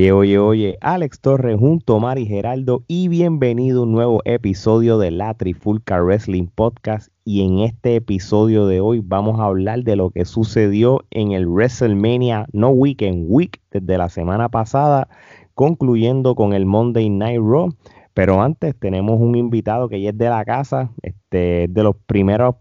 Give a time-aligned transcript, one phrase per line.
[0.00, 4.96] Oye, oye, oye, Alex Torres junto a Mari Geraldo y bienvenido a un nuevo episodio
[4.96, 9.96] de la Trifulca Wrestling Podcast y en este episodio de hoy vamos a hablar de
[9.96, 15.06] lo que sucedió en el WrestleMania No Weekend Week desde la semana pasada,
[15.52, 17.68] concluyendo con el Monday Night Raw.
[18.14, 22.54] Pero antes tenemos un invitado que ya es de la casa, este, de los primeros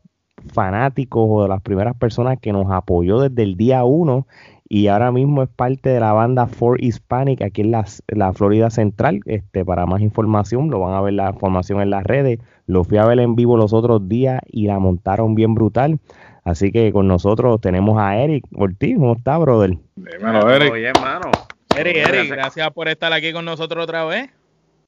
[0.54, 4.28] fanáticos o de las primeras personas que nos apoyó desde el día uno
[4.72, 9.22] y ahora mismo es parte de la banda For Hispanic aquí en la, Florida Central.
[9.26, 12.40] Este, para más información, lo van a ver la información en las redes.
[12.68, 15.98] Lo fui a ver en vivo los otros días y la montaron bien brutal.
[16.44, 18.96] Así que con nosotros tenemos a Eric Ortiz.
[18.96, 19.72] ¿Cómo está, brother?
[19.96, 20.72] Dímelo, Eric.
[20.72, 21.32] Oye, hermano.
[21.76, 24.30] Eric, Eric, gracias por estar aquí con nosotros otra vez.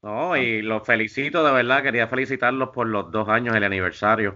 [0.03, 1.81] No, y los felicito, de verdad.
[1.81, 4.35] Quería felicitarlos por los dos años, el aniversario.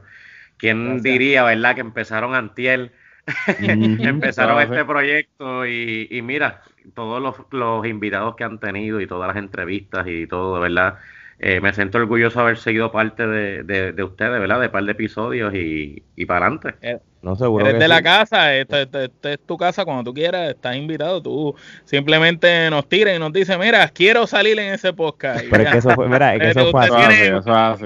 [0.58, 2.92] ¿Quién diría, verdad, que empezaron antiel?
[3.60, 6.62] empezaron este proyecto y, mira,
[6.94, 10.96] todos los, invitados que han tenido y todas las entrevistas y todo, de verdad,
[11.40, 14.62] eh, me siento orgulloso de haber seguido parte de, de, ustedes, ¿verdad?
[14.62, 16.76] De par de episodios y, y para adelante.
[16.82, 20.76] Eh, no seguro Eres de la casa, esta, es tu casa cuando tú quieras, estás
[20.76, 21.24] invitado.
[21.24, 25.44] Tú simplemente nos tiras y nos dices, mira, quiero salir en ese podcast.
[25.50, 27.86] Pero es que eso fue, mira, es que eso fue así.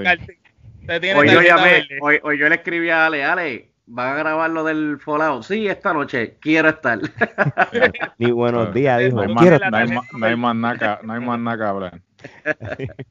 [1.16, 4.62] Hoy yo, llamé, hoy, hoy yo le escribí a Ale, Ale, ¿Van a grabar lo
[4.62, 5.42] del Fallout?
[5.42, 7.00] Sí, esta noche quiero estar.
[8.18, 9.16] Ni buenos días, dijo.
[9.16, 9.76] No hay, más, no,
[10.26, 12.02] hay más, nada, no hay más nada que hablar.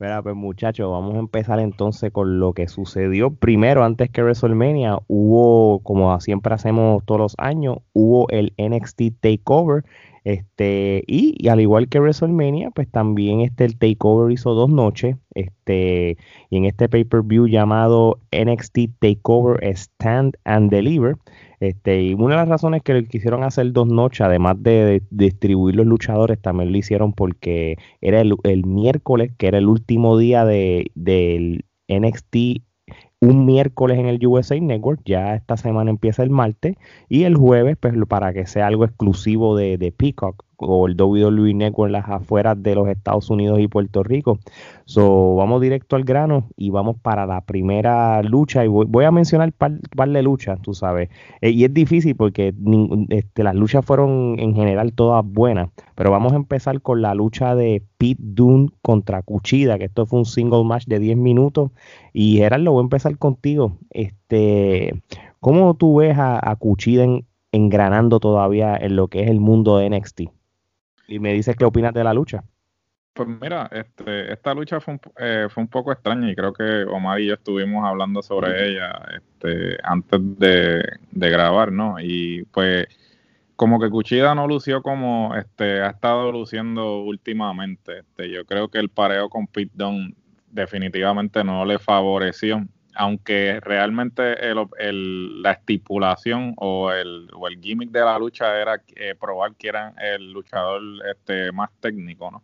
[0.00, 3.32] Mira, pues muchachos, vamos a empezar entonces con lo que sucedió.
[3.32, 9.84] Primero, antes que WrestleMania, hubo, como siempre hacemos todos los años, hubo el NXT Takeover
[10.24, 15.16] este, y, al igual que WrestleMania, pues también este el Takeover hizo dos noches.
[15.34, 16.16] Este,
[16.50, 21.16] y en este pay-per-view llamado NXT Takeover Stand and Deliver.
[21.60, 25.86] Este, y una de las razones que quisieron hacer dos noches, además de, distribuir los
[25.86, 31.64] luchadores, también lo hicieron porque era el, miércoles, que era el último día de, del
[31.88, 32.62] NXT
[33.20, 36.76] un miércoles en el USA Network, ya esta semana empieza el martes,
[37.08, 41.54] y el jueves, pues para que sea algo exclusivo de, de Peacock o el WWE
[41.54, 44.38] Network en las afueras de los Estados Unidos y Puerto Rico.
[44.84, 48.64] So, vamos directo al grano y vamos para la primera lucha.
[48.64, 51.08] Y voy, a mencionar par, par de luchas, tú sabes.
[51.40, 52.54] Eh, y es difícil porque
[53.08, 55.70] este, las luchas fueron en general todas buenas.
[55.94, 60.18] Pero vamos a empezar con la lucha de Pete Dunne contra Cuchida, que esto fue
[60.18, 61.70] un single match de 10 minutos.
[62.12, 63.78] Y Gerardo, voy a empezar contigo.
[63.90, 65.02] Este,
[65.40, 67.06] ¿Cómo tú ves a Cuchida
[67.52, 70.39] engranando todavía en lo que es el mundo de NXT?
[71.10, 72.44] Y me dices qué opinas de la lucha.
[73.12, 76.84] Pues mira, este, esta lucha fue un, eh, fue un poco extraña y creo que
[76.84, 81.96] Omar y yo estuvimos hablando sobre ella este, antes de, grabar, ¿no?
[82.00, 82.86] Y pues
[83.56, 87.98] como que Cuchida no lució como este, ha estado luciendo últimamente.
[87.98, 90.14] Este, yo creo que el pareo con Pete Dunne
[90.48, 92.64] definitivamente no le favoreció
[92.94, 97.28] aunque realmente la estipulación o el,
[97.60, 102.42] gimmick de la lucha era eh, probar que era el luchador este, más técnico, ¿no?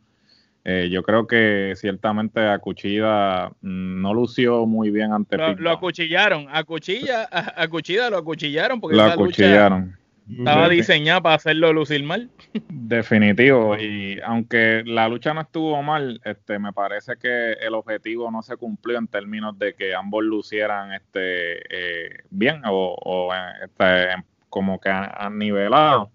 [0.68, 5.70] Eh, yo creo que ciertamente a Cuchida mm, no lució muy bien ante Lo, lo
[5.70, 9.96] acuchillaron, a Cuchilla, a, Cuchida lo acuchillaron porque lo acuchillaron.
[10.28, 12.30] Estaba diseñada para hacerlo lucir mal.
[12.68, 13.76] Definitivo.
[13.76, 18.56] Y aunque la lucha no estuvo mal, este, me parece que el objetivo no se
[18.56, 23.32] cumplió en términos de que ambos lucieran este, eh, bien o,
[23.62, 24.08] este,
[24.48, 26.10] como que han nivelado.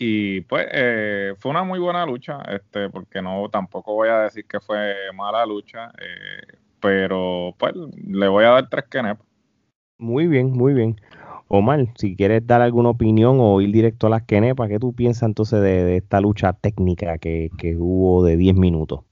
[0.00, 4.44] Y pues eh, fue una muy buena lucha, este, porque no tampoco voy a decir
[4.46, 7.74] que fue mala lucha, eh, pero pues
[8.06, 9.26] le voy a dar tres quenepas.
[9.98, 11.00] Muy bien, muy bien.
[11.48, 15.24] Omar, si quieres dar alguna opinión o ir directo a las quenepas, ¿qué tú piensas
[15.24, 19.07] entonces de, esta lucha técnica que, que hubo de 10 minutos?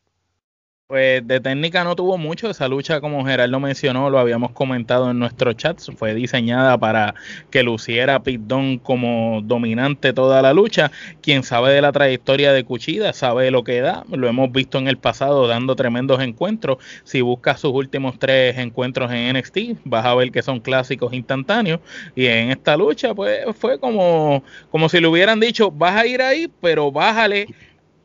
[0.89, 5.19] Pues de técnica no tuvo mucho, esa lucha como Gerardo mencionó, lo habíamos comentado en
[5.19, 7.17] nuestro chat, fue diseñada para
[7.51, 8.43] que luciera Pit
[8.85, 10.93] como dominante toda la lucha.
[11.23, 14.87] Quien sabe de la trayectoria de Cuchida sabe lo que da, lo hemos visto en
[14.87, 16.79] el pasado dando tremendos encuentros.
[17.03, 21.81] Si buscas sus últimos tres encuentros en NXT, vas a ver que son clásicos instantáneos.
[22.15, 26.23] Y en esta lucha, pues fue como, como si le hubieran dicho, vas a ir
[26.23, 27.49] ahí, pero bájale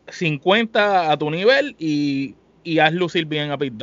[0.10, 3.74] 50 a tu nivel y y haz lucir bien a Pit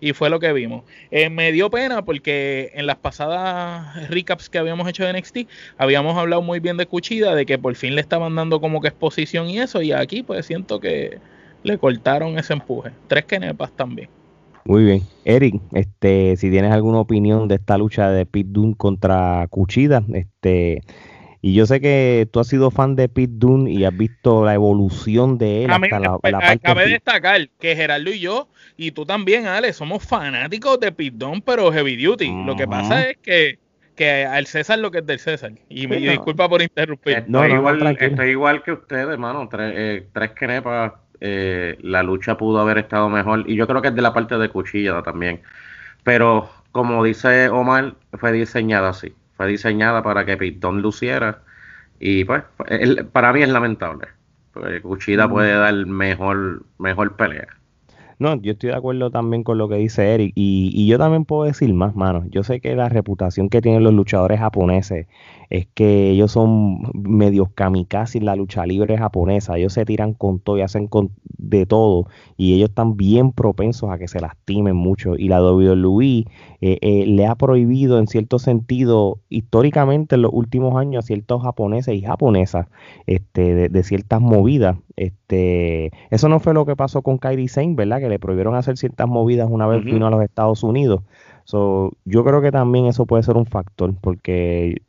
[0.00, 0.84] Y fue lo que vimos.
[1.10, 5.38] Eh, me dio pena porque en las pasadas recaps que habíamos hecho de NXT,
[5.78, 8.88] habíamos hablado muy bien de Cuchida, de que por fin le estaban dando como que
[8.88, 11.18] exposición y eso, y aquí pues siento que
[11.62, 12.90] le cortaron ese empuje.
[13.08, 14.08] Tres kenepas también.
[14.64, 15.02] Muy bien.
[15.24, 20.82] Eric, este, si tienes alguna opinión de esta lucha de Pit Dunne contra Cuchida, este,
[21.44, 24.54] Y yo sé que tú has sido fan de Pete Dunne y has visto la
[24.54, 29.04] evolución de él hasta la, la parte Cabe destacar que Gerardo y yo, y tú
[29.04, 32.32] también, Ale, somos fanáticos de Pete Dunne, pero heavy duty.
[32.46, 33.58] Lo que pasa es que
[33.94, 35.52] que al César lo que es del César.
[35.68, 37.18] Y, me disculpa por interrumpir.
[37.18, 39.48] Estoy, no, igual, estoy igual que ustedes, hermano.
[39.50, 43.44] Tres, eh, tres quenepas, eh, la lucha pudo haber estado mejor.
[43.46, 45.42] Y yo creo que es de la parte de cuchilla también.
[46.04, 49.14] Pero como dice Omar, fue diseñada así.
[49.36, 51.40] Fue diseñada para que Pitón luciera.
[51.98, 52.42] Y pues,
[53.12, 54.08] para mí es lamentable.
[54.52, 55.30] Porque Cuchilla mm.
[55.30, 57.48] puede dar mejor, mejor pelea.
[58.18, 60.32] No, yo estoy de acuerdo también con lo que dice Eric.
[60.36, 62.24] Y, y, yo también puedo decir más, mano.
[62.28, 65.08] Yo sé que la reputación que tienen los luchadores japoneses
[65.52, 69.58] es que ellos son medios kamikaze en la lucha libre japonesa.
[69.58, 72.06] Ellos se tiran con todo y hacen con de todo.
[72.38, 75.14] Y ellos están bien propensos a que se lastimen mucho.
[75.14, 76.24] Y la WWE
[76.62, 81.42] eh, eh, le ha prohibido, en cierto sentido, históricamente en los últimos años, a ciertos
[81.42, 82.68] japoneses y japonesas
[83.06, 84.78] este, de, ciertas movidas.
[84.96, 88.00] Este, eso no fue lo que pasó con Kairi Sane, ¿verdad?
[88.00, 91.02] Que le prohibieron hacer ciertas movidas una vez vino a los Estados Unidos.
[91.44, 94.80] So, yo creo que también eso puede ser un factor, porque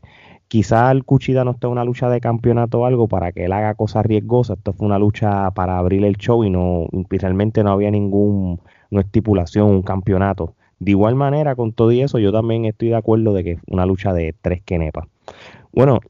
[0.53, 3.73] Quizá el Cuchida no esté una lucha de campeonato o algo para que él haga
[3.73, 4.59] cosas riesgosas.
[4.59, 8.61] Esto fue una lucha para abrir el show y no realmente no había ningún
[8.91, 10.53] no estipulación, un campeonato.
[10.77, 13.88] De igual manera, con todo y eso, yo también estoy de acuerdo de que una
[13.88, 15.07] lucha de tres quenepas.
[15.71, 16.01] Bueno,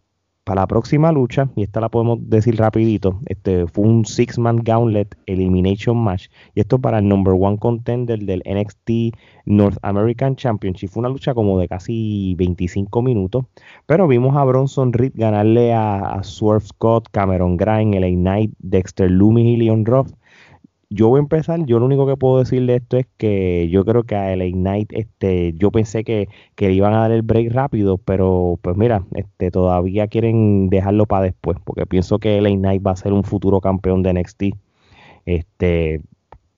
[0.44, 5.16] para la próxima lucha, y esta la podemos decir rapidito, este fue un six-man gauntlet
[5.26, 10.90] elimination match, y esto para el number one contender del NXT North American Championship.
[10.90, 13.46] Fue una lucha como de casi 25 minutos,
[13.86, 19.46] pero vimos a Bronson Reed ganarle a, Swerve Scott, Cameron Grimes, LA Knight, Dexter Loomis
[19.46, 20.12] y Leon Ruff
[20.94, 23.84] yo voy a empezar, yo lo único que puedo decir de esto es que yo
[23.86, 27.24] creo que a el Ignite, este, yo pensé que, que le iban a dar el
[27.24, 32.48] break rápido, pero pues mira, este, todavía quieren dejarlo para después, porque pienso que el
[32.48, 34.44] Ignite va a ser un futuro campeón de NXT.
[35.26, 36.02] Este,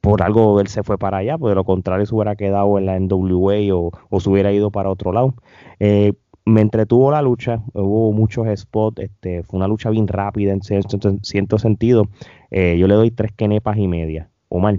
[0.02, 2.86] por algo él se fue para allá, pues de lo contrario se hubiera quedado en
[2.86, 5.34] la NWA o, o se hubiera ido para otro lado.
[5.80, 6.14] Eh,
[6.46, 11.58] me entretuvo la lucha, hubo muchos spots, este, fue una lucha bien rápida en cierto,
[11.58, 12.08] sentido.
[12.52, 14.30] Eh, yo le doy tres quenepas y media.
[14.48, 14.78] Omar.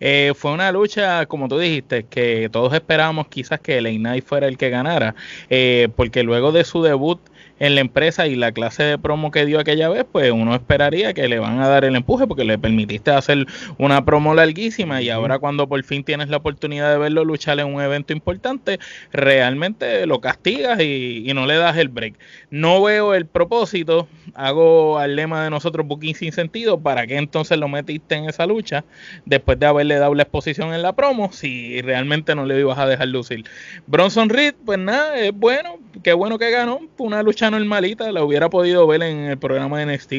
[0.00, 4.46] Eh, fue una lucha, como tú dijiste, que todos esperábamos quizás que el Knight fuera
[4.46, 5.14] el que ganara,
[5.48, 7.20] eh, porque luego de su debut
[7.58, 11.14] en la empresa y la clase de promo que dio aquella vez, pues uno esperaría
[11.14, 13.46] que le van a dar el empuje porque le permitiste hacer
[13.78, 17.72] una promo larguísima y ahora cuando por fin tienes la oportunidad de verlo luchar en
[17.72, 18.80] un evento importante,
[19.12, 22.14] realmente lo castigas y, no le das el break.
[22.50, 27.58] No veo el propósito, hago al lema de nosotros Booking sin sentido, ¿para qué entonces
[27.58, 28.84] lo metiste en esa lucha
[29.26, 32.86] después de haberle dado la exposición en la promo si realmente no le ibas a
[32.86, 33.44] dejar lucir?
[33.88, 38.50] Bronson Reed, pues nada, es bueno, qué bueno que ganó, una lucha normalita, la hubiera
[38.50, 40.12] podido ver en el programa de NXT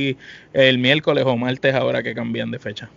[0.54, 2.89] el miércoles o martes ahora que cambian de fecha.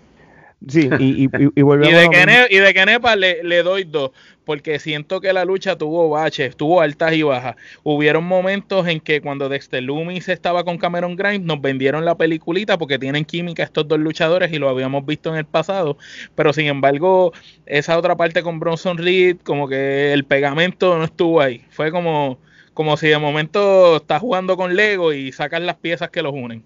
[0.67, 1.63] Sí, y, y, y,
[2.59, 4.11] de Kenepa le, le doy dos,
[4.45, 7.55] porque siento que la lucha tuvo baches, tuvo altas y bajas.
[7.85, 12.77] Hubieron momentos en que cuando Dexter Loomis estaba con Cameron Grimes, nos vendieron la peliculita
[12.77, 15.97] porque tienen química estos dos luchadores y lo habíamos visto en el pasado.
[16.35, 17.33] Pero sin embargo,
[17.67, 21.65] esa otra parte con Bronson Reed, como que el pegamento no estuvo ahí.
[21.71, 22.41] Fue como,
[22.79, 26.63] como si de momento estás jugando con Lego y sacas las piezas que los unen.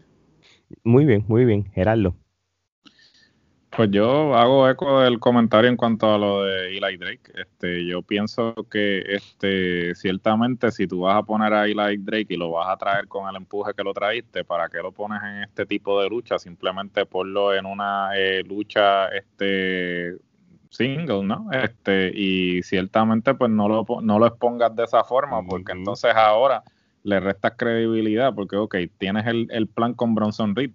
[0.85, 2.15] Muy bien, muy bien, Gerardo.
[3.75, 7.33] Pues yo hago eco del comentario en cuanto a lo de Eli Drake.
[7.35, 12.37] Este, yo pienso que este, ciertamente si tú vas a poner a Eli Drake y
[12.37, 15.45] lo vas a traer con el empuje que lo traíste, ¿para qué lo pones en
[15.45, 16.39] este tipo de lucha?
[16.39, 20.19] Simplemente ponlo en una eh, lucha este,
[20.73, 21.49] single, ¿no?
[21.53, 26.63] Este, y ciertamente pues no lo, no lo expongas de esa forma, porque entonces ahora
[27.05, 30.71] le restas credibilidad, porque ok, tienes el, el plan con Bronson Reed,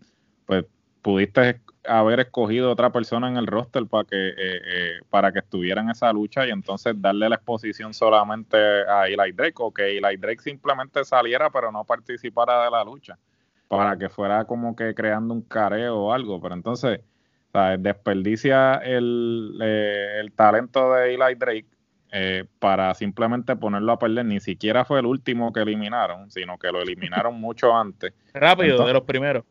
[0.46, 0.66] pues
[1.02, 5.82] pudiste haber escogido otra persona en el roster para que eh, eh, para que estuviera
[5.82, 10.18] en esa lucha y entonces darle la exposición solamente a Eli Drake o que Eli
[10.18, 13.18] Drake simplemente saliera pero no participara de la lucha
[13.70, 17.00] para que fuera como que creando un careo o algo pero entonces
[17.78, 21.68] desperdicia el, eh, el, talento de Eli Drake
[22.12, 24.26] eh, para simplemente ponerlo a perder.
[24.26, 28.14] Ni siquiera fue el último que eliminaron, sino que lo eliminaron mucho antes.
[28.34, 29.44] Rápido, de los primeros.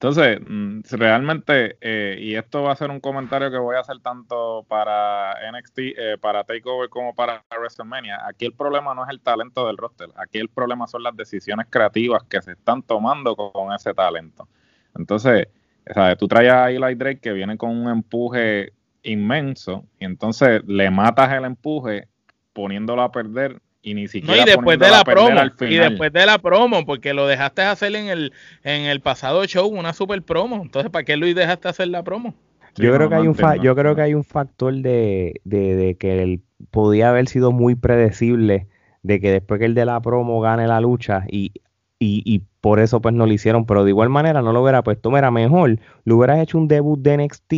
[0.00, 3.98] Entonces, mm, realmente, eh, y esto va a ser un comentario que voy a hacer
[3.98, 8.20] tanto para NXT, para Takeover como para WrestleMania.
[8.28, 11.66] Aquí el problema no es el talento del roster, aquí el problema son las decisiones
[11.68, 14.48] creativas que se están tomando con ese talento.
[14.94, 15.48] Entonces,
[15.94, 20.90] sea, Tú traes a Eli Drake que viene con un empuje inmenso y entonces le
[20.90, 22.08] matas el empuje
[22.52, 25.50] poniéndolo a perder y ni No, siquiera y después de la a perder promo, al
[25.52, 25.90] y final.
[25.90, 28.32] después de la promo, porque lo dejaste hacer en el,
[28.64, 30.60] en el pasado show, una super promo.
[30.62, 32.34] Entonces, ¿para qué Luis dejaste hacer la promo?
[32.74, 34.72] Sí, yo no, creo que no hay un fa- yo creo que hay un factor
[34.74, 38.68] de, de, de que él podía haber sido muy predecible
[39.02, 41.52] de que después que el de la promo gane la lucha y,
[41.98, 44.82] y, y por eso pues no lo hicieron, pero de igual manera no lo hubiera
[44.82, 47.54] puesto, era mejor, le hubieras hecho un debut de NXT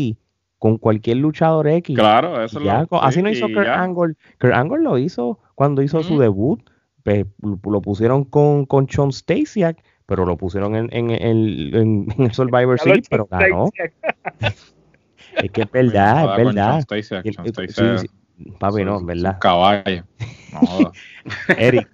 [0.58, 1.96] con cualquier luchador X.
[1.96, 3.82] Claro, eso ya, lo así sí, no hizo Kurt ya.
[3.82, 4.14] Angle.
[4.40, 6.60] Kurt Angle lo hizo cuando hizo su debut,
[7.02, 12.06] pues, lo, lo pusieron con, con Sean Stasiak, pero lo pusieron en, en, en- en-
[12.16, 13.70] en el Survivor Series, pero ganó.
[15.36, 16.78] Es que es verdad, Joda es verdad.
[16.78, 18.06] Y- Stacey sí.
[18.58, 19.38] Papi, no, es- verdad.
[19.40, 20.02] caballo.
[20.52, 20.92] No.
[21.56, 21.88] Eric,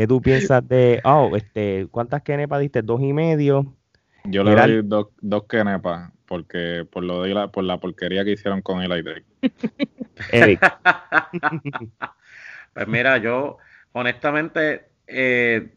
[0.00, 2.80] ¿qué tú piensas de, oh, este, cuántas kenepas diste?
[2.80, 3.74] Dos y medio.
[4.24, 8.32] Yo le doy dos, dos kenepas porque por lo de la, por la porquería que
[8.32, 9.26] hicieron con Eli Drake.
[10.32, 10.60] Eric,
[12.72, 13.58] Pues mira, yo
[13.92, 15.68] honestamente, eh,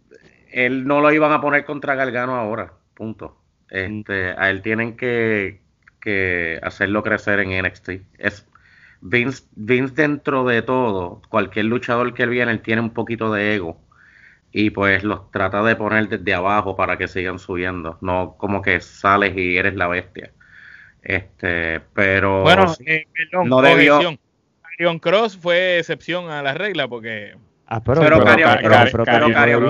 [0.53, 3.36] él no lo iban a poner contra Gargano ahora, punto.
[3.70, 5.60] Este, a él tienen que,
[6.00, 7.89] que hacerlo crecer en NXT.
[8.20, 8.48] Es
[9.01, 13.56] Vince, Vince dentro de todo, cualquier luchador que él viene, él tiene un poquito de
[13.56, 13.84] ego
[14.56, 18.80] y pues los trata de poner desde abajo para que sigan subiendo, no como que
[18.80, 20.32] sales y eres la bestia.
[21.02, 24.16] Este, pero Bueno, sí, eh, perdón, no debió-.
[24.62, 28.24] Karrion Cross fue excepción a la regla porque ah, pero, Pero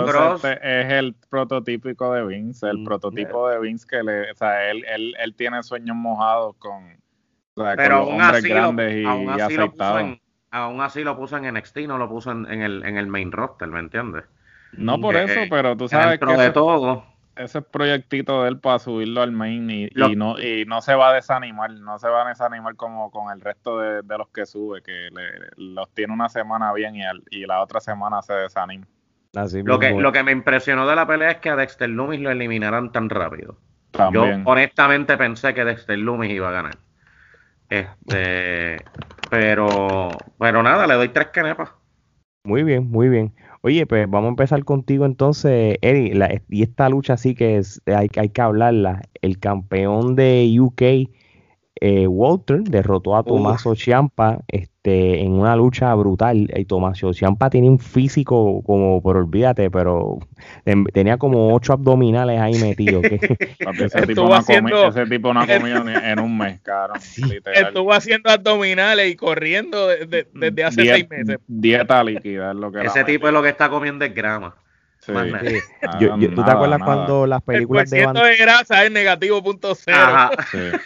[0.06, 4.36] pero- este es el prototípico de Vince, el Mm, prototipo de Vince que le, o
[4.36, 6.98] sea, él, él, él tiene sueños mojados con,
[7.56, 10.22] o sea, pero con aún hombres así, lo, y, aún y así lo puso en,
[10.52, 13.32] aún así lo puso en NXT, no lo puso en, en el, en el main
[13.32, 14.25] roster, ¿me entiendes?
[14.77, 18.60] No por eso, eh, pero tú sabes que de ese, todo, ese proyectito de él
[18.60, 21.98] para subirlo al main y, Lo- y no y no se va a desanimar, no
[22.00, 25.50] se va a desanimar como con el resto de, de los que sube, que le-
[25.58, 28.86] los tiene una semana bien y, al- y la otra semana se desanima.
[29.36, 32.20] así lo que, lo que me impresionó de la pelea es que a Dexter Loomis
[32.22, 33.58] lo eliminaran tan rápido.
[33.92, 34.44] También.
[34.44, 36.77] Yo honestamente pensé que Dexter Loomis iba a ganar.
[37.70, 38.84] Este,
[39.30, 41.72] pero, pero nada, le doy tres canepas.
[42.46, 43.34] Muy bien, muy bien.
[43.65, 46.15] Oye, pues vamos a empezar contigo entonces, Eric.
[46.15, 49.01] la- y esta lucha sí que es, hay, hay que hablarla.
[49.22, 51.10] El campeón de UK,
[51.86, 53.24] eh, Walter, derrotó a.
[53.24, 56.50] Tommaso Ciampa este, en una lucha brutal.
[56.56, 60.20] Y Tommaso Ciampa tiene un físico como, pero olvídate, pero
[60.94, 63.04] tenía como ocho abdominales ahí metidos.
[63.12, 63.38] ese,
[64.00, 66.62] Estuvo tipo no ese tipo no ha comido ni en un mes,
[67.18, 67.66] literal.
[67.68, 71.38] estuvo haciendo abdominales y corriendo de- de- desde hace seis meses.
[71.48, 74.56] Dieta líquida es lo que Ese tipo es lo que está comiendo es grama.
[75.05, 75.12] Sí.
[75.12, 75.50] más nada.
[75.50, 75.55] Sí.
[75.81, 76.86] Ah, Yo- yo- ¿Tú te acuerdas nada.
[76.95, 79.98] cuando las El películas de Van de grasa es negativo punto cero.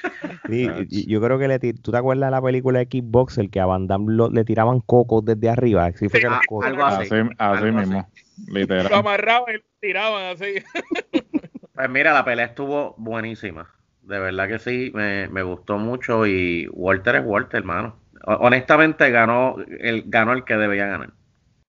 [0.50, 1.05] Sí.
[1.07, 3.86] Yo creo que le tú te acuerdas de la película de Kickboxer que a Van
[3.88, 5.91] Damme lo- le tiraban cocos desde arriba.
[5.93, 7.03] Sí fue que ah, cocos- algo así.
[7.03, 8.07] Así, así algo mismo,
[8.47, 8.93] Lo literal.
[8.93, 10.53] amarraban y lo tiraban así.
[11.74, 13.69] Pues mira, la pelea estuvo buenísima.
[14.01, 18.00] De verdad que sí, me, me gustó mucho y Walter es Walter, hermano.
[18.25, 21.12] Ho- Honestamente ganó el, ganó el que debía ganar.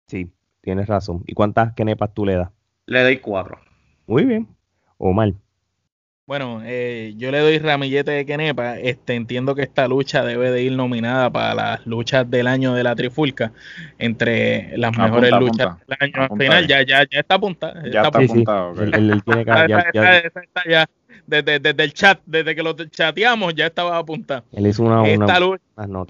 [0.07, 0.33] Sí,
[0.69, 1.23] tienes razón.
[1.27, 2.51] ¿Y cuántas kenepas tú le das?
[2.85, 3.59] Le doy cuatro.
[4.07, 4.47] Muy bien.
[4.99, 5.35] O mal.
[6.27, 8.79] Bueno, eh, yo le doy ramillete de Kenepa.
[8.79, 12.83] Este, entiendo que esta lucha debe de ir nominada para las luchas del año de
[12.83, 13.53] la Trifulca,
[13.99, 15.65] entre las Apunta, mejores apunta.
[15.65, 16.13] luchas del año.
[16.17, 17.83] Al Apunta final ya, ya, ya está apuntada.
[17.91, 18.33] Ya está Sí, sí.
[18.33, 18.71] apuntado.
[18.73, 18.79] ok.
[18.81, 19.51] Él, él- él tiene que.
[19.53, 20.87] Esa- ya- esa- ya- ya.
[21.29, 24.45] Desde, desde el chat, desde que lo chateamos, ya estaba apuntada.
[24.51, 25.63] él hizo una, una- Esta lucha,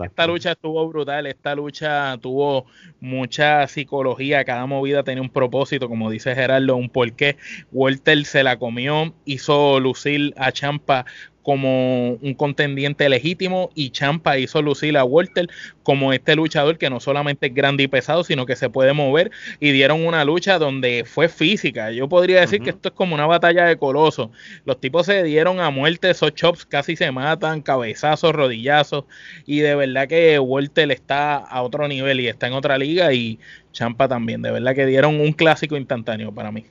[0.04, 2.66] esta lucha estuvo brutal, esta lucha tuvo
[3.00, 7.36] mucha psicología, cada movida tenía un propósito, como dice Gerardo, un porqué.
[7.72, 11.04] Walter se la comió, hizo lucir a Champa
[11.48, 15.48] como un contendiente legítimo y Champa hizo lucir a Walter
[15.82, 19.30] como este luchador que no solamente es grande y pesado, sino que se puede mover
[19.58, 21.90] y dieron una lucha donde fue física.
[21.90, 24.28] Yo podría decir que esto es como una batalla de colosos.
[24.66, 29.04] Los tipos se dieron a muerte, esos chops casi se matan, cabezazos, rodillazos
[29.46, 33.38] y de verdad que Walter está a otro nivel y está en otra liga y
[33.72, 34.42] Champa también.
[34.42, 36.66] De verdad que dieron un clásico instantáneo para mí.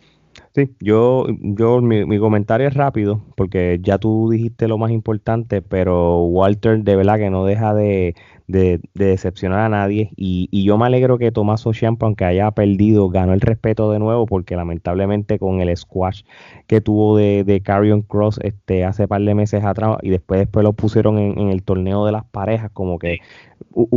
[0.57, 5.61] Sí, yo, yo mi, mi comentario es rápido, porque ya tú dijiste lo más importante,
[5.61, 8.15] pero Walter de verdad que no deja de,
[8.47, 10.11] de, de decepcionar a nadie.
[10.15, 13.99] Y, y yo me alegro que Tommaso Ciampa, aunque haya perdido, ganó el respeto de
[13.99, 16.23] nuevo, porque lamentablemente con el squash
[16.67, 20.63] que tuvo de, de Carrion Cross este, hace par de meses atrás, y después, después
[20.63, 23.19] lo pusieron en, en el torneo de las parejas, como que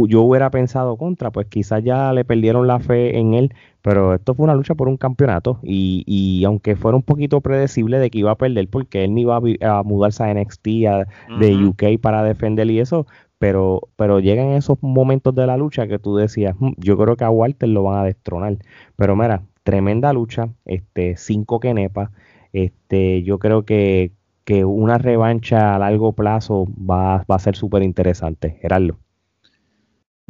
[0.08, 4.34] yo hubiera pensado contra, pues quizás ya le perdieron la fe en él, pero esto
[4.34, 8.18] fue una lucha por un campeonato y, y aunque fuera un poquito predecible de que
[8.18, 11.64] iba a perder porque él ni iba a, mudarse a NXT a- de.
[11.66, 13.06] UK para defender y eso,
[13.40, 17.24] pero, pero llegan esos momentos de la lucha que tú decías, "Hmm, yo creo que
[17.24, 18.58] a Walter lo van a destronar.
[18.96, 22.10] Pero mira, tremenda lucha, este, cinco quenepas,
[22.52, 24.12] este, yo creo que,
[24.44, 28.98] que una revancha a largo plazo va, va a ser súper interesante, Gerardo.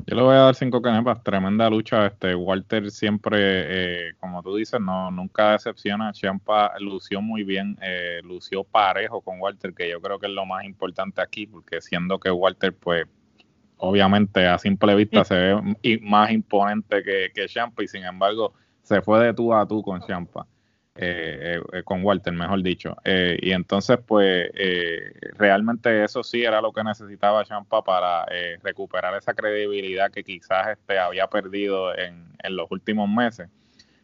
[0.06, 2.06] Yo le voy a dar cinco canepas, tremenda lucha.
[2.06, 3.38] Este Walter siempre,
[4.08, 6.12] eh, como tú dices, no nunca decepciona.
[6.12, 10.46] Champa lució muy bien, eh, lució parejo con Walter, que yo creo que es lo
[10.46, 13.06] más importante aquí, porque siendo que Walter, pues,
[13.76, 18.52] obviamente a simple vista se ve más imponente que, que Champa y sin embargo
[18.82, 20.46] se fue de tú a tú con Champa.
[21.02, 22.94] Eh, eh, eh, con Walter, mejor dicho.
[23.06, 24.50] y entonces, pues,
[25.38, 28.26] realmente eso sí era lo que necesitaba Champa para
[28.62, 33.48] recuperar esa credibilidad que quizás este, había perdido en, en los últimos meses.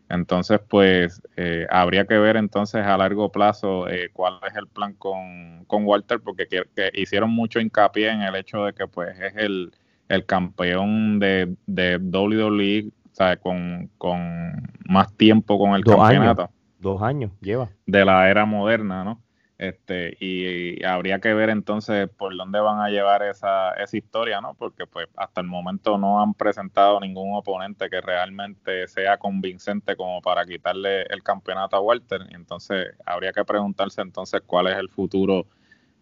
[0.09, 1.21] Entonces, pues,
[1.69, 6.47] habría que ver entonces a largo plazo cuál es el plan con, con Walter, porque
[6.47, 9.71] que, hicieron mucho hincapié en el hecho de que, pues, es el,
[10.09, 16.56] el campeón de, de WWE, o con, con más tiempo con el campeonato
[16.87, 17.69] dos años lleva.
[17.85, 19.21] De la era moderna, ¿no?
[19.59, 24.55] Este, y, habría que ver entonces por dónde van a llevar esa, esa historia, ¿no?
[24.55, 30.21] Porque pues hasta el momento no han presentado ningún oponente que realmente sea convincente como
[30.21, 32.27] para quitarle el campeonato a Walter.
[32.31, 35.47] Y entonces habría que preguntarse entonces cuál es el futuro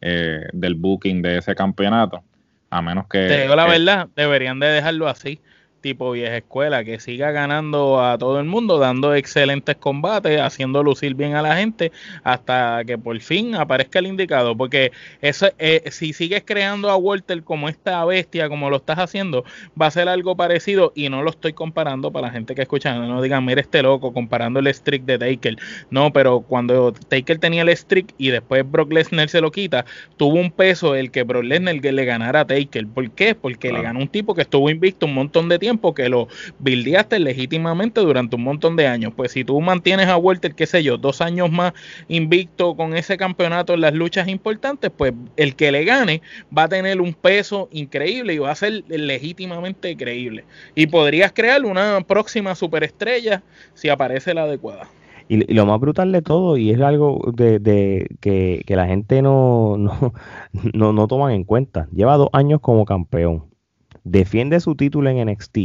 [0.01, 2.23] eh, del booking de ese campeonato.
[2.71, 3.27] A menos que...
[3.29, 5.41] Te digo la verdad, deberían de dejarlo así
[5.85, 11.15] tipo vieja escuela, que siga ganando a todo el mundo, dando excelentes combates, haciendo lucir
[11.15, 14.57] bien a la gente, hasta que por fin aparezca el indicado.
[14.57, 19.45] Porque eso, eh, si sigues creando a Walter como esta bestia, como lo estás haciendo,
[19.81, 22.95] va a ser algo parecido y no lo estoy comparando para la gente que escucha,
[22.95, 25.59] no digan, mira este loco, comparando el streak de Taker.
[25.91, 29.85] No, pero cuando Taker tenía el streak y después Brock Lesnar se lo quita,
[30.17, 32.87] tuvo un peso el que Brock Lesnar le ganara a Taker.
[32.87, 33.35] ¿Por qué?
[33.35, 37.19] Porque le ganó un tipo que estuvo invicto un montón de tiempo porque lo bildeaste
[37.19, 39.13] legítimamente durante un montón de años.
[39.15, 41.73] Pues si tú mantienes a Walter, qué sé yo, dos años más
[42.09, 46.23] invicto con ese campeonato en las luchas importantes, pues el que le gane
[46.57, 50.45] va a tener un peso increíble y va a ser legítimamente creíble.
[50.75, 53.43] Y podrías crear una próxima superestrella
[53.75, 54.89] si aparece la adecuada.
[55.29, 60.13] Y, lo más brutal de todo, y es algo de, que, la gente no, no,
[60.75, 63.54] no, no toman en cuenta, lleva dos años como campeón
[64.05, 65.59] defiende su título en NXT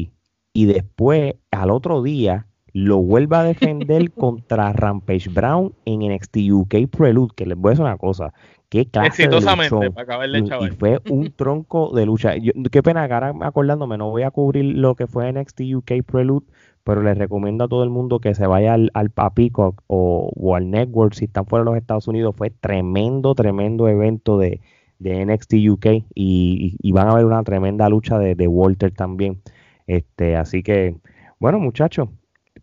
[0.54, 6.76] y después al otro día lo vuelve a defender contra Rampage Brown en NXT UK
[6.90, 8.34] Prelude, que les voy a decir una cosa,
[8.70, 12.34] qué clase Exitosamente, para acabarle Y fue un tronco de lucha.
[12.72, 16.46] qué pena, ahora acordándome, no voy a cubrir lo que fue NXT UK Prelude,
[16.84, 20.72] pero les recomiendo a todo el mundo que se vaya al, al o, o al
[20.72, 22.36] Network si están fuera de los Estados Unidos.
[22.36, 24.62] Fue tremendo, tremendo evento de,
[25.00, 29.42] de NXT UK y, van a ver una tremenda lucha de, Walter también.
[29.88, 30.98] Este, así que,
[31.40, 32.10] bueno, muchachos,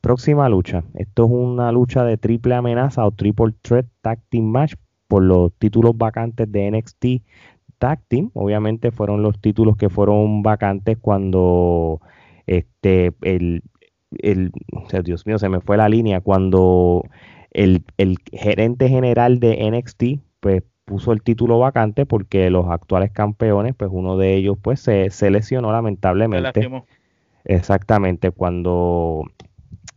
[0.00, 0.84] próxima lucha.
[0.94, 4.74] Esto es una lucha de triple amenaza o triple threat tag team match
[5.08, 7.06] por los títulos vacantes de NXT
[7.78, 8.30] Tag Team.
[8.34, 12.00] Obviamente fueron los títulos que fueron vacantes cuando
[12.46, 13.62] este el,
[14.18, 14.52] el
[15.04, 17.04] Dios mío, se me fue la línea cuando
[17.50, 23.74] el, el gerente general de NXT pues puso el título vacante porque los actuales campeones,
[23.76, 26.70] pues uno de ellos pues se, se lesionó lamentablemente.
[27.44, 29.24] Exactamente, cuando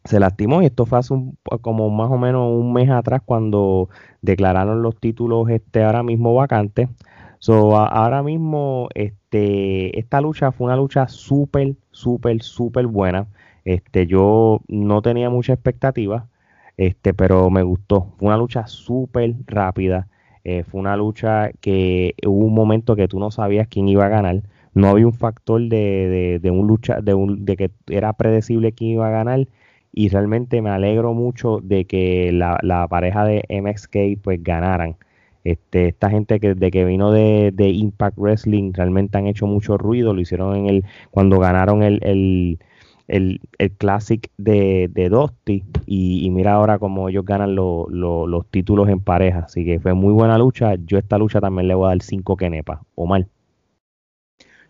[0.03, 3.89] se lastimó y esto fue hace un, como más o menos un mes atrás cuando
[4.21, 6.89] declararon los títulos este ahora mismo vacantes.
[7.37, 13.27] So, ahora mismo este esta lucha fue una lucha súper súper súper buena.
[13.63, 16.27] Este yo no tenía mucha expectativa,
[16.77, 18.13] este pero me gustó.
[18.17, 20.07] Fue una lucha súper rápida.
[20.49, 24.09] Eh, fue una lucha que hubo un momento que tú no sabías quién iba a
[24.09, 24.41] ganar.
[24.73, 29.07] No había un factor de, un lucha, de, un, de que era predecible quién iba
[29.07, 29.47] a ganar.
[29.93, 34.95] Y realmente me alegro mucho de que la, pareja de MXK pues ganaran.
[35.43, 40.15] Este, esta gente que de que vino de, Impact Wrestling realmente han hecho mucho ruido.
[40.15, 42.57] Lo hicieron en el cuando ganaron el el,
[43.09, 43.39] el
[43.77, 49.39] Classic de, de Dusty y, mira ahora cómo ellos ganan los títulos en pareja.
[49.39, 50.75] Así que fue muy buena lucha.
[50.85, 53.27] Yo esta lucha también le voy a dar 5 kenepas o mal.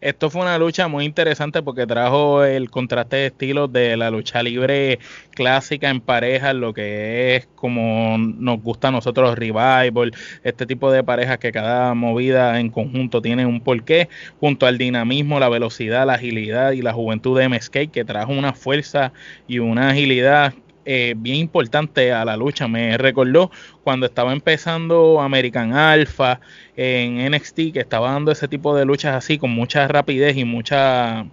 [0.02, 4.42] Esto fue una lucha muy interesante porque trajo el contraste de estilos de la lucha
[4.42, 4.98] libre
[5.32, 10.14] clásica en pareja, lo que es como nos gusta a nosotros revival,
[10.46, 14.08] este tipo de parejas que cada movida en conjunto tiene un porqué,
[14.40, 18.54] junto al dinamismo, la velocidad, la agilidad y la juventud de MSK que trajo una
[18.54, 19.12] fuerza
[19.50, 20.54] y una agilidad
[20.92, 22.68] eh, bien importante a la lucha.
[22.68, 23.52] Me recordó
[23.84, 26.40] cuando estaba empezando American Alpha
[26.76, 31.28] en NXT, que estaba dando ese tipo de luchas así con mucha rapidez y mucha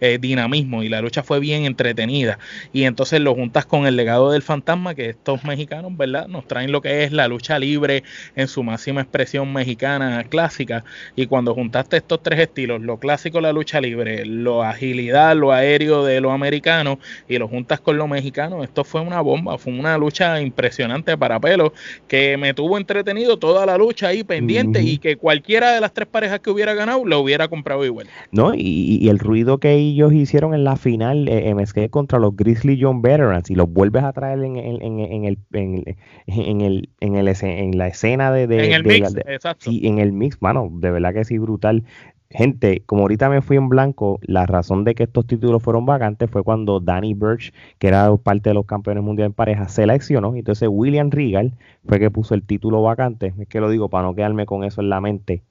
[0.00, 2.38] eh, dinamismo y la lucha fue bien entretenida.
[2.72, 6.26] Y entonces lo juntas con el legado del fantasma, que estos mexicanos, ¿verdad?
[6.28, 8.02] Nos traen lo que es la lucha libre
[8.36, 10.84] en su máxima expresión mexicana clásica.
[11.16, 16.04] Y cuando juntaste estos tres estilos, lo clásico, la lucha libre, lo agilidad, lo aéreo
[16.04, 19.96] de lo americano, y lo juntas con lo mexicano, esto fue una bomba, fue una
[19.98, 21.72] lucha impresionante para pelo,
[22.08, 26.08] que me tuvo entretenido toda la lucha ahí pendiente y que cualquiera de las tres
[26.08, 28.08] parejas que hubiera ganado lo hubiera comprado igual.
[28.30, 32.36] No, y, y el ruido que ellos hicieron en la final eh, MSK contra los
[32.36, 36.88] Grizzly Young Veterans y los vuelves a traer en, en, en, en el, en, el,
[37.00, 39.70] en, el, en la escena de, en el mix, exacto.
[39.70, 41.84] Sí, en el mix, mano, de verdad que sí, brutal.
[42.32, 46.30] Gente, como ahorita me fui en blanco, la razón de que estos títulos fueron vacantes
[46.30, 50.36] fue cuando Danny Birch, que era parte de los campeones mundiales en pareja, se seleccionó.
[50.36, 51.54] Entonces William Regal
[51.88, 53.34] fue que puso el título vacante.
[53.36, 55.42] Es que lo digo para no quedarme con eso en la mente.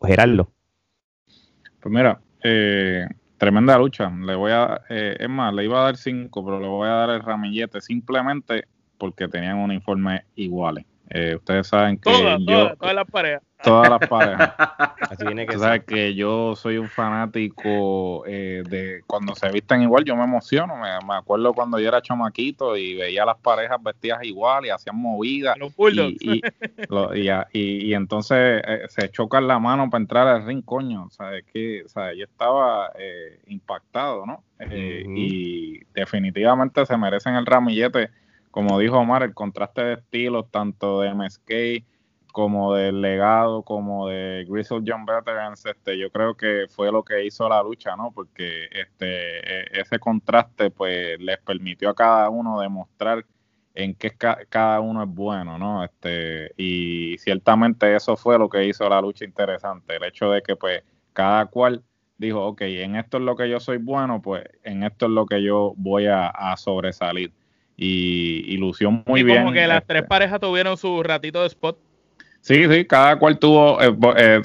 [0.00, 0.52] Gerardo.
[1.80, 3.06] Pues mira, eh,
[3.40, 4.10] tremenda lucha.
[4.10, 6.92] Le voy a, eh, es más, le iba a dar cinco, pero le voy a
[6.92, 8.66] dar el ramillete simplemente
[8.98, 10.84] porque tenían uniformes iguales.
[11.08, 12.12] Eh, ustedes saben que
[12.46, 13.42] yo, todas las parejas.
[13.62, 14.54] Todas las parejas.
[15.10, 20.04] Así viene que sabes que yo soy un fanático eh, de cuando se visten igual,
[20.04, 20.76] yo me emociono.
[20.76, 24.96] Me, acuerdo cuando yo era chamaquito y veía a las parejas vestidas igual y hacían
[24.96, 25.56] movidas.
[27.14, 31.04] y, y, entonces eh, se chocan la mano para entrar al ring, coño.
[31.04, 34.44] O sea, que, o sea, yo estaba eh, impactado, ¿no?
[34.70, 38.10] Y definitivamente se merecen el ramillete
[38.50, 41.50] como dijo Omar, el contraste de estilos, tanto de MSK
[42.30, 47.24] como del legado, como de Grizzle John Veterans, este, yo creo que fue lo que
[47.24, 48.12] hizo la lucha, ¿no?
[48.12, 53.24] Porque este, e, ese contraste, pues, les permitió a cada uno demostrar
[53.74, 55.84] en qué cada uno es bueno, ¿no?
[55.84, 60.56] Este, y ciertamente eso fue lo que hizo la lucha interesante, el hecho de que,
[60.56, 61.82] pues, cada cual
[62.18, 65.26] dijo, ok, en esto es lo que yo soy bueno, pues, en esto es lo
[65.26, 67.32] que yo voy a sobresalir
[67.80, 69.42] y, lució muy bien.
[69.42, 71.78] Como que las tres este parejas tuvieron su ratito de spot.
[72.40, 74.42] Sí, sí, cada cual tuvo, eh, eh,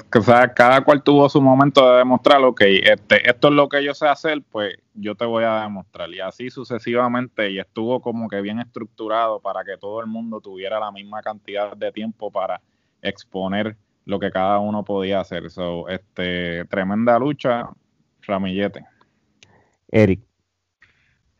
[0.54, 4.06] cada cual tuvo su momento de demostrar, ok, este, esto es lo que yo sé
[4.06, 6.10] hacer, pues yo te voy a demostrar.
[6.10, 10.78] Y así sucesivamente, y estuvo como que bien estructurado para que todo el mundo tuviera
[10.78, 12.60] la misma cantidad de tiempo para
[13.00, 15.50] exponer lo que cada uno podía hacer.
[15.50, 17.70] So, este, tremenda lucha,
[18.22, 18.84] Ramillete.
[19.88, 20.20] Eric.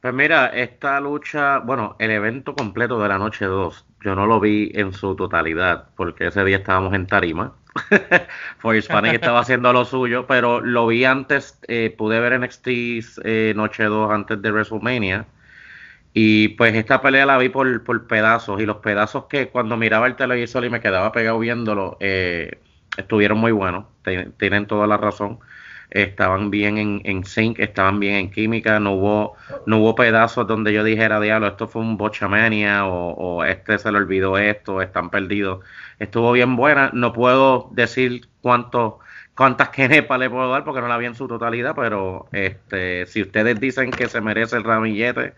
[0.01, 4.41] Pues mira, esta lucha, bueno, el evento completo de la noche 2, yo no lo
[4.41, 7.53] vi en su totalidad, porque ese día estábamos en Tarima.
[8.59, 12.69] For Hispanic estaba haciendo lo suyo, pero lo vi antes, eh, pude ver NXT
[13.25, 15.27] eh, Noche 2 antes de WrestleMania.
[16.15, 20.07] Y pues esta pelea la vi por, por pedazos, y los pedazos que cuando miraba
[20.07, 22.59] el televisor y me quedaba pegado viéndolo, eh,
[22.97, 23.85] estuvieron muy buenos,
[24.39, 25.41] tienen toda la razón
[25.91, 30.73] estaban bien en, en sync, estaban bien en química, no hubo, no hubo pedazos donde
[30.73, 35.11] yo dijera, diablo, esto fue un bochamania o, o este se le olvidó esto, están
[35.11, 35.65] perdidos.
[35.99, 39.01] Estuvo bien buena, no puedo decir cuánto
[39.35, 43.23] cuántas quenepas le puedo dar porque no la vi en su totalidad, pero este si
[43.23, 45.35] ustedes dicen que se merece el ramillete,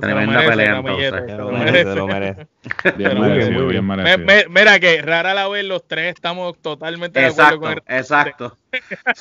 [0.00, 1.12] Tremenda pelea entonces.
[1.36, 2.46] Lo merece, lo merece.
[2.96, 4.50] Bien merecido, bien merecido.
[4.50, 7.82] mira que rara la vez los tres estamos totalmente de acuerdo con el...
[7.86, 8.56] Exacto.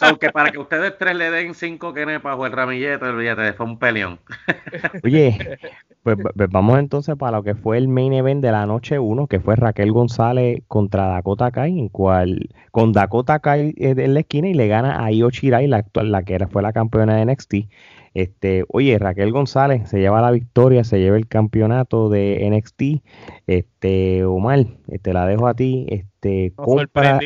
[0.01, 3.65] Aunque para que ustedes tres le den cinco quenepas o el ramillete, el billete fue
[3.65, 4.19] un peleón.
[5.03, 5.57] Oye,
[6.03, 9.27] pues, pues, vamos entonces para lo que fue el main event de la noche 1,
[9.27, 14.47] que fue Raquel González contra Dakota Kai, en cual con Dakota Kai en la esquina
[14.47, 17.25] y le gana a Io Shirai, la, actual, la que era, fue la campeona de
[17.25, 17.55] NXT.
[18.15, 23.05] Este, oye, Raquel González se lleva la victoria, se lleva el campeonato de NXT.
[23.45, 25.85] Este, Omar, te este, la dejo a ti.
[25.89, 27.19] Este, compra,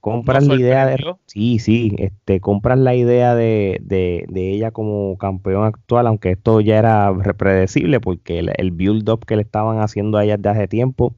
[0.00, 5.18] compras la idea de sí, sí, este, compras la idea de, de, de, ella como
[5.18, 9.80] campeón actual, aunque esto ya era predecible porque el, el build up que le estaban
[9.80, 11.16] haciendo a ella desde hace tiempo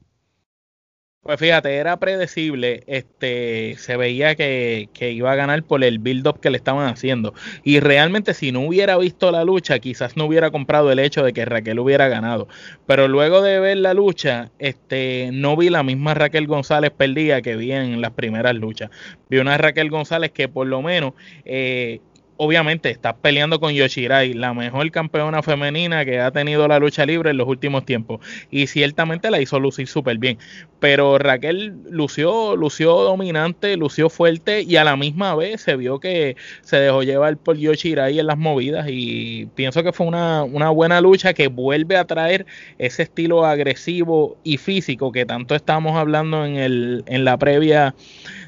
[1.29, 6.39] pues fíjate, era predecible, este, se veía que, que, iba a ganar por el build-up
[6.39, 7.35] que le estaban haciendo.
[7.63, 11.31] Y realmente si no hubiera visto la lucha, quizás no hubiera comprado el hecho de
[11.31, 12.47] que Raquel hubiera ganado.
[12.87, 17.55] Pero luego de ver la lucha, este, no vi la misma Raquel González perdida que
[17.55, 18.89] vi en las primeras luchas.
[19.29, 21.13] Vi una Raquel González que por lo menos
[21.45, 21.99] eh,
[22.41, 27.31] obviamente estás peleando con Yoshirai, la mejor campeona femenina que ha tenido la lucha libre
[27.31, 28.21] en los últimos tiempos.
[28.49, 30.37] Y ciertamente la hizo lucir súper bien.
[30.79, 36.37] Pero Raquel lució, lució dominante, lució fuerte y a la misma vez se vio que
[36.61, 38.87] se dejó llevar por Yoshirai en las movidas.
[38.89, 42.45] Y pienso que fue una, una buena lucha que vuelve a traer
[42.77, 47.95] ese estilo agresivo y físico que tanto estamos hablando en, el, en la previa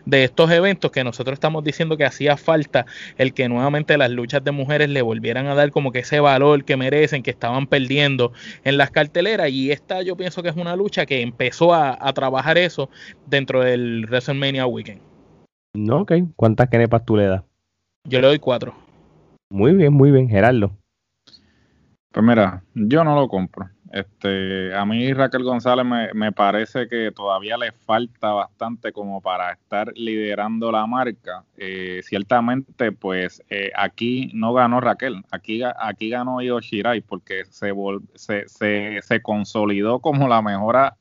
[0.06, 2.86] de estos eventos que nosotros estamos diciendo que hacía falta
[3.18, 6.64] el que nuevamente las luchas de mujeres le volvieran a dar como que ese valor
[6.64, 8.32] que merecen, que estaban perdiendo
[8.64, 12.58] en las carteleras y esta yo pienso que es una lucha que empezó a, trabajar
[12.58, 12.90] eso
[13.26, 15.00] dentro del WrestleMania Weekend.
[15.74, 16.12] No, ok.
[16.36, 17.44] ¿Cuántas canepas tú le das?
[18.08, 18.76] Yo le doy cuatro.
[19.50, 20.72] Muy bien, muy bien, Gerardo.
[22.12, 23.70] Pues mira, yo no lo compro.
[23.92, 29.92] Este, a mí Raquel González me, parece que todavía le falta bastante como para estar
[29.96, 31.44] liderando la marca.
[31.58, 37.74] Eh, ciertamente, pues eh, aquí no ganó Raquel, aquí, aquí ganó Io Shirai porque se,
[38.16, 40.94] se, se, consolidó como la mejor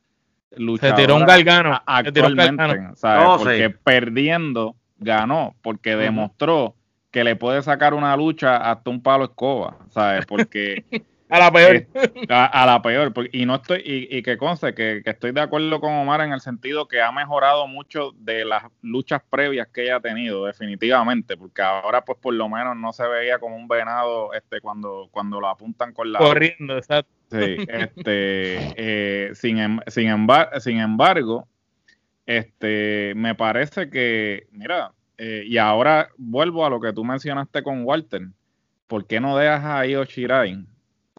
[0.57, 0.97] luchadora.
[0.97, 1.81] Se tiró un galgano.
[1.87, 2.91] Actualmente,
[3.39, 6.75] porque perdiendo ganó, porque demostró
[7.13, 10.27] que le puede sacar una lucha hasta un palo escoba, ¿sabes?
[10.27, 10.85] Porque
[11.31, 11.77] A la peor.
[11.77, 11.89] Eh,
[12.29, 13.13] a, la peor.
[13.33, 16.89] Y no estoy, y, que conste que, estoy de acuerdo con Omar en el sentido
[16.89, 22.05] que ha mejorado mucho de las luchas previas que ella ha tenido, definitivamente, porque ahora
[22.05, 25.93] pues por lo menos no se veía como un venado este cuando, cuando lo apuntan
[25.93, 27.13] con la corriendo, exacto.
[27.31, 30.11] Sí, este, eh, sin, em, sin,
[30.59, 31.47] sin embargo,
[32.27, 37.85] este, me parece que, mira, eh, y ahora vuelvo a lo que tú mencionaste con
[37.85, 38.23] Walter.
[38.89, 40.65] ¿Por qué no dejas a Io Shirai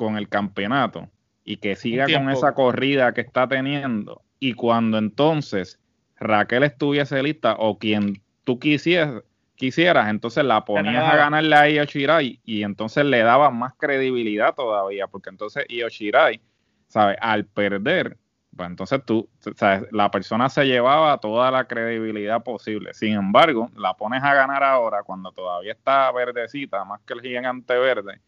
[0.02, 1.08] con el campeonato
[1.44, 5.80] y que siga con esa corrida que está teniendo y cuando entonces
[6.20, 9.22] Raquel estuviese lista o quien tú quisieras,
[9.54, 14.56] quisieras entonces la ponías a ganarle a Io Shirai y entonces le daba más credibilidad
[14.56, 16.42] todavía, porque entonces Io Shirai,
[16.88, 17.18] ¿sabes?
[17.22, 18.18] Al perder,
[18.58, 19.84] pues entonces tú, ¿sabes?
[19.92, 22.96] La persona se llevaba toda la credibilidad posible.
[22.96, 27.78] Sin embargo, la pones a ganar ahora cuando todavía está verdecita, más que el gigante
[27.78, 28.20] verde,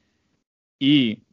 [0.78, 1.24] y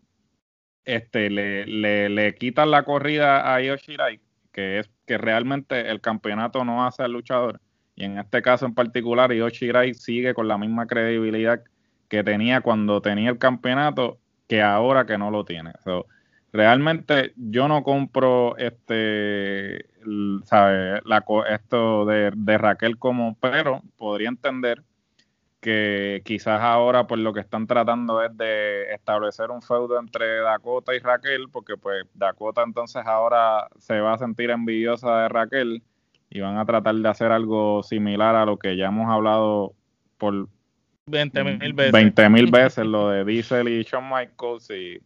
[0.90, 4.20] este, le, le, le quitan la corrida a Yoshirai,
[4.52, 7.60] que es que realmente el campeonato no hace al luchador.
[7.96, 11.62] Y en este caso en particular, Yoshirai sigue con la misma credibilidad
[12.08, 15.72] que tenía cuando tenía el campeonato que ahora que no lo tiene.
[16.52, 19.86] realmente yo no compro este,
[20.44, 21.00] ¿sabe?
[21.48, 24.82] Esto de, de Raquel como, pero podría entender
[25.60, 30.94] que quizás ahora pues lo que están tratando es de establecer un feudo entre Dakota
[30.94, 35.82] y Raquel, porque pues Dakota entonces ahora se va a sentir envidiosa de Raquel
[36.30, 39.74] y van a tratar de hacer algo similar a lo que ya hemos hablado
[40.16, 40.48] por
[41.06, 41.92] 20 mil veces.
[41.92, 44.98] 20 mil veces lo de Diesel y Shawn Michaels y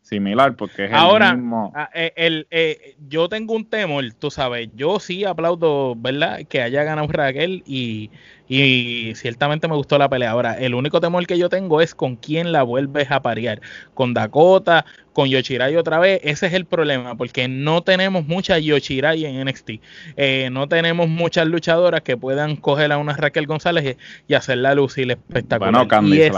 [0.00, 1.72] similar porque es Ahora, el mismo.
[1.74, 6.40] Ah, eh, el, eh, yo tengo un temor, tú sabes, yo sí aplaudo, ¿verdad?
[6.48, 8.10] Que haya ganado Raquel y
[8.52, 10.32] y ciertamente me gustó la pelea.
[10.32, 13.60] Ahora, el único temor que yo tengo es con quién la vuelves a parear.
[13.94, 16.20] Con Dakota, con Yoshirai otra vez.
[16.24, 19.70] Ese es el problema, porque no tenemos mucha Yoshirai en NXT.
[20.16, 25.08] Eh, no tenemos muchas luchadoras que puedan coger a una Raquel González y, hacerla lucir
[25.08, 25.72] espectacular.
[25.72, 26.32] Bueno, Candice,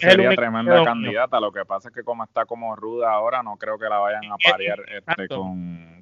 [0.00, 1.40] sería tremenda candidata.
[1.40, 4.24] Lo que pasa es que como está como ruda ahora, no creo que la vayan
[4.30, 5.97] a parear este, con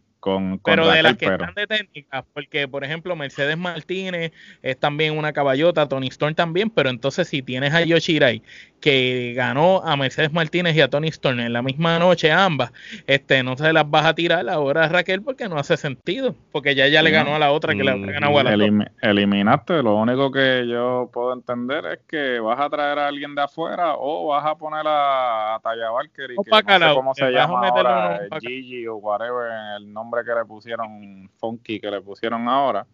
[0.65, 5.33] pero de las que están de técnicas, porque por ejemplo Mercedes Martínez es también una
[5.33, 8.43] caballota, Tony Storm también, pero entonces si tienes a Yoshirai
[8.87, 12.73] que ganó a Mercedes Martínez y a Tony Storm en la misma noche ambas,
[13.09, 16.77] este no se las vas a tirar ahora a Raquel porque no hace sentido, porque
[16.77, 20.31] ya ya le ganó a la otra que le ganó a la Eliminaste, lo único
[20.31, 24.47] que yo puedo entender es que vas a traer a alguien de afuera o vas
[24.47, 29.51] a poner a, Taya Valkyrie, que no sé cómo se llama ahora, Gigi o whatever,
[29.79, 32.87] el nombre que le pusieron, Funky que le pusieron ahora.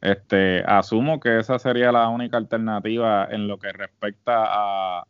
[0.00, 5.04] Este, asumo que esa sería la única alternativa en lo que respecta a,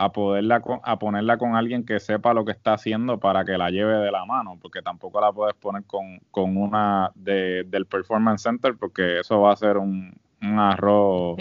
[0.00, 3.68] a poderla a ponerla con alguien que sepa lo que está haciendo para que la
[3.68, 8.42] lleve de la mano, porque tampoco la puedes poner con, con una de, del Performance
[8.42, 11.36] Center, porque eso va a ser un, un arroz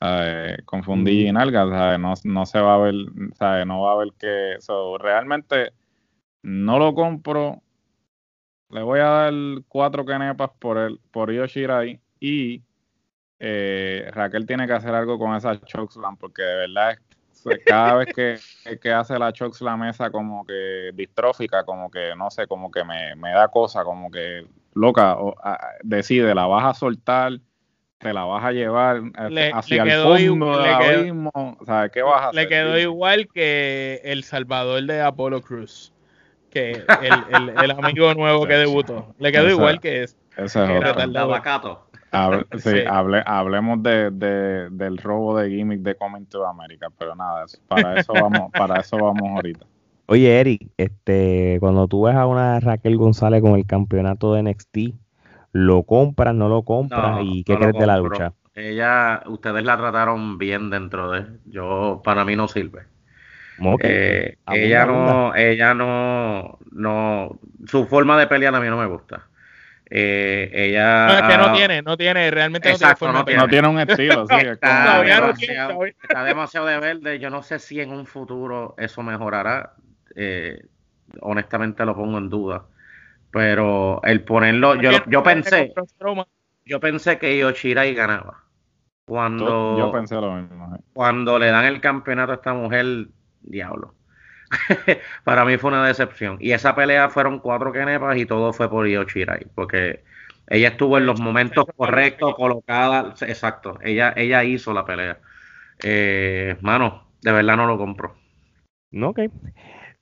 [0.00, 2.94] eh, confundir y nalga, no, no se va a ver,
[3.64, 5.72] no va a ver que eso realmente
[6.42, 7.62] no lo compro.
[8.70, 9.32] Le voy a dar
[9.68, 12.64] cuatro canepas por el, por Yoshirai y
[13.38, 17.00] eh, Raquel tiene que hacer algo con esa chokeslam porque de verdad es
[17.64, 22.46] cada vez que, que hace la chokeslam esa como que distrófica, como que no sé,
[22.46, 25.34] como que me, me da cosa, como que loca, o,
[25.82, 27.32] decide, la vas a soltar
[28.00, 31.30] te la vas a llevar eh, hacia el fondo del abismo.
[31.34, 32.34] O sea, ¿qué vas a hacer?
[32.34, 35.92] Le quedó igual que el Salvador de Apollo Cruz,
[36.50, 39.14] que el, el, amigo nuevo que debutó.
[39.18, 40.16] Le quedó igual que ese.
[40.38, 40.70] Ese es
[42.58, 48.00] sí, hablemos de, de, del robo de gimmick de Coming to America, pero nada, para
[48.00, 49.66] eso vamos, para eso vamos ahorita.
[50.06, 54.78] Oye, Eric, este, cuando tú ves a una Raquel González con el campeonato de NXT,
[55.52, 57.20] ¿lo compras, no lo compras?
[57.22, 58.32] ¿Y qué crees de la lucha?
[58.54, 62.86] Ella, ustedes la trataron bien dentro de, yo, para mí no sirve.
[63.82, 69.28] Eh, ella no, ella no, no, su forma de pelear a mí no me gusta.
[69.92, 73.68] Eh, ella no, es que no tiene, no tiene, realmente no, tiene forma no, tiene
[73.68, 77.18] un estilo, sí, está, demasiado, está, demasiado, de verde.
[77.18, 79.74] Yo no sé si en un futuro eso mejorará
[80.14, 80.62] eh,
[81.20, 82.64] honestamente lo pongo en duda.
[83.32, 85.72] Pero el ponerlo, yo, yo pensé,
[86.64, 88.42] yo pensé que Yoshirai ganaba.
[89.04, 90.78] Cuando, yo pensé lo mismo.
[90.92, 93.08] Cuando le dan el campeonato a esta mujer,
[93.40, 93.94] diablo.
[95.24, 96.36] Para mí fue una decepción.
[96.40, 99.46] Y esa pelea fueron cuatro kenepas y todo fue por Yoshirai.
[99.54, 100.02] Porque
[100.48, 103.14] ella estuvo en los momentos correctos, colocada.
[103.20, 103.78] Exacto.
[103.82, 105.18] Ella, ella hizo la pelea.
[105.82, 108.16] Eh, mano, de verdad no lo compro.
[108.90, 109.20] No, ok.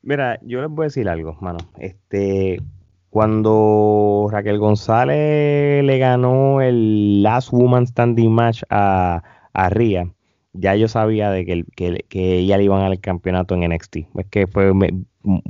[0.03, 1.59] Mira, yo les voy a decir algo, mano.
[1.79, 2.63] Este,
[3.11, 10.09] cuando Raquel González le ganó el Last Woman Standing Match a, a Ria,
[10.59, 13.97] ya yo sabía de que, que, que, ella le iban al campeonato en NXT.
[14.17, 14.73] Es que fue,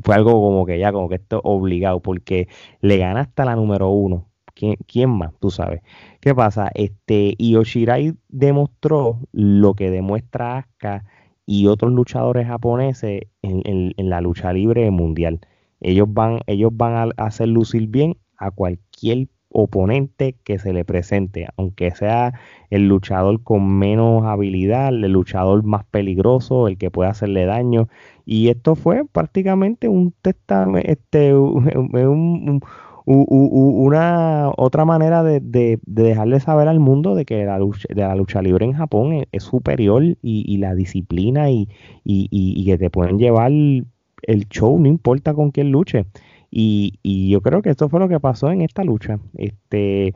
[0.02, 2.48] fue algo como que ya, como que esto obligado, porque
[2.80, 4.28] le gana hasta la número uno.
[4.54, 5.32] ¿Quién, ¿Quién, más?
[5.38, 5.82] Tú sabes.
[6.20, 6.70] ¿Qué pasa?
[6.74, 11.04] Este, Yoshirai demostró lo que demuestra Asuka
[11.46, 15.40] y otros luchadores japoneses en, la lucha libre mundial.
[15.80, 21.48] Ellos van, ellos van a hacer lucir bien a cualquier oponente que se le presente,
[21.56, 22.34] aunque sea
[22.70, 27.88] el luchador con menos habilidad, el luchador más peligroso, el que puede hacerle daño.
[28.24, 32.60] Y esto fue prácticamente un testamento, este, un,
[33.10, 38.14] una otra manera de, de, dejarle saber al mundo de que la lucha, de la
[38.14, 41.68] lucha libre en Japón es, superior y, la disciplina y,
[42.04, 46.04] y, que te pueden llevar el show, no importa con quién luche.
[46.50, 49.18] Y, y, yo creo que esto fue lo que pasó en esta lucha.
[49.36, 50.14] Este,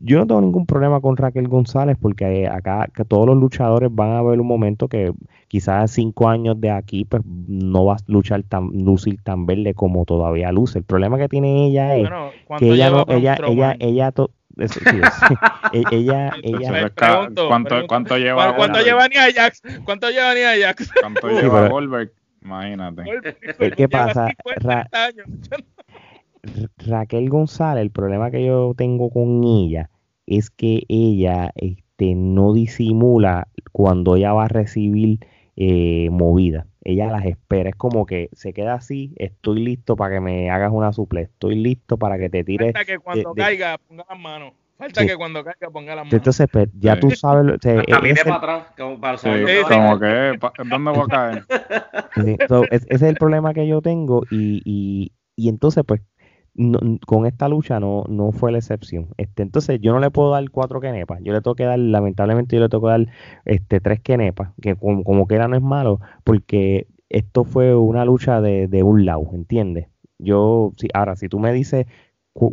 [0.00, 4.16] yo no tengo ningún problema con Raquel González porque acá que todos los luchadores van
[4.16, 5.12] a ver un momento que
[5.46, 10.04] quizás cinco años de aquí pues no va a luchar tan lucir tan verde como
[10.04, 10.80] todavía luce.
[10.80, 12.08] El problema que tiene ella es
[12.58, 14.12] que ella no, ella, ella, ella,
[15.72, 16.90] ella, ella,
[17.48, 18.56] ¿Cuánto, cuánto lleva?
[18.56, 19.62] ¿Cuánto lleva ni Ajax?
[19.84, 20.92] ¿Cuánto lleva ni Ajax?
[21.00, 22.12] ¿Cuánto lleva Goldberg?
[22.42, 23.02] Imagínate.
[23.76, 24.28] ¿Qué pasa?
[26.78, 29.90] Raquel González, el problema que yo tengo con ella
[30.26, 35.18] es que ella este, no disimula cuando ella va a recibir
[35.56, 36.66] eh, movida.
[36.84, 37.70] Ella las espera.
[37.70, 39.12] Es como que se queda así.
[39.16, 41.22] Estoy listo para que me hagas una suple.
[41.22, 42.74] Estoy listo para que te tires.
[42.74, 44.52] Hasta que cuando caiga, ponga las manos.
[44.78, 46.16] Falta que cuando caiga ponga la mano.
[46.16, 47.52] Entonces, pues, ya tú sabes.
[47.52, 49.28] O sea, para atrás, como para sí,
[49.68, 50.38] como que,
[50.70, 51.44] ¿dónde voy a caer?
[52.70, 54.22] ese es el problema que yo tengo.
[54.30, 56.00] Y, y, y entonces, pues,
[57.06, 59.08] con esta lucha no, no fue la excepción.
[59.16, 61.18] Este, entonces, yo no le puedo dar cuatro kenepas.
[61.22, 63.06] Yo le tengo que dar, lamentablemente, yo le tengo que dar
[63.46, 68.40] este, tres kenepas, que como, como quiera no es malo, porque esto fue una lucha
[68.40, 69.88] de, de un lado, ¿entiendes?
[70.18, 71.86] Yo, si, ahora, si tú me dices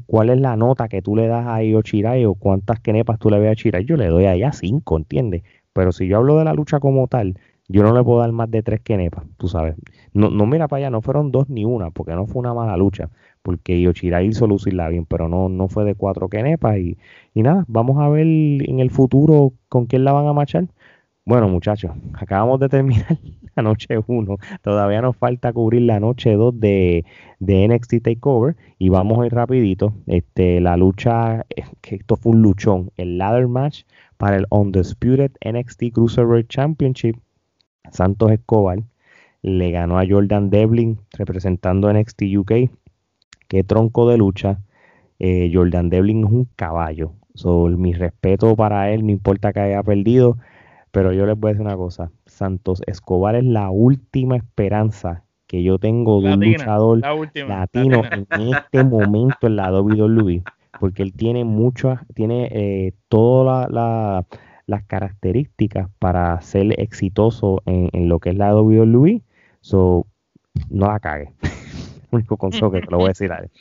[0.06, 3.30] cuál es la nota que tú le das a Io Chirai o cuántas kenepas tú
[3.30, 5.44] le ves a Chirai, yo le doy a cinco, ¿entiendes?
[5.74, 8.50] Pero si yo hablo de la lucha como tal, yo no le puedo dar más
[8.52, 9.76] de tres kenepas, tú sabes.
[10.14, 12.78] No, no mira para allá, no fueron dos ni una, porque no fue una mala
[12.78, 13.10] lucha,
[13.42, 16.98] porque Yochirai hizo lucirla bien, pero no, no fue de cuatro kenepas y,
[17.34, 20.68] y nada, vamos a ver en el futuro con quién la van a marchar.
[21.26, 23.18] Bueno, muchachos, acabamos de terminar
[23.56, 24.38] la noche 1.
[24.62, 27.06] Todavía nos falta cubrir la noche 2 de,
[27.40, 28.56] de NXT Takeover.
[28.78, 29.94] Y vamos a ir rapidito.
[30.08, 31.46] Este, la lucha,
[31.82, 32.92] que esto fue un luchón.
[32.98, 33.84] El ladder match
[34.18, 37.18] para el Undisputed NXT Cruiserweight Championship.
[37.92, 38.80] Santos Escobar
[39.42, 42.52] le ganó a Jordan Devlin representando NXT UK.
[43.48, 44.60] Qué tronco de lucha.
[45.20, 47.14] Eh, Jordan Devlin es un caballo.
[47.36, 50.38] So, mi respeto para él, no importa que haya perdido
[50.96, 55.62] pero yo les voy a decir una cosa, Santos Escobar es la última esperanza que
[55.62, 57.02] yo tengo de un luchador
[57.50, 60.44] latino en este momento en la WWE,
[60.80, 68.30] porque él tiene muchas, tiene eh, todas las características para ser exitoso en, lo que
[68.30, 69.22] es la WWE,
[69.60, 70.08] so
[70.70, 71.34] no la cague.
[72.12, 73.52] único consejo que te lo voy a decir a él.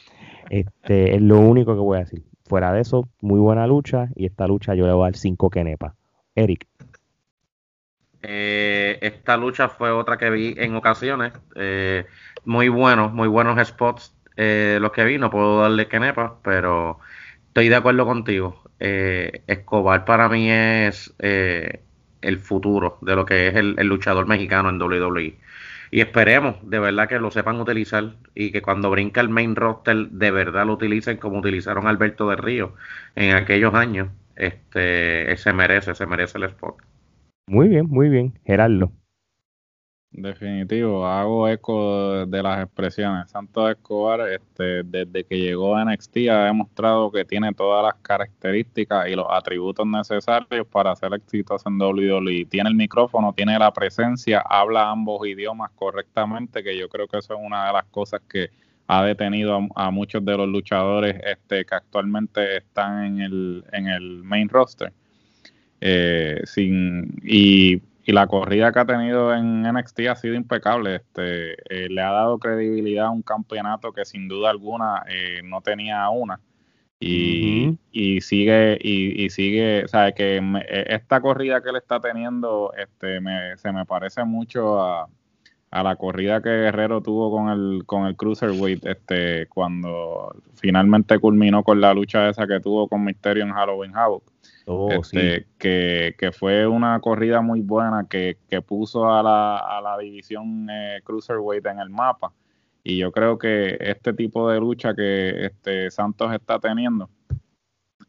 [0.50, 2.22] Este, es lo único que voy a decir.
[2.44, 5.50] fuera de eso, muy buena lucha y esta lucha yo le voy a dar 5
[5.50, 5.96] Kenepa.
[6.36, 6.68] Eric.
[8.26, 11.34] Eh, esta lucha fue otra que vi en ocasiones.
[11.56, 12.06] Eh,
[12.44, 15.18] muy buenos, muy buenos spots eh, los que vi.
[15.18, 16.98] No puedo darle Kenepa, pero
[17.48, 18.62] estoy de acuerdo contigo.
[18.78, 24.80] Escobar para mí es el futuro de lo que es el, el, luchador mexicano en
[24.80, 25.38] WWE.
[25.90, 30.08] Y esperemos de verdad que lo sepan utilizar y que cuando brinca el main roster
[30.08, 32.74] de verdad lo utilicen como utilizaron Alberto de Río
[33.16, 34.08] en aquellos años.
[34.36, 36.76] Este, se merece, se merece el spot.
[37.46, 38.38] Muy bien, muy bien.
[38.44, 38.90] Gerardo.
[40.16, 43.28] Definitivo, hago eco de las expresiones.
[43.30, 49.08] Santos Escobar, este, desde que llegó a NXT, ha demostrado que tiene todas las características
[49.08, 52.44] y los atributos necesarios para ser exitoso en WWE.
[52.44, 57.34] Tiene el micrófono, tiene la presencia, habla ambos idiomas correctamente, que yo creo que eso
[57.34, 58.50] es una de las cosas que
[58.86, 64.22] ha detenido a, muchos de los luchadores este, que actualmente están en el, en el
[64.22, 64.92] main roster.
[65.86, 70.96] Eh, sin, y y la corrida que ha tenido en NXT ha sido impecable.
[70.96, 75.62] Este, eh, le ha dado credibilidad a un campeonato que sin duda alguna eh, no
[75.62, 76.40] tenía una.
[77.00, 82.72] Y, y sigue, y, sigue, o sea, que e, esta corrida que él está teniendo,
[82.78, 85.08] este, me, se me parece mucho a,
[85.70, 91.62] a la corrida que Guerrero tuvo con el, con el Cruiserweight, este, cuando finalmente culminó
[91.62, 94.33] con la lucha esa que tuvo con Misterio en Halloween Havoc.
[94.66, 100.68] Oh, este, que, fue una corrida muy buena que, puso a la, a la división
[100.70, 102.32] eh, Cruiserweight en el mapa.
[102.82, 107.08] Y yo creo que este tipo de lucha que este Santos está teniendo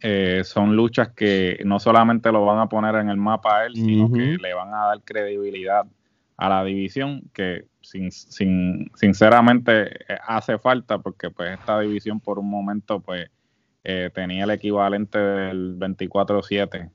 [0.02, 3.76] eh, son luchas que no solamente lo van a poner en el mapa a él,
[3.76, 5.86] sino que le van a dar credibilidad
[6.38, 12.40] a la división que sin, sin, sinceramente eh, hace falta porque pues esta división por
[12.40, 13.30] un momento pues
[13.88, 16.90] eh, tenía el equivalente del 24-7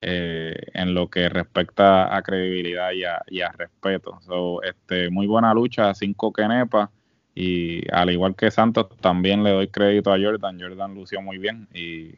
[0.00, 4.20] eh, en lo que respecta a credibilidad y a, respeto.
[4.62, 6.92] este, muy buena lucha, 5 Kenepa.
[7.34, 10.60] Y al igual que Santos, también le doy crédito a Jordan.
[10.60, 12.14] Jordan lució muy bien y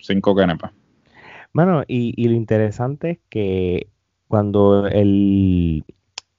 [0.00, 0.72] 5 Kenepa.
[1.52, 3.88] Bueno, y, lo interesante es que
[4.28, 5.84] cuando el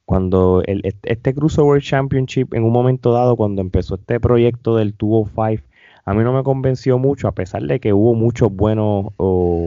[0.05, 5.63] cuando el, este Cruiserweight Championship en un momento dado, cuando empezó este proyecto del 205,
[6.05, 9.07] a mí no me convenció mucho, a pesar de que hubo muchos buenos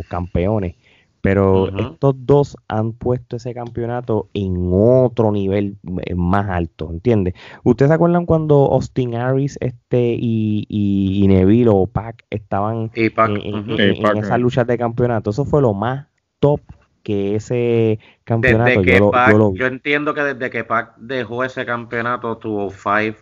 [0.08, 0.76] campeones.
[1.20, 5.76] Pero estos dos han puesto ese campeonato en otro nivel
[6.06, 7.34] eh, más alto, ¿entiendes?
[7.64, 14.38] ¿Ustedes se acuerdan cuando Austin Harris este, y, y, Neville o Pac estaban en, esas
[14.38, 15.30] luchas de campeonato?
[15.30, 16.06] Eso fue lo más
[16.38, 16.60] top
[17.02, 23.16] que ese campeonato yo, yo, entiendo que desde que Pac dejó ese campeonato tuvo five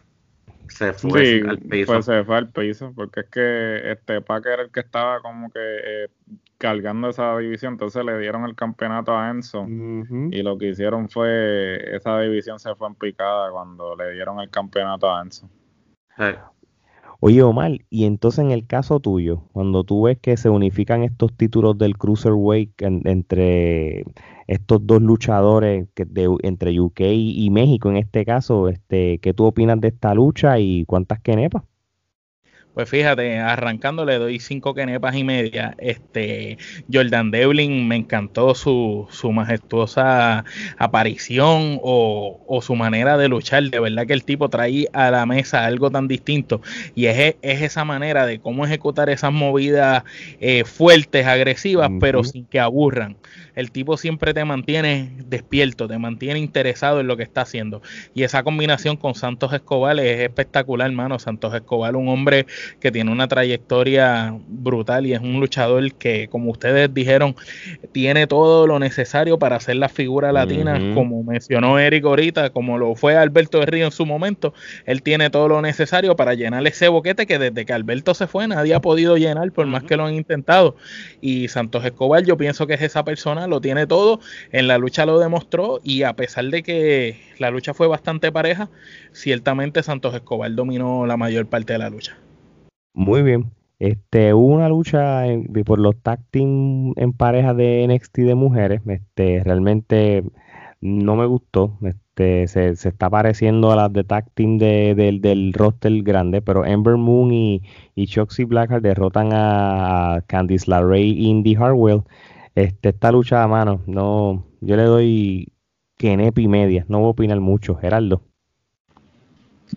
[0.69, 1.93] se fue al piso.
[1.93, 5.51] Pues se fue al piso, porque es que este Pac era el que estaba como
[5.51, 6.09] que eh,
[6.59, 11.95] cargando esa división, entonces le dieron el campeonato a Enzo y lo que hicieron fue,
[11.95, 15.49] esa división se fue en picada cuando le dieron el campeonato a Enzo.
[17.21, 21.33] Oye, Omar, y entonces en el caso tuyo, cuando tú ves que se unifican estos
[21.37, 24.05] títulos del Cruiserweight entre
[24.47, 26.07] estos dos luchadores que
[26.43, 30.85] entre UK y México en este caso, este, ¿qué tú opinas de esta lucha y
[30.85, 31.63] cuántas quenepas?
[32.77, 35.75] Pues fíjate, arrancando le doy cinco quenepas y media.
[35.79, 36.59] Este
[36.93, 40.45] Jordan Devlin me encantó su, su majestuosa
[40.77, 43.63] aparición o, su manera de luchar.
[43.71, 46.61] De verdad que el tipo trae a la mesa algo tan distinto.
[46.95, 50.05] Y es, es esa manera de cómo ejecutar esas movidas
[50.39, 53.17] eh, fuertes, agresivas, pero sin que aburran
[53.57, 57.83] el tipo siempre te mantiene despierto, te mantiene interesado en lo que está haciendo.
[58.15, 61.19] Y esa combinación con Santos Escobar es espectacular, hermano.
[61.19, 62.47] Santos Escobar, un hombre
[62.81, 67.35] que tiene una trayectoria brutal y es un luchador que, como ustedes dijeron,
[67.93, 72.95] tiene todo lo necesario para hacer la figura latina, como mencionó Eric ahorita, como lo
[72.95, 74.53] fue Alberto de Río en su momento.
[74.85, 78.47] Él tiene todo lo necesario para llenar ese boquete que desde que Alberto se fue
[78.47, 80.77] nadie ha podido llenar, por más que lo han intentado.
[81.23, 84.21] Y Santos Escobar, yo pienso que es esa persona lo tiene todo,
[84.53, 88.69] en la lucha lo demostró y a pesar de que la lucha fue bastante pareja,
[89.13, 92.17] ciertamente Santos Escobar dominó la mayor parte de la lucha.
[92.95, 93.51] Muy bien.
[93.79, 95.25] Este, hubo una lucha
[95.67, 98.81] por los tag team en pareja de NXT de mujeres.
[98.87, 100.25] Este, realmente
[100.81, 101.79] no me gustó.
[101.83, 107.33] Este, se, está pareciendo a las de tag team del roster grande, pero Ember Moon
[107.33, 107.63] y,
[107.95, 112.03] y Shoxy Blackheart derrotan a Candice LeRae y Indy Hartwell
[112.57, 115.53] este, esta lucha a mano, no, yo le doy
[115.99, 118.23] Kenepi y media, no voy a opinar mucho, Gerardo.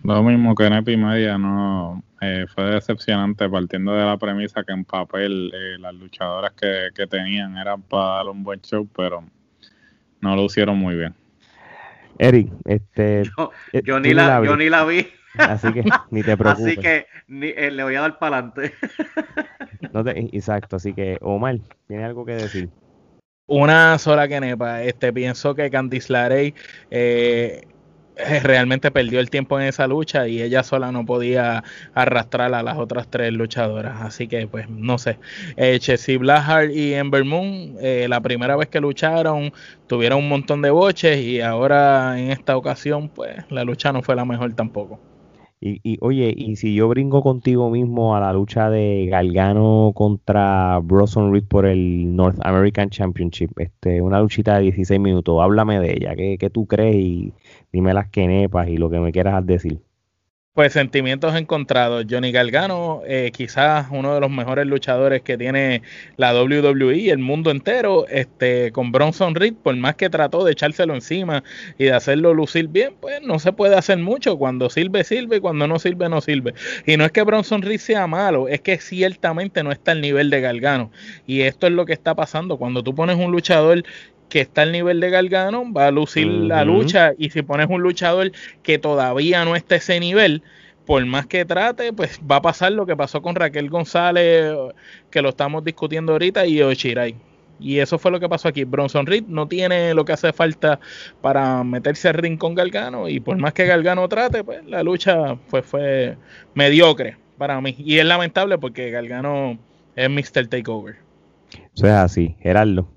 [0.04, 4.84] Lo mismo que Nepi media, no, eh, fue decepcionante partiendo de la premisa que en
[4.84, 9.24] papel eh, las luchadoras que, tenían eran para dar un buen show, pero
[10.20, 11.14] no lo hicieron muy bien.
[12.18, 13.24] Eric, este,
[13.84, 15.06] yo, ni, la, yo ni la vi.
[15.38, 16.66] Así que ni te preocupes.
[16.66, 18.72] Así que le voy a dar para adelante.
[19.92, 21.58] No exacto, así que Omar,
[21.88, 22.68] ¿tiene algo que decir?
[23.46, 26.54] Una sola que nepa, este, pienso que Candice LaRey
[26.90, 27.62] eh,
[28.42, 31.64] realmente perdió el tiempo en esa lucha y ella sola no podía
[31.94, 34.02] arrastrar a las otras tres luchadoras.
[34.02, 35.18] Así que, pues, no sé.
[35.56, 39.52] Eh, Chessy Blahard y Ember Moon, eh, la primera vez que lucharon,
[39.86, 44.14] tuvieron un montón de boches y ahora en esta ocasión, pues, la lucha no fue
[44.14, 45.00] la mejor tampoco.
[45.62, 51.32] Y, oye, y si yo brinco contigo mismo a la lucha de Galgano contra Bronson
[51.34, 56.16] Reed por el North American Championship, este, una luchita de 16 minutos, háblame de ella,
[56.16, 56.96] ¿qué, qué tú crees?
[56.96, 57.34] Y
[57.72, 59.80] dime las que nepas y lo que me quieras decir.
[60.52, 62.06] Pues sentimientos encontrados.
[62.10, 65.82] Johnny Galgano, eh, quizás uno de los mejores luchadores que tiene
[66.16, 70.92] la WWE, el mundo entero, este, con Bronson Reed, por más que trató de echárselo
[70.94, 71.44] encima
[71.78, 74.38] y de hacerlo lucir bien, pues no se puede hacer mucho.
[74.38, 76.52] Cuando sirve, sirve, cuando no sirve, no sirve.
[76.84, 80.30] Y no es que Bronson Reed sea malo, es que ciertamente no está al nivel
[80.30, 80.90] de Galgano.
[81.28, 82.56] Y esto es lo que está pasando.
[82.56, 83.84] Cuando tú pones un luchador
[84.30, 87.82] que está al nivel de Gargano, va a lucir la lucha y si pones un
[87.82, 90.42] luchador que todavía no está a ese nivel,
[90.86, 94.54] por más que trate, pues va a pasar lo que pasó con Raquel González,
[95.10, 97.14] que lo estamos discutiendo ahorita, y Oshirai.
[97.60, 98.64] Y eso fue lo que pasó aquí.
[98.64, 100.80] Bronson Reed no tiene lo que hace falta
[101.20, 103.08] para meterse al ring con Galgano.
[103.08, 106.16] Y por más que Galgano trate, pues la lucha pues, fue
[106.54, 107.76] mediocre para mí.
[107.78, 109.58] Y es lamentable porque Galgano
[109.94, 110.46] es Mr.
[110.48, 110.96] Takeover.
[111.74, 112.88] Eso es así, Gerardo.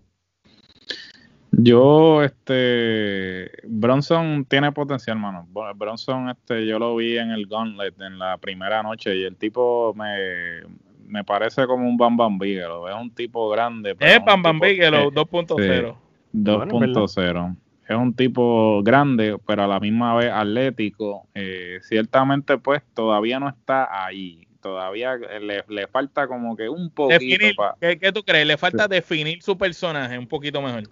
[1.56, 5.48] Yo, este, Bronson tiene potencial, mano.
[5.76, 9.94] Bronson, este, yo lo vi en el Gauntlet en la primera noche y el tipo
[9.96, 12.88] me, parece como un Bam Bam Bigelow.
[12.88, 13.96] Es un tipo grande.
[14.00, 15.96] Es Bam Bam Bigelow 2.0.
[16.34, 17.56] 2.0.
[17.88, 21.28] es un tipo grande, pero a la misma vez atlético.
[21.36, 24.48] Eh, ciertamente, pues, todavía no está ahí.
[24.60, 27.76] Todavía le, le falta como que un poquito.
[27.80, 28.48] ¿qué, ¿qué, tú crees?
[28.48, 30.84] Le falta definir su personaje un poquito mejor.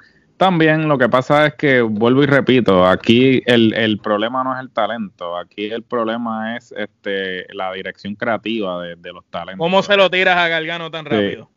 [0.42, 4.60] También lo que pasa es que, vuelvo y repito, aquí el, el problema no es
[4.60, 9.64] el talento, aquí el problema es este la dirección creativa de, los talentos.
[9.64, 11.48] ¿Cómo se lo tiras a Gargano tan rápido?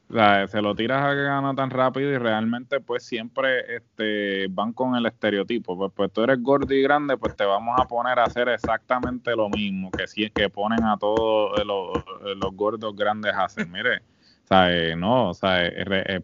[0.48, 5.06] se lo tiras a Gargano tan rápido y realmente pues siempre este, van con el
[5.06, 5.78] estereotipo.
[5.78, 9.34] Pues, pues tú eres gordo y grande, pues te vamos a poner a hacer exactamente
[9.34, 12.04] lo mismo que si es que ponen a todos los,
[12.36, 13.66] los gordos grandes a hacer.
[13.66, 14.02] Mire
[14.46, 15.70] sea, No, o sea,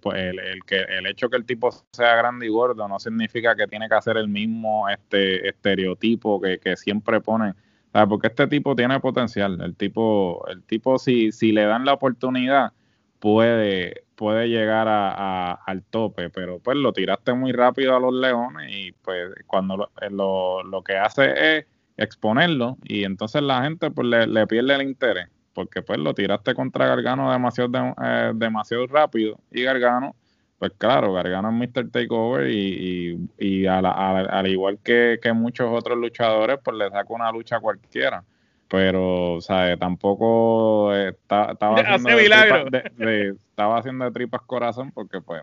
[0.00, 3.66] pues, el, el, el hecho que el tipo sea grande y gordo no significa que
[3.66, 7.54] tiene que hacer el mismo este estereotipo que, siempre ponen.
[7.92, 9.60] sea, Porque este tipo tiene potencial.
[9.60, 12.72] El tipo, el tipo si, si le dan la oportunidad,
[13.20, 14.04] puede,
[14.48, 19.32] llegar a, al tope, pero pues lo tiraste muy rápido a los leones y pues
[19.46, 21.66] cuando lo, eh, lo, que hace es
[21.96, 26.86] exponerlo y entonces la gente pues le pierde el interés porque pues lo tiraste contra
[26.86, 30.14] Gargano demasiado, eh, demasiado rápido y Gargano,
[30.58, 31.90] pues claro, Gargano es Mr.
[31.90, 38.22] Takeover y, y, al igual que, muchos otros luchadores, pues le saca una lucha cualquiera.
[38.68, 45.42] Pero, o sea, tampoco estaba, haciendo de estaba haciendo de tripas corazón porque, pues,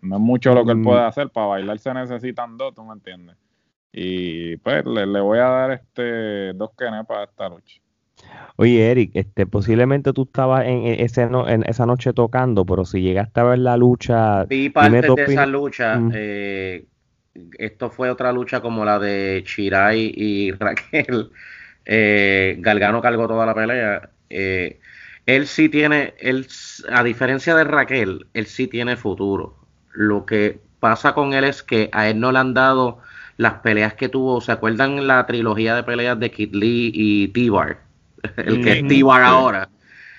[0.00, 0.84] no es mucho lo que él mm.
[0.84, 1.30] puede hacer.
[1.30, 3.36] Para bailar se necesitan dos, ¿tú me entiendes?
[3.92, 7.80] Y pues le, voy a dar este dos kenes para esta lucha.
[8.56, 13.40] Oye, Eric, este, posiblemente tú estabas en, ese en esa noche tocando, pero si llegaste
[13.40, 14.44] a ver la lucha...
[14.44, 15.96] Vi parte de esa lucha.
[15.98, 16.12] Mm.
[16.14, 16.84] Eh,
[17.58, 21.30] esto fue otra lucha como la de Chirai y Raquel.
[21.84, 24.10] Eh, Galgano cargó toda la pelea.
[24.28, 24.78] Eh,
[25.26, 26.46] él sí tiene, él,
[26.90, 29.56] a diferencia de Raquel, él sí tiene futuro.
[29.92, 32.98] Lo que pasa con él es que a él no le han dado
[33.36, 34.40] las peleas que tuvo.
[34.40, 37.91] ¿Se acuerdan la trilogía de peleas de Kid Lee y T-Bar?
[38.36, 39.68] el que es T-Bar ahora.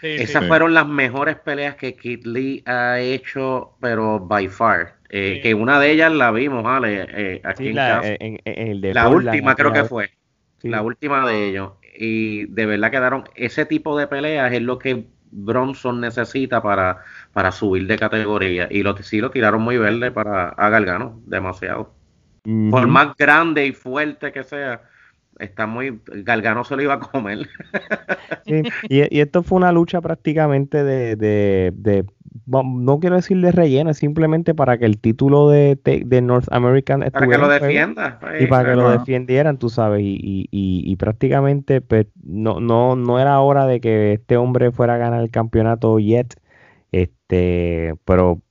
[0.02, 4.96] Esas fueron las mejores peleas que Kid Lee ha hecho, pero by far.
[5.10, 7.06] Eh, que una de ellas la vimos, ¿vale?
[7.08, 8.02] Eh, aquí en la,
[8.82, 10.12] la última creo que fue.
[10.62, 11.74] La última de ellos.
[11.96, 13.24] Y de verdad quedaron.
[13.36, 17.00] Ese tipo de peleas es lo que Bronson necesita para,
[17.32, 18.68] para subir de categoría.
[18.70, 21.94] Y lo, sí lo tiraron muy verde para a Gargano, demasiado.
[22.44, 24.82] Por más grande y fuerte que sea,
[25.40, 26.00] está muy.
[26.06, 27.48] Galgano se lo iba a comer.
[28.46, 32.06] y, esto fue una lucha prácticamente de,
[32.46, 37.02] no quiero decir de relleno, es simplemente para que el título de, de North American
[37.12, 41.82] para que lo defienda y para que lo defendieran, tú sabes, y, y, y, prácticamente
[41.82, 46.00] pues, no, no, no era hora de que este hombre fuera a ganar el campeonato
[46.00, 46.36] yet,
[46.92, 48.42] este, pero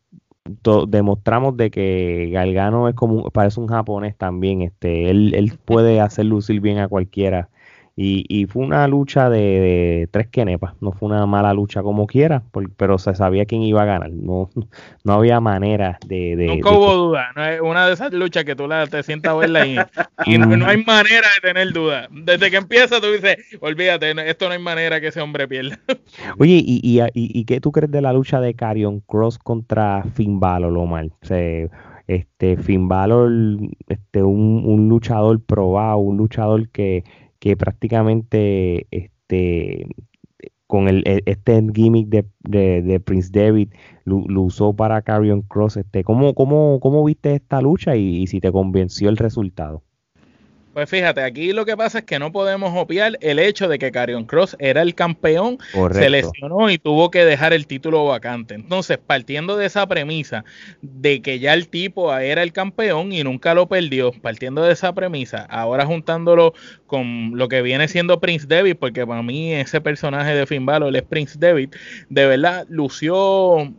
[0.89, 6.27] demostramos de que Galgano es como parece un japonés también, este, él, él puede hacer
[6.27, 7.49] lucir bien a cualquiera
[7.95, 12.43] y, y fue una lucha de, tres quenepas, no fue una mala lucha como quiera,
[12.77, 14.51] pero se sabía quién iba a ganar, no,
[15.05, 16.37] no había manera de...
[16.37, 19.33] de Nunca hubo duda, no es una de esas luchas que tú la, te sientas
[19.33, 19.77] a verla y,
[20.27, 22.09] y no, hay manera de tener duda.
[22.11, 25.79] Desde que empieza tú dices, olvídate, esto no hay manera que ese hombre pierda.
[26.39, 30.41] Oye, ¿y, y, y, qué tú crees de la lucha de Carion Cross contra Finn
[30.41, 31.09] Balor, Omar?
[31.23, 31.71] Se,
[32.07, 33.31] este, Finn Balor,
[33.89, 37.05] este, un, un luchador probado, un luchador que
[37.43, 39.89] que prácticamente este
[40.69, 42.25] con el, e, este gimmick de,
[42.83, 43.71] de, Prince David
[44.05, 45.79] lo, usó para Carrion Cross.
[45.79, 49.83] Este, ¿cómo, cómo, ¿Cómo viste esta lucha y si te convenció el resultado?
[50.73, 53.93] Pues fíjate, aquí lo que pasa es que no podemos obviar el hecho de que
[53.93, 55.59] Carion Cross era el campeón,
[55.93, 58.55] se lesionó y tuvo que dejar el título vacante.
[58.55, 60.47] Entonces, partiendo de esa premisa
[60.81, 64.95] de que ya el tipo era el campeón y nunca lo perdió, partiendo de esa
[64.95, 66.55] premisa, ahora juntándolo
[66.87, 70.97] con lo que viene siendo Prince David, porque para mí ese personaje de Finn Balor
[70.97, 71.69] es Prince David,
[72.09, 73.75] de verdad lució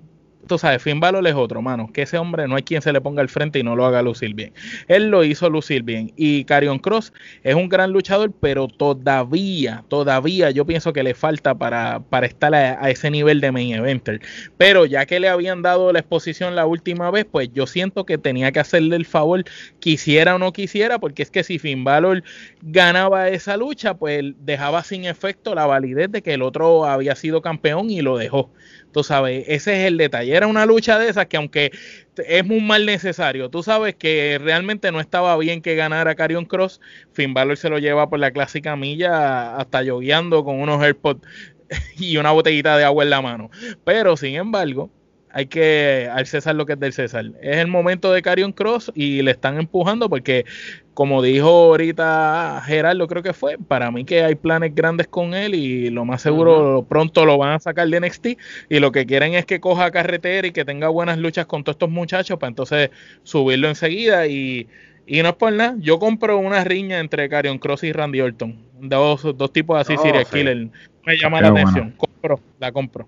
[0.48, 1.90] tú sabes, Finn Balor es otro, mano.
[1.92, 4.02] Que ese hombre no hay quien se le ponga al frente y no lo haga
[4.02, 4.54] lucir bien.
[4.88, 6.12] Él lo hizo lucir bien.
[6.16, 7.14] Y Carion Cross
[7.44, 12.54] es un gran luchador, pero todavía, todavía yo pienso que le falta para, para estar
[12.54, 14.22] a, ese nivel de main eventer.
[14.58, 18.18] Pero ya que le habían dado la exposición la última vez, pues yo siento que
[18.18, 19.44] tenía que hacerle el favor,
[19.80, 22.24] quisiera o no quisiera, porque es que si Finn Balor
[22.62, 27.42] ganaba esa lucha, pues dejaba sin efecto la validez de que el otro había sido
[27.42, 28.52] campeón y lo dejó.
[28.94, 30.36] Tú sabes, ese es el detalle.
[30.36, 31.72] Era una lucha de esas que aunque
[32.16, 36.80] es muy mal necesario, tú sabes que realmente no estaba bien que ganara Carion Cross.
[37.12, 41.28] Finn se lo lleva por la clásica milla hasta lloviando con unos AirPods
[41.98, 43.50] y una botellita de agua en la mano.
[43.84, 44.92] Pero sin embargo,
[45.34, 47.26] hay que al César lo que es del César.
[47.42, 50.46] Es el momento de Carion Cross y le están empujando porque,
[50.94, 55.56] como dijo ahorita Gerardo, creo que fue, para mí que hay planes grandes con él
[55.56, 58.28] y lo más seguro pronto lo van a sacar de NXT
[58.70, 61.76] y lo que quieren es que coja carretera y que tenga buenas luchas con todos
[61.78, 62.92] estos muchachos para entonces
[63.24, 64.68] subirlo enseguida y,
[65.08, 69.24] no es por nada, yo compro una riña entre Carion Cross y Randy Orton, dos,
[69.36, 70.68] dos tipos así, oh, killer,
[71.08, 73.08] me llama la atención, compro, la compro.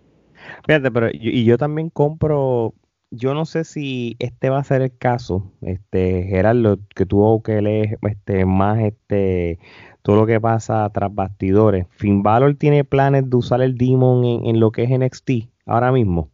[0.65, 2.73] Fíjate, pero y yo también compro,
[3.11, 7.61] yo no sé si este va a ser el caso, este Gerardo, que tuvo que
[7.61, 9.59] leer este, más este
[10.01, 11.87] todo lo que pasa tras bastidores.
[11.89, 12.23] Finn
[12.59, 16.29] tiene planes de usar el Demon en lo que es NXT ahora mismo.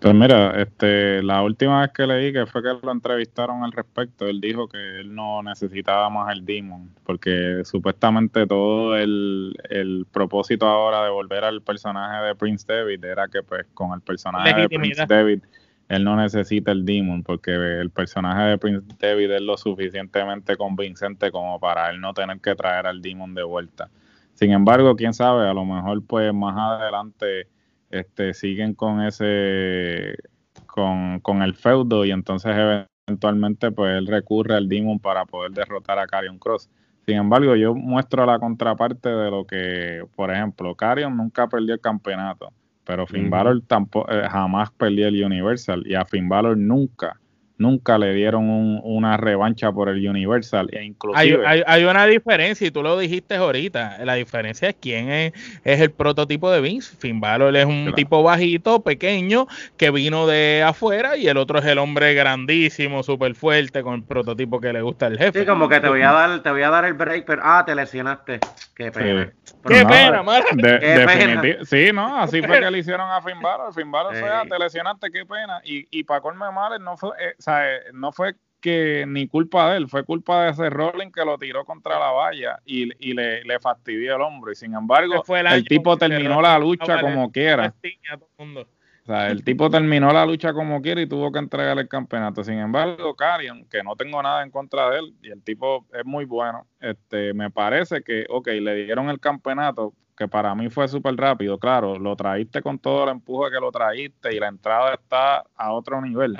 [0.00, 4.28] Pues mira, este, la última vez que leí que fue que lo entrevistaron al respecto,
[4.28, 9.56] él dijo que él no necesitaba más el Demon, porque supuestamente todo el,
[10.12, 14.60] propósito ahora de volver al personaje de Prince David era que pues con el personaje
[14.60, 15.40] de Prince David
[15.88, 21.32] él no necesita el Demon, porque el personaje de Prince David es lo suficientemente convincente
[21.32, 23.88] como para él no tener que traer al Demon de vuelta.
[24.34, 27.48] Sin embargo, quién sabe, a lo mejor pues más adelante
[27.90, 30.16] este, siguen con ese,
[30.66, 32.54] con, con el feudo y entonces
[33.06, 36.68] eventualmente pues él recurre al Demon para poder derrotar a Carion Cross.
[37.06, 41.80] Sin embargo, yo muestro la contraparte de lo que, por ejemplo, Carion nunca perdió el
[41.80, 42.52] campeonato,
[42.84, 47.18] pero Finn Balor tampoco, eh, jamás perdió el Universal y a Finn Balor nunca
[47.58, 48.48] nunca le dieron
[48.82, 50.68] una revancha por el Universal.
[50.72, 53.98] E inclusive, hay, hay, una diferencia, y tú lo dijiste ahorita.
[54.04, 55.32] La diferencia es quién es,
[55.64, 56.96] es el prototipo de Vince.
[56.98, 59.46] Finn Balor es un tipo bajito, pequeño,
[59.76, 64.02] que vino de afuera, y el otro es el hombre grandísimo, súper fuerte, con el
[64.04, 65.40] prototipo que le gusta al jefe.
[65.40, 67.64] Sí, como que te voy a dar, te voy a dar el break, pero ah,
[67.66, 68.38] te lesionaste.
[68.74, 69.32] Qué pena.
[69.66, 71.58] Qué pena, madre.
[71.64, 73.74] Sí, no, así fue que le hicieron a Finn Balor.
[73.74, 75.60] Finn Balor fue, ah, te lesionaste, qué pena.
[75.64, 79.78] Y, y para colme mal, no fue, eh, sea, no fue que ni culpa de
[79.78, 83.44] él, fue culpa de ese Rolling que lo tiró contra la valla y, y le,
[83.44, 84.52] le, fastidió el hombro.
[84.52, 87.74] Y sin embargo, el, tipo terminó la lucha como quiera.
[88.38, 92.44] O sea, el tipo terminó la lucha como quiera y tuvo que entregar el campeonato.
[92.44, 96.04] Sin embargo, Carion, que no tengo nada en contra de él, y el tipo es
[96.04, 100.88] muy bueno, este, me parece que, ok, le dieron el campeonato, que para mí fue
[100.88, 104.92] súper rápido, claro, lo traíste con todo el empuje que lo traíste y la entrada
[104.92, 106.36] está a otro nivel.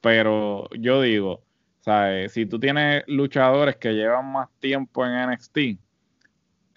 [0.00, 1.42] Pero yo digo,
[1.80, 2.32] ¿sabes?
[2.32, 5.58] si tú tienes luchadores que llevan más tiempo en NXT,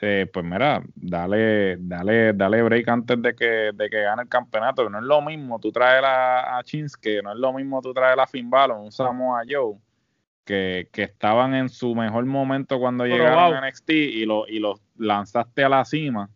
[0.04, 4.90] este, pues mira, dale, dale, dale break antes de que, de que gane el campeonato.
[4.90, 8.20] No es lo mismo tú traes a, a Chinsky, no es lo mismo tú traes
[8.20, 9.78] a Finn Balor, un Samoa Joe,
[10.44, 14.82] que, que estaban en su mejor momento cuando llegaron a NXT y, lo, y los
[14.98, 16.30] lanzaste a la cima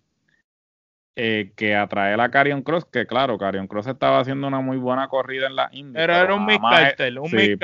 [1.20, 5.08] eh, que atraer a Carion Cross, que claro, Carion Cross estaba haciendo una muy buena
[5.08, 6.00] corrida en la India.
[6.00, 7.58] Pero, era un miscartel, un, sí,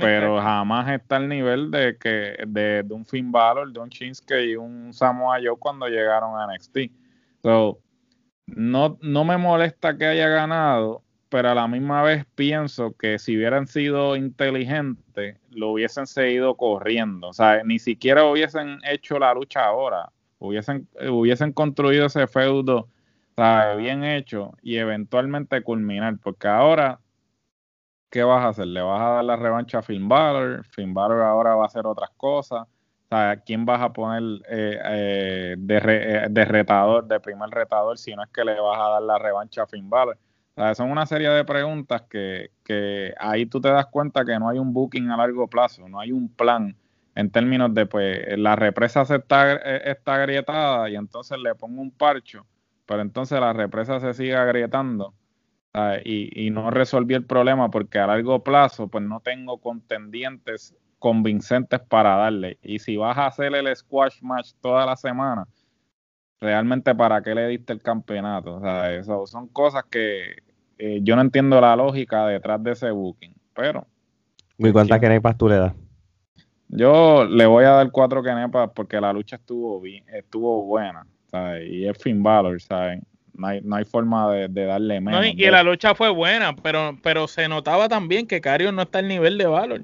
[0.00, 4.56] Pero jamás está al nivel de que de, un Finn Balor, de un Shinsuke y
[4.56, 6.90] un Samoa Joe cuando llegaron a NXT.
[7.44, 7.78] So,
[8.46, 13.36] no, no me molesta que haya ganado, pero a la misma vez pienso que si
[13.36, 17.28] hubieran sido inteligentes, lo hubiesen seguido corriendo.
[17.28, 22.88] O sea, ni siquiera hubiesen hecho la lucha ahora hubiesen, hubiesen construido ese feudo
[23.76, 27.00] bien hecho y eventualmente culminar, porque ahora,
[28.10, 28.66] ¿qué vas a hacer?
[28.66, 30.64] ¿Le vas a dar la revancha a Finn Balor?
[30.64, 32.66] Finn Balor ahora va a hacer otras cosas.
[33.08, 38.22] Sea, ¿quién vas a poner eh, eh, de, de, retador, de primer retador, si no
[38.22, 40.18] es que le vas a dar la revancha a Finn Balor?
[40.74, 44.58] Son una serie de preguntas que, que ahí tú te das cuenta que no hay
[44.58, 46.76] un booking a largo plazo, no hay un plan
[47.18, 51.82] en términos de, pues, la represa se está, eh, está agrietada y entonces le pongo
[51.82, 52.46] un parcho,
[52.86, 55.14] pero entonces la represa se sigue agrietando
[56.04, 61.80] y, y, no resolví el problema porque a largo plazo, pues no tengo contendientes convincentes
[61.80, 62.58] para darle.
[62.62, 65.46] Y si vas a hacer el squash match toda la semana,
[66.40, 68.56] realmente para qué le diste el campeonato.
[68.56, 70.36] O sea, eso son cosas que
[70.78, 73.86] eh, yo no entiendo la lógica detrás de ese booking, pero...
[74.56, 75.74] ¿Y cuántas kenepas tú le das?
[76.68, 81.68] Yo le voy a dar cuatro kenepas porque la lucha estuvo bien, estuvo buena, ¿sabes?
[81.68, 83.00] Y es Finn Balor, ¿sabes?
[83.32, 85.24] No hay, no hay forma de, darle menos.
[85.26, 89.08] y, la lucha fue buena, pero, pero se notaba también que Cario no está al
[89.08, 89.82] nivel de Valor.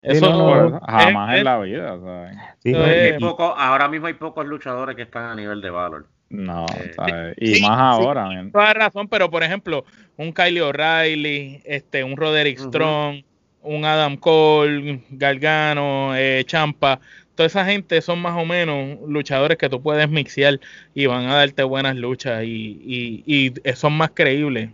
[0.00, 2.36] Eso no, jamás en la vida, ¿sabes?
[2.62, 2.74] Sí,
[3.18, 6.06] poco, ahora mismo hay pocos luchadores que están a nivel de Valor.
[6.28, 7.34] No, ¿sabes?
[7.38, 8.28] y más ahora.
[8.52, 9.84] toda razón, pero por ejemplo,
[10.16, 13.22] un Kylie O'Reilly, este, un Roderick Strong,
[13.64, 17.00] un Adam Cole, Gargano, eh, Champa,
[17.34, 20.60] toda esa gente son más o menos luchadores que tú puedes mixear
[20.94, 24.70] y van a darte buenas luchas y, y, son más creíbles.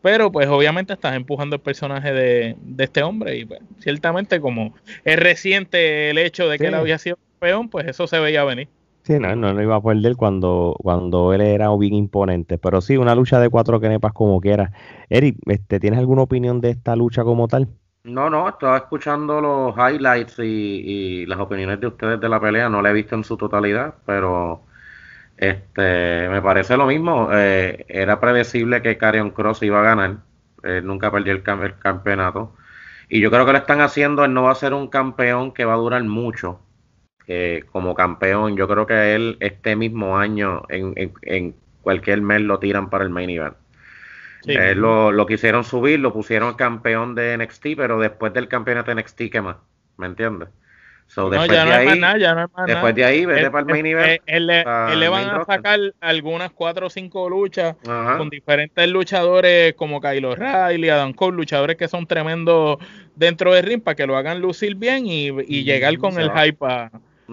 [0.00, 4.74] Pero pues obviamente estás empujando el personaje de, este hombre y pues ciertamente como
[5.04, 8.68] es reciente el hecho de que él había sido campeón, pues eso se veía venir.
[9.04, 12.56] Sí, no, no lo iba a perder cuando, cuando él era bien imponente.
[12.58, 14.72] Pero sí, una lucha de cuatro kenepas como quiera.
[15.08, 17.68] Eric, este, ¿tienes alguna opinión de esta lucha como tal?
[18.04, 22.68] No, no, estaba escuchando los highlights y, las opiniones de ustedes de la pelea.
[22.68, 24.64] No la he visto en su totalidad, pero
[25.36, 27.28] este me parece lo mismo.
[27.32, 30.18] Eh, era predecible que Carion Cross iba a ganar.
[30.82, 32.56] nunca perdió el, campeonato.
[33.08, 34.24] Y yo creo que lo están haciendo.
[34.24, 36.60] Él no va a ser un campeón que va a durar mucho
[37.28, 38.56] eh, como campeón.
[38.56, 43.10] Yo creo que él este mismo año, en, en cualquier mes, lo tiran para el
[43.10, 43.56] main event.
[44.46, 49.02] Eh, lo, lo, quisieron subir, lo pusieron campeón de NXT, pero después del campeonato de
[49.02, 49.56] NXT, ¿qué más?
[49.96, 50.48] ¿Me entiendes?
[51.16, 53.66] no, ya no hay nada, ya no hay más Después de ahí, vete para el
[53.66, 54.22] main event.
[54.26, 60.24] Él, le van a sacar algunas cuatro o cinco luchas con diferentes luchadores como Kyle
[60.24, 62.78] O'Reilly, Adam Cole, luchadores que son tremendos
[63.14, 66.64] dentro del ring para que lo hagan lucir bien y, y llegar con el hype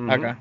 [0.09, 0.39] acá.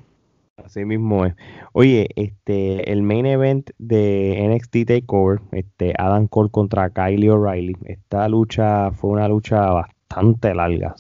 [0.65, 1.35] Así mismo es.
[1.73, 7.77] Oye, este, el main event de NXT Takeover, este, Adam Cole contra Kylie O'Reilly.
[7.85, 10.95] Esta lucha fue una lucha bastante larga,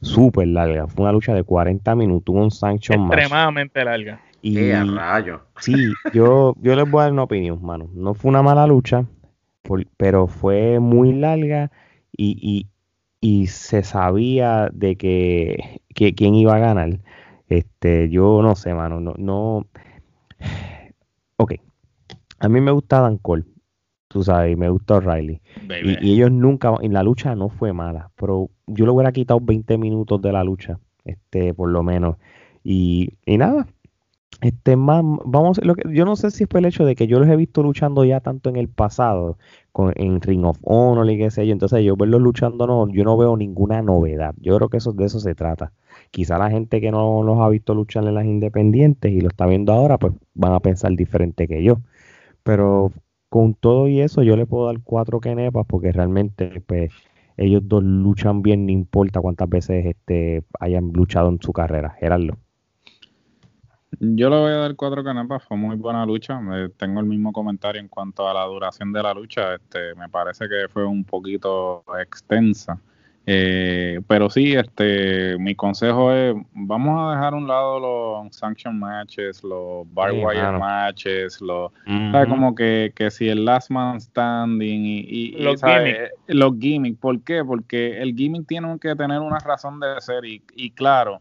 [0.00, 0.86] súper larga.
[0.86, 3.18] Fue una lucha de 40 minutos, un sanction más.
[3.18, 4.20] Extremadamente larga.
[4.40, 5.40] Y rayo.
[5.58, 7.90] sí, yo, yo les voy a dar una opinión, mano.
[7.94, 9.04] No fue una mala lucha,
[9.96, 11.72] pero fue muy larga
[12.16, 12.68] y, y,
[13.20, 17.00] y se sabía de que, que quién iba a ganar.
[17.48, 19.66] Este, yo no sé, mano, no, no.
[21.36, 21.54] Ok.
[22.40, 23.44] A mí me gusta Dan Cole,
[24.08, 25.40] tú sabes, y me gusta O'Reilly.
[25.84, 29.78] Y, ellos nunca, en la lucha no fue mala, pero yo le hubiera quitado 20
[29.78, 32.16] minutos de la lucha, este, por lo menos.
[32.62, 33.66] Y, y nada,
[34.40, 37.18] este más, vamos, lo que, yo no sé si fue el hecho de que yo
[37.18, 39.36] los he visto luchando ya tanto en el pasado,
[39.72, 43.04] con, en Ring of Honor y qué sé yo, entonces yo verlos luchando no, yo
[43.04, 44.34] no veo ninguna novedad.
[44.38, 45.72] Yo creo que eso de eso se trata.
[46.10, 49.46] Quizá la gente que no los ha visto luchar en las independientes y lo está
[49.46, 51.80] viendo ahora, pues van a pensar diferente que yo.
[52.42, 52.92] Pero
[53.28, 56.90] con todo y eso, yo le puedo dar cuatro kenepas porque realmente, pues,
[57.36, 61.90] ellos dos luchan bien, no importa cuántas veces este, hayan luchado en su carrera.
[62.00, 62.36] Gerardo.
[64.00, 66.40] Yo le voy a dar cuatro canepas, fue muy buena lucha.
[66.76, 69.54] tengo el mismo comentario en cuanto a la duración de la lucha.
[69.54, 72.80] Este, me parece que fue un poquito extensa.
[73.30, 78.78] Eh, pero sí, este, mi consejo es, vamos a dejar a un lado los sanction
[78.78, 81.70] matches, los bar wire matches, los,
[82.26, 86.10] como que, que, si el last man standing y, los, gimmicks.
[86.28, 86.98] los gimmicks.
[86.98, 87.44] ¿Por qué?
[87.44, 91.20] Porque el gimmick tiene que tener una razón de ser y, y claro,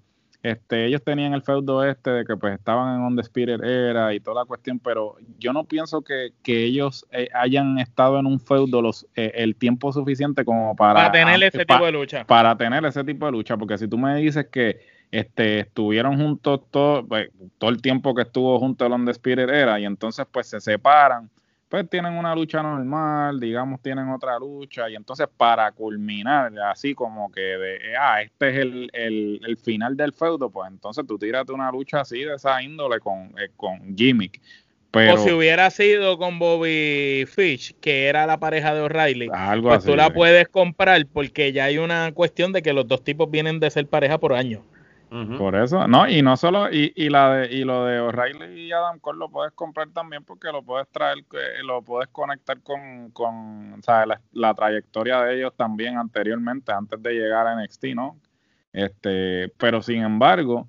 [0.52, 4.14] este, ellos tenían el feudo este de que pues estaban en On the Spirit Era
[4.14, 8.40] y toda la cuestión, pero yo no pienso que, ellos eh, hayan estado en un
[8.40, 12.26] feudo los, eh, el tiempo suficiente como para, para tener ese tipo de lucha.
[12.26, 14.80] Para tener ese tipo de lucha, porque si tú me dices que
[15.12, 19.80] este, estuvieron juntos todo, pues, todo el tiempo que estuvo junto On the Spirit Era
[19.80, 21.30] y entonces pues se separan
[21.70, 27.32] pues tienen una lucha normal, digamos, tienen otra lucha, y entonces para culminar, así como
[27.32, 31.72] que de, ah, este es el, el, final del feudo, pues entonces tú tírate una
[31.72, 34.42] lucha así de esa índole con, eh, con gimmick.
[34.92, 39.30] Pero, o si hubiera sido con Bobby Fish, que era la pareja de O'Reilly,
[39.62, 43.30] pues tú la puedes comprar porque ya hay una cuestión de que los dos tipos
[43.30, 44.34] vienen de ser pareja por
[45.10, 48.72] Por eso, no, y no solo, y, y, la de, y lo de O'Reilly y
[48.74, 51.20] Adam Cole lo puedes comprar también porque lo puedes traer,
[51.64, 57.48] lo puedes conectar con, con La, la, trayectoria de ellos también anteriormente, antes de llegar
[57.48, 58.18] a NXT, ¿no?
[58.74, 60.68] Este, pero sin embargo,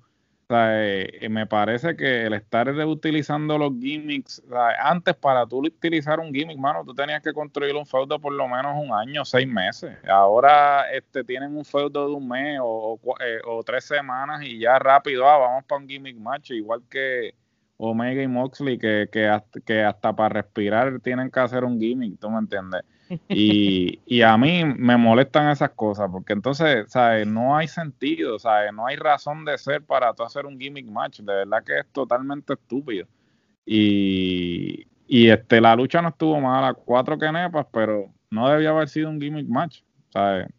[0.51, 4.41] eh, me parece que el estar utilizando los gimmicks,
[4.79, 8.47] antes para tú utilizar un gimmick, mano, tú tenías que construir un feudo por lo
[8.47, 9.95] menos un año, seis meses.
[10.07, 15.29] Ahora este, tienen un feudo de un mes o, eh, tres semanas y ya rápido,
[15.29, 17.35] ah, vamos para un gimmick match, igual que
[17.77, 22.19] Omega y Moxley, que, que, hasta, que hasta para respirar tienen que hacer un gimmick,
[22.19, 22.81] ¿tú me entiendes?
[23.27, 26.87] Y, y, a mí me molestan esas cosas, porque entonces.
[27.25, 28.37] No hay sentido.
[28.73, 31.19] No hay razón de ser para tú hacer un gimmick match.
[31.19, 33.07] De verdad que es totalmente estúpido.
[33.65, 39.09] Y, y este, la lucha no estuvo mala, cuatro nepas pero no debía haber sido
[39.09, 39.81] un gimmick match.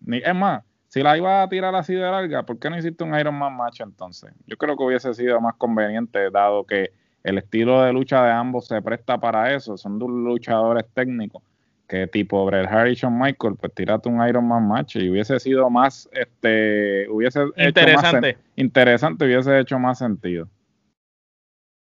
[0.00, 3.04] Ni, es más, si la iba a tirar así de larga, ¿por qué no hiciste
[3.04, 4.32] un Iron Man match entonces?
[4.46, 6.92] Yo creo que hubiese sido más conveniente, dado que
[7.22, 11.42] el estilo de lucha de ambos se presta para eso, son dos luchadores técnicos
[11.90, 15.40] que tipo Bret Hart y Shawn Michael, pues tírate un Iron Man match y hubiese
[15.40, 18.28] sido más, este, hubiese interesante.
[18.30, 20.48] Hecho más interesante, hubiese hecho más sentido.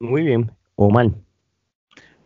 [0.01, 1.09] Muy bien, Omar.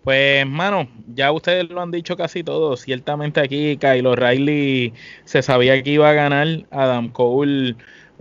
[0.05, 2.76] Pues, mano, ya ustedes lo han dicho casi todo.
[2.76, 4.93] Ciertamente aquí Kyle O'Reilly
[5.24, 6.47] se sabía que iba a ganar.
[6.70, 7.74] Adam Cole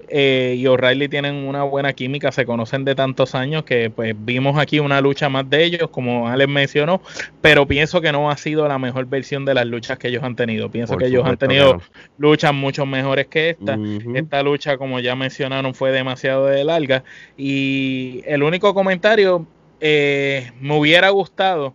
[0.08, 4.58] eh, y O'Reilly tienen una buena química, se conocen de tantos años que pues vimos
[4.60, 7.02] aquí una lucha más de ellos, como Alex mencionó,
[7.40, 10.36] pero pienso que no ha sido la mejor versión de las luchas que ellos han
[10.36, 10.70] tenido.
[10.70, 11.82] Pienso que ellos han tenido
[12.18, 13.78] luchas mucho mejores que esta.
[14.14, 17.04] Esta lucha, como ya mencionaron, fue demasiado de larga.
[17.38, 19.46] Y el único comentario,
[19.80, 21.74] eh, me hubiera gustado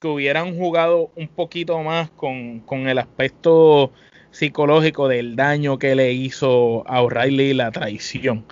[0.00, 3.92] que hubieran jugado un poquito más con, con el aspecto
[4.36, 8.44] psicológico del daño que le hizo a O'Reilly la traición.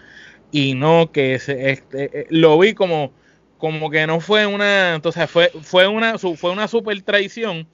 [0.51, 3.13] Y no que se, este, eh, lo vi como,
[3.59, 7.69] como que no fue una, entonces fue, fue una, fue una super traición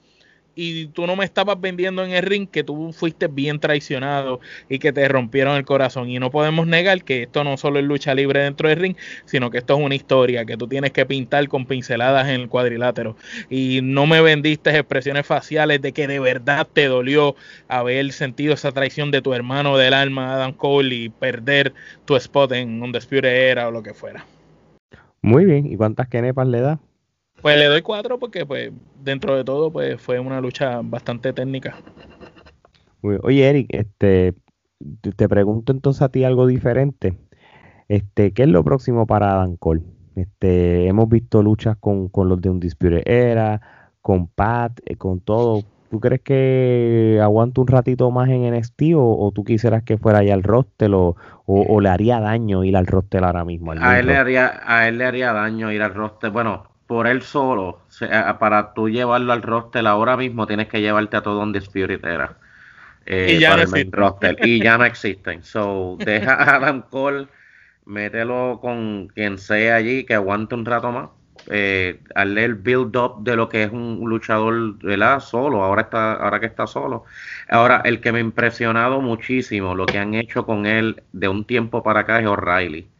[0.61, 4.39] y tú no me estabas vendiendo en el ring que tú fuiste bien traicionado
[4.69, 6.07] y que te rompieron el corazón.
[6.09, 8.95] Y no podemos negar que esto no solo es lucha libre dentro del ring,
[9.25, 12.47] sino que esto es una historia que tú tienes que pintar con pinceladas en el
[12.47, 13.15] cuadrilátero.
[13.49, 17.35] Y no me vendiste expresiones faciales de que de verdad te dolió
[17.67, 21.73] haber sentido esa traición de tu hermano del alma, Adam Cole, y perder
[22.05, 24.25] tu spot en un Era o lo que fuera.
[25.23, 26.79] Muy bien, ¿y cuántas kenepas le da?
[27.41, 28.71] Pues le doy cuatro porque pues
[29.01, 31.75] dentro de todo pues fue una lucha bastante técnica.
[33.01, 34.35] Oye Eric, este
[35.15, 37.17] te pregunto entonces a ti algo diferente.
[37.87, 39.81] Este, ¿qué es lo próximo para Adam Cole?
[40.15, 43.61] Este, hemos visto luchas con, con los de Undisputed Era,
[44.01, 45.63] con Pat, eh, con todo.
[45.89, 50.23] ¿Tú crees que aguanta un ratito más en NXT o, o tú quisieras que fuera
[50.23, 53.73] ya al roster o, o, le haría daño ir al roster ahora mismo?
[53.73, 56.31] A él, le haría, a él le haría daño ir al roster.
[56.31, 57.79] Bueno, por él solo,
[58.37, 62.35] para tú llevarlo al roster ahora mismo tienes que llevarte a todo un Spirit era.
[63.05, 64.35] Eh, y ya no el roster.
[64.43, 65.41] y ya no existen.
[65.43, 67.27] So, deja a Adam Cole,
[67.85, 71.09] mételo con quien sea allí, que aguante un rato más.
[71.49, 75.21] Eh, hazle el build up de lo que es un luchador ¿verdad?
[75.21, 77.05] solo, ahora está, ahora que está solo.
[77.47, 81.45] Ahora, el que me ha impresionado muchísimo, lo que han hecho con él de un
[81.45, 82.90] tiempo para acá es O'Reilly.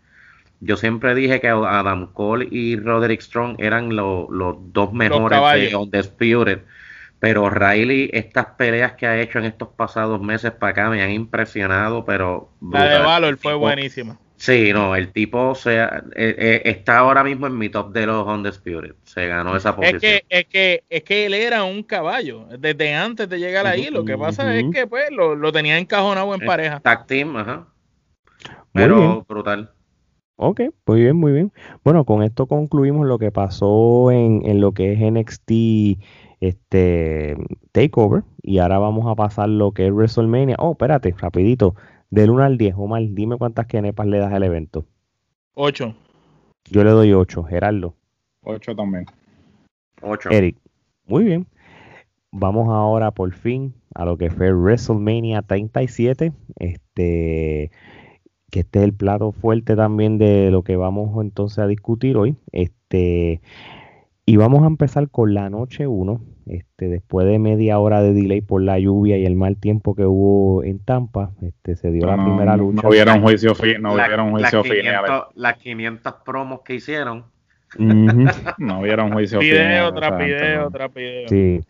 [0.62, 4.28] Yo siempre dije que Adam Cole y Roderick Strong eran los
[4.72, 6.59] dos mejores de Undisputed.
[7.20, 11.12] Pero Riley, estas peleas que ha hecho en estos pasados meses para acá me han
[11.12, 12.51] impresionado, pero...
[12.72, 14.18] La de Valor fue buenísima.
[14.38, 18.26] Sí, no, el tipo sea, eh, eh, está ahora mismo en mi top de los
[18.26, 18.95] Undisputed.
[19.03, 19.97] Se ganó esa posición.
[19.97, 23.89] Es que, es que, es que él era un caballo desde antes de llegar ahí.
[23.91, 26.80] Lo que pasa es que pues lo, lo tenía encajonado en pareja.
[26.80, 27.68] Tag team, ajá.
[28.74, 29.72] Pero brutal.
[30.36, 31.52] Ok, muy bien, muy bien.
[31.84, 35.52] Bueno, con esto concluimos lo que pasó en, en lo que es NXT
[36.42, 37.38] este
[37.72, 38.24] Takeover.
[38.42, 40.58] Y ahora vamos a pasar lo que es WrestleMania.
[40.60, 41.76] Oh, espérate, rapidito.
[42.10, 44.86] Del 1 al 10, Omar, dime cuántas kenepas le das al evento.
[45.54, 45.96] 8.
[46.70, 47.44] Yo le doy 8.
[47.44, 47.96] Gerardo.
[48.42, 49.06] 8 también.
[50.02, 50.30] 8.
[50.32, 50.58] Eric.
[51.06, 51.48] Muy bien.
[52.32, 56.34] Vamos ahora por fin a lo que fue WrestleMania 37.
[56.58, 57.72] Este
[58.52, 62.36] que este es el plato fuerte también de lo que vamos entonces a discutir hoy.
[62.52, 63.41] Este
[64.26, 68.41] y vamos a empezar con la noche 1, este, después de media hora de delay
[68.41, 72.16] por la lluvia y el mal tiempo que hubo en Tampa, este, se dio la
[72.16, 72.84] primera lucha.
[72.84, 77.26] No hubieron juicio, no hubieron juicio las las 500 promos que hicieron.
[77.78, 81.28] no hubieron juicio video, Otra video, otra video.
[81.28, 81.62] Sí,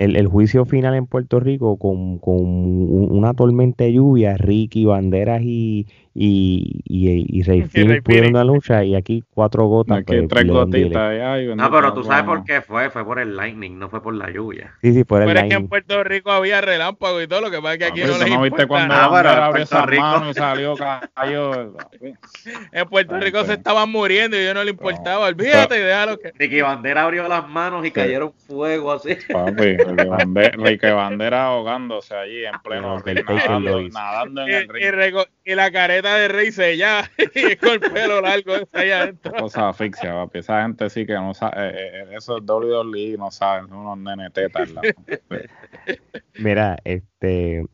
[0.00, 5.86] el, juicio final en Puerto Rico con, con una tormenta de lluvia, Ricky, Banderas y,
[6.12, 9.98] y, y, y Rey pudieron una lucha y aquí cuatro gotas.
[9.98, 11.56] Aquí pues, tres gotitas.
[11.56, 14.28] no, pero tú sabes por qué fue, fue por el lightning, no fue por la
[14.28, 14.74] lluvia.
[14.82, 15.52] Sí, sí, por el pero lightning.
[15.52, 18.00] es que en Puerto Rico había relámpago y todo, lo que pasa es que aquí
[18.00, 20.74] no, no les ¿No viste cuando ah, bueno, abrió esa mano y salió
[21.14, 21.74] cayó?
[22.72, 26.32] en Puerto Rico se estaban muriendo y yo no le importaba, olvídate y déjalo que...
[26.36, 29.16] Ricky Bandera abrió las manos y cayeron fuego así.
[29.32, 29.76] Papi,
[30.56, 35.14] Ricky Bandera ahogándose allí en pleno, nadando, nadando en el ring.
[35.44, 39.32] Y la careta de rey ya y con el pelo largo allá adentro.
[39.32, 40.38] Cosa asfixia, papi.
[40.38, 43.98] Esa gente sí que no sabe, eh, eh, eh esos WWE no saben, son unos
[43.98, 44.70] nene tetas.
[46.38, 47.64] Mira, este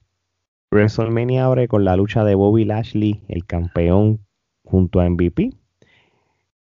[0.71, 4.21] WrestleMania abre con la lucha de Bobby Lashley, el campeón,
[4.65, 5.51] junto a MVP.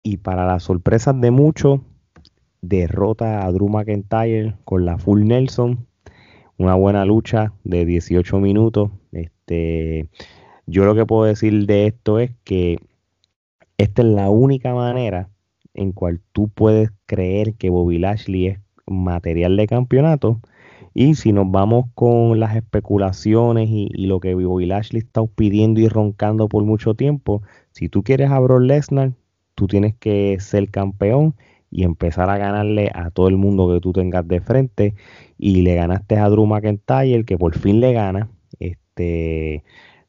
[0.02, 1.80] Y para las sorpresas de muchos,
[2.60, 5.86] derrota a Drew McIntyre con la Full Nelson.
[6.58, 8.90] Una buena lucha de 18 minutos.
[9.12, 10.08] Este
[10.66, 12.78] yo lo que puedo decir de esto es que
[13.78, 15.30] esta es la única manera
[15.74, 20.40] en cual tú puedes creer que Bobby Lashley es material de campeonato.
[20.94, 25.88] Y si nos vamos con las especulaciones y, lo que Bobby Lashley está pidiendo y
[25.88, 27.42] roncando por mucho tiempo,
[27.72, 29.12] si tú quieres a Brock Lesnar,
[29.56, 31.34] tú tienes que ser campeón
[31.70, 34.94] y empezar a ganarle a todo el mundo que tú tengas de frente.
[35.36, 38.30] Y le ganaste a Drew McIntyre, que por fin le gana.
[38.60, 39.64] Este,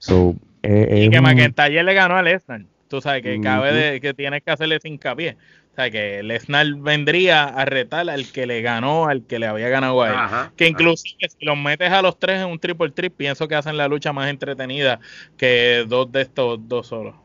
[0.05, 2.61] So, eh, y que McIntyre le ganó a Lesnar.
[2.87, 5.37] Tú sabes que cabe de, que tienes que hacerle hincapié.
[5.71, 9.67] O sea, que Lesnar vendría a retar al que le ganó, al que le había
[9.67, 10.49] ganado a él.
[10.55, 13.77] que inclusive si los metes a los tres en un triple trip, pienso que hacen
[13.77, 14.99] la lucha más entretenida
[15.37, 17.15] que dos de estos dos solos.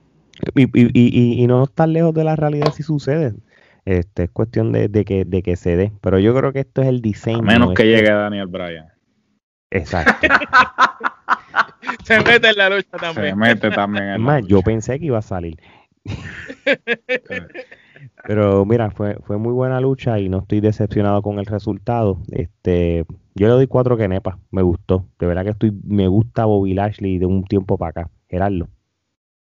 [0.55, 3.35] Y, y, y, no estar lejos de la realidad si sucede.
[3.85, 5.93] Este, es cuestión de, que, de que se dé.
[6.01, 7.43] Pero yo creo que esto es el diseño.
[7.43, 8.87] menos que llegue Daniel Bryan.
[9.70, 10.26] Exacto.
[12.05, 13.31] Se mete en la lucha también.
[13.31, 15.59] Se mete también en Más, yo pensé que iba a salir.
[18.25, 22.19] Pero mira, fue, fue muy buena lucha y no estoy decepcionado con el resultado.
[22.31, 25.07] Este, yo le doy cuatro quenepas, me gustó.
[25.19, 28.11] De verdad que estoy, me gusta Bobby Lashley de un tiempo para acá.
[28.29, 28.69] Gerardo.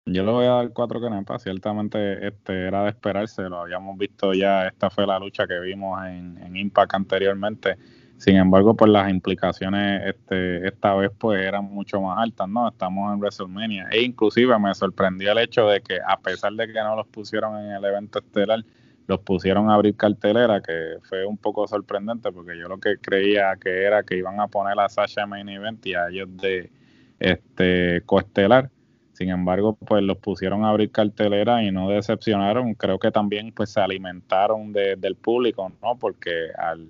[0.06, 4.34] Yo le voy a dar cuatro quenepas, ciertamente este era de esperarse, lo habíamos visto
[4.34, 7.78] ya, esta fue la lucha que vimos en, en Impact anteriormente
[8.22, 12.67] sin embargo, pues las implicaciones este, esta vez pues eran mucho más altas, ¿no?
[12.67, 13.88] Estamos en WrestleMania.
[13.89, 17.57] E inclusive me sorprendió el hecho de que a pesar de que no los pusieron
[17.57, 18.63] en el evento estelar,
[19.07, 23.55] los pusieron a abrir cartelera, que fue un poco sorprendente porque yo lo que creía
[23.59, 26.69] que era que iban a poner a Sasha Main Event y a ellos de
[27.17, 28.69] este coestelar.
[29.13, 32.76] Sin embargo, pues los pusieron a abrir cartelera y no decepcionaron.
[32.76, 35.97] Creo que también pues se alimentaron del público, ¿no?
[35.97, 36.88] Porque al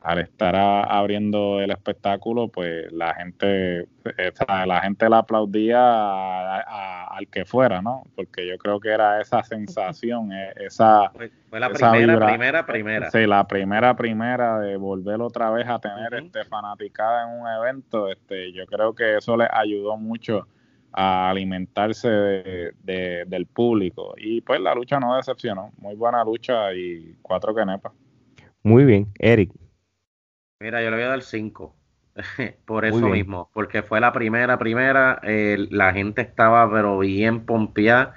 [0.00, 4.32] al estar abriendo el espectáculo, pues la gente, eh,
[4.66, 6.56] la gente le aplaudía
[7.06, 8.04] al que fuera, ¿no?
[8.16, 11.10] Porque yo creo que era esa sensación, e, esa...
[11.10, 13.10] Fue, la primera, primera, primera.
[13.10, 18.10] Sí, la primera, primera de volver otra vez a tener este fanaticada en un evento,
[18.10, 20.46] este, yo creo que eso le ayudó mucho
[20.92, 24.14] a alimentarse del público.
[24.16, 27.92] Y pues la lucha no decepcionó, muy buena lucha y cuatro quenepas.
[28.62, 29.50] Muy bien, Eric.
[30.60, 31.76] Mira, yo le voy a dar 5.
[32.66, 38.14] Por eso mismo, porque fue la primera, primera, la gente estaba pero bien pompeada,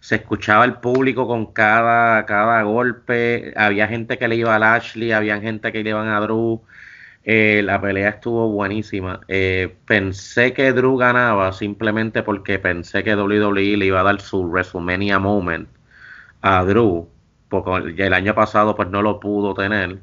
[0.00, 5.12] se escuchaba el público con cada, cada golpe, había gente que le iba a Ashley,
[5.12, 6.64] había gente que le iban a Drew,
[7.24, 9.20] Eh, la pelea estuvo buenísima.
[9.28, 14.42] Eh, pensé que Drew ganaba simplemente porque pensé que WWE le iba a dar su
[14.44, 15.68] WrestleMania moment
[16.42, 17.12] a Drew,
[17.48, 20.02] porque el año pasado pues no lo pudo tener.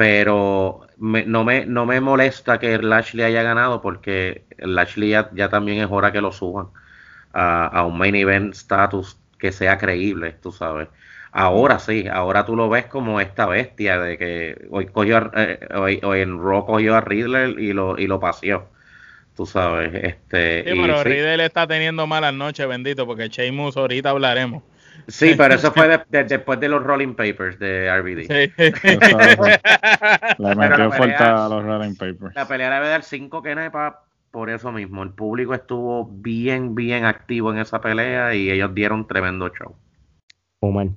[0.00, 5.78] Pero no, me, no me molesta que Lashley haya ganado porque Lashley ya, ya también
[5.78, 6.68] es hora que lo suban
[7.34, 10.88] a, a un main event status que sea creíble, tú sabes.
[11.32, 16.00] Ahora sí, ahora tú lo ves como esta bestia de que hoy cogió eh, hoy,
[16.22, 18.70] en Raw cogió a Riddler y lo y lo paseó.
[19.36, 24.62] Tú sabes, este Sí, pero Riddler está teniendo malas noches, bendito, porque Sheamus ahorita hablaremos.
[25.08, 28.26] Sí, pero eso fue después de los Rolling Papers de RBD.
[28.26, 28.52] Sí.
[30.38, 32.34] la metió fuerte a los Rolling Papers.
[32.34, 35.02] La pelea debe dar 5 kenepa por eso mismo.
[35.02, 39.74] El público estuvo bien, bien activo en esa pelea y ellos dieron tremendo show.
[40.60, 40.88] Omar.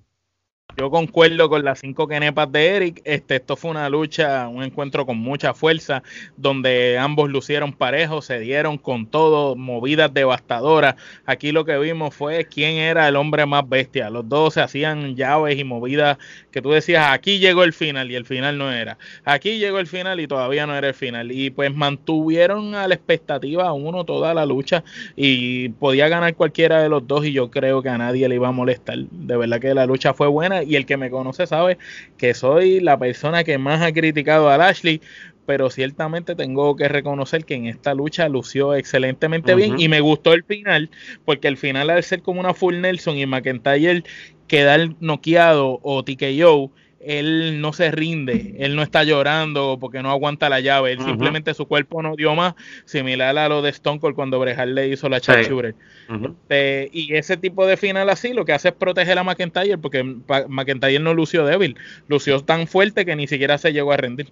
[0.76, 3.02] Yo concuerdo con las cinco kenepas de Eric.
[3.06, 6.02] Este, esto fue una lucha, un encuentro con mucha fuerza,
[6.36, 10.96] donde ambos lucieron parejos, se dieron con todo, movidas devastadoras.
[11.28, 14.10] Aquí lo que vimos fue quién era el hombre más bestia.
[14.10, 16.18] Los dos se hacían llaves y movidas
[16.50, 18.98] que tú decías, aquí llegó el final y el final no era.
[19.26, 21.32] Aquí llegó el final y todavía no era el final.
[21.32, 24.84] Y pues mantuvieron a la expectativa a uno toda la lucha
[25.16, 28.48] y podía ganar cualquiera de los dos y yo creo que a nadie le iba
[28.48, 28.98] a molestar.
[28.98, 31.78] De verdad que la lucha fue buena y el que me conoce sabe
[32.18, 35.02] que soy la persona que más ha criticado a Lashley,
[35.46, 40.34] pero ciertamente tengo que reconocer que en esta lucha lució excelentemente bien y me gustó
[40.34, 40.90] el final,
[41.26, 44.04] porque el final al ser como una full Nelson y McIntyre
[44.48, 46.72] quedar noqueado o TKO,
[47.06, 51.54] él no se rinde, él no está llorando porque no aguanta la llave, él simplemente
[51.54, 55.10] su cuerpo no dio más, similar a lo de Stone Cold cuando Brejal le hizo
[55.10, 55.32] la sí.
[55.32, 60.04] Este, y ese tipo de final así lo que hace es proteger a McIntyre porque
[60.04, 61.78] McIntyre no lució débil,
[62.08, 64.32] lució tan fuerte que ni siquiera se llegó a rendir.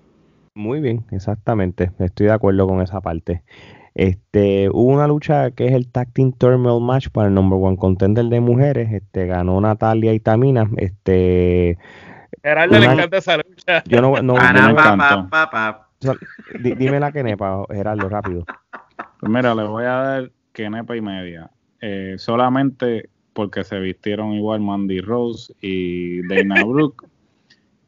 [0.53, 3.43] Muy bien, exactamente, estoy de acuerdo con esa parte.
[3.93, 7.78] Este, hubo una lucha que es el Tag Team Terminal Match para el number one
[7.78, 8.91] contender de mujeres.
[8.91, 10.69] Este, ganó Natalia y Tamina.
[10.78, 11.78] Este,
[12.44, 13.84] Gerardo le encanta esa lucha.
[13.86, 14.36] Yo no, no,
[16.60, 18.46] dime la quenepa, Gerardo, rápido.
[19.20, 21.50] Pues mira, le voy a dar quenepa y media.
[21.82, 27.08] Eh, solamente porque se vistieron igual Mandy Rose y Dana Brooke.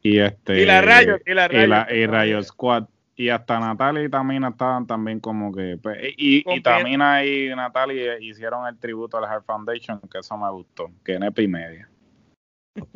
[0.02, 2.86] y este y la Rayo, y la Rayo, y, Rayo Squad
[3.16, 8.18] y hasta Natalia y Tamina estaban también como que pues, y, y Tamina y Natalia
[8.18, 11.88] hicieron el tributo a la Heart Foundation que eso me gustó quenepa y media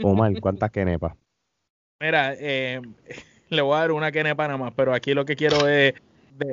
[0.03, 1.13] Omar ¿cuántas quenepas?
[2.01, 2.81] Mira, eh,
[3.49, 5.95] le voy a dar una quenepa nada más, pero aquí lo que quiero es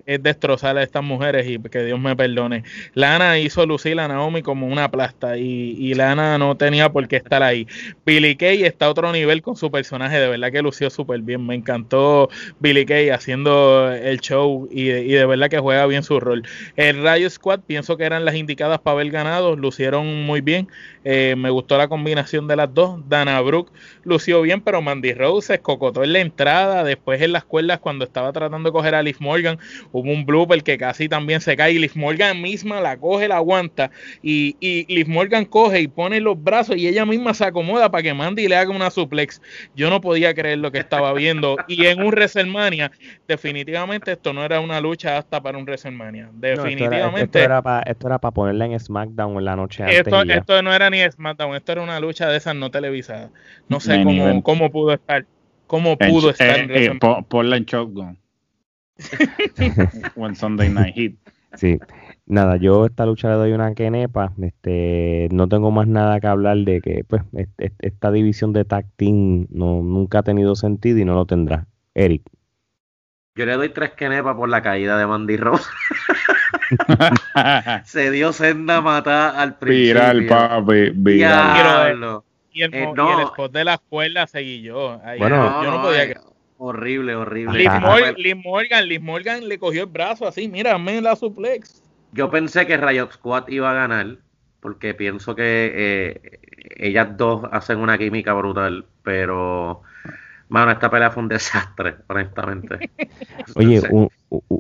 [0.06, 2.64] es destrozar a estas mujeres y que Dios me perdone.
[2.94, 7.18] Lana hizo lucir a Naomi como una plasta y, y Lana no tenía por qué
[7.18, 7.68] estar ahí.
[8.06, 11.46] Billy Kay está a otro nivel con su personaje, de verdad que lució súper bien.
[11.46, 12.30] Me encantó
[12.60, 16.44] Billy Kay haciendo el show y, y, de verdad que juega bien su rol.
[16.76, 20.68] El Rayo Squad pienso que eran las indicadas para haber ganado, lucieron muy bien.
[21.04, 23.00] Eh, me gustó la combinación de las dos.
[23.08, 23.72] Dana Brooke
[24.04, 26.84] lució bien, pero Mandy Rose se escocotó en la entrada.
[26.84, 29.60] Después en las cuerdas, cuando estaba tratando de coger a Liv Morgan,
[29.92, 31.74] hubo un blooper que casi también se cae.
[31.74, 33.92] Y Liv Morgan misma la coge, la aguanta.
[34.22, 38.04] Y, y Liv Morgan coge y pone los brazos y ella misma se acomoda para
[38.04, 39.42] que Mandy le haga una suplex.
[39.76, 41.58] Yo no podía creer lo que estaba viendo.
[41.68, 42.92] y en un WrestleMania,
[43.28, 46.30] definitivamente esto no era una lucha hasta para un WrestleMania.
[46.34, 47.40] Definitivamente.
[47.40, 50.00] esto, era, para ponerla en SmackDown en la noche antes.
[50.00, 53.32] Esto, esto no era ni SmackDown, esto era una lucha de esas no televisadas.
[53.68, 55.26] No sé cómo, cómo pudo estar.
[55.68, 56.60] ¿Cómo pudo estar?
[56.72, 58.18] Eh, eh, por, la en Shotgun.
[60.16, 61.14] When Sunday Night Heat.
[61.56, 61.80] Sí.
[62.28, 64.34] Nada, yo esta lucha le doy una quenepa.
[64.42, 67.22] Este, no tengo más nada que hablar de que pues
[67.80, 71.68] esta división de tag team no, nunca ha tenido sentido y no lo tendrá.
[71.94, 72.24] Eric.
[73.36, 75.70] Yo le doy tres quenepas por la caída de Mandy Rose.
[77.84, 79.94] Se dio senda matar al principio.
[79.94, 82.24] Viral, papi, viral.
[82.52, 83.10] Y el, eh, no.
[83.10, 85.00] y el spot de la escuela seguí yo.
[85.20, 86.18] bueno, yo no, podía eh,
[86.58, 87.60] Horrible, horrible.
[87.60, 87.72] Liz,
[88.44, 91.84] Morgan, Liz Morgan le cogió el brazo así, mira, me la suplex.
[92.14, 94.18] Yo pensé que Riot Squad iba a ganar,
[94.62, 96.40] porque pienso que eh,
[96.78, 99.84] ellas dos hacen una química brutal, pero
[100.48, 102.92] Mano, esta pelea fue un desastre, honestamente.
[103.56, 103.82] Oye,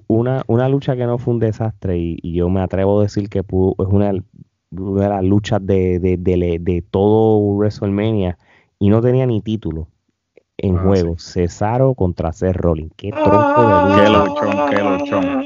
[0.07, 3.39] una, una lucha que no fue un desastre y, yo me atrevo a decir que
[3.39, 8.37] es una, de las luchas de, de, de, todo WrestleMania
[8.79, 9.87] y no tenía ni título
[10.57, 11.15] en ah, juego.
[11.17, 12.91] Cesaro contra Seth Rollins.
[12.95, 14.69] Qué tronco de lucha.
[14.69, 15.45] Qué luchón, qué luchón.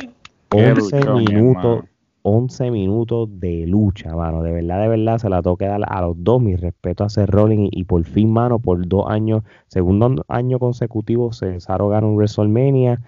[0.52, 1.84] 11 minutos,
[2.24, 4.42] 11 minutos de lucha, mano.
[4.42, 6.42] De verdad, de verdad, se la tengo que dar a los dos.
[6.42, 11.32] Mi respeto a Seth Rollins y, por fin, mano, por dos años, segundo año consecutivo,
[11.34, 13.02] Cesaro gana un WrestleMania.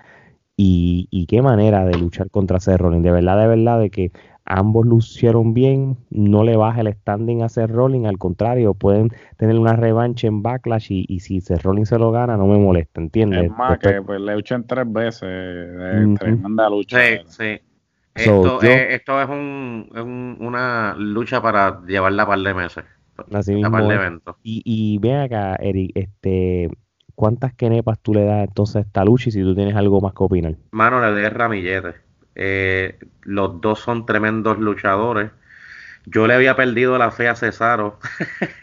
[0.58, 3.04] Y, y qué manera de luchar contra Seth Rollins.
[3.04, 4.12] De verdad, de verdad, de que
[4.46, 9.58] ambos lucieron bien, no le baja el standing a Seth Rollins, al contrario, pueden tener
[9.58, 13.46] una revancha en Backlash y, si Seth Rollins se lo gana, no me molesta, ¿entiendes?
[13.46, 17.00] Es más que pues, le luchen tres veces, de tremenda lucha.
[17.00, 17.62] Sí, sí.
[18.14, 22.84] Esto, es, un, una lucha para llevarla a par de meses.
[23.32, 23.72] Así mismo.
[23.72, 24.36] Par de eventos.
[24.44, 26.70] Y, y ven acá, Eric, este,
[27.16, 30.14] ¿cuántas kenepas tú le das entonces a esta lucha y si tú tienes algo más
[30.14, 30.56] que opinar?
[30.72, 32.11] Mano, le doy ramillete.
[32.36, 35.32] Eh, los dos son tremendos luchadores.
[36.06, 38.00] Yo le había perdido la fe a Cesaro,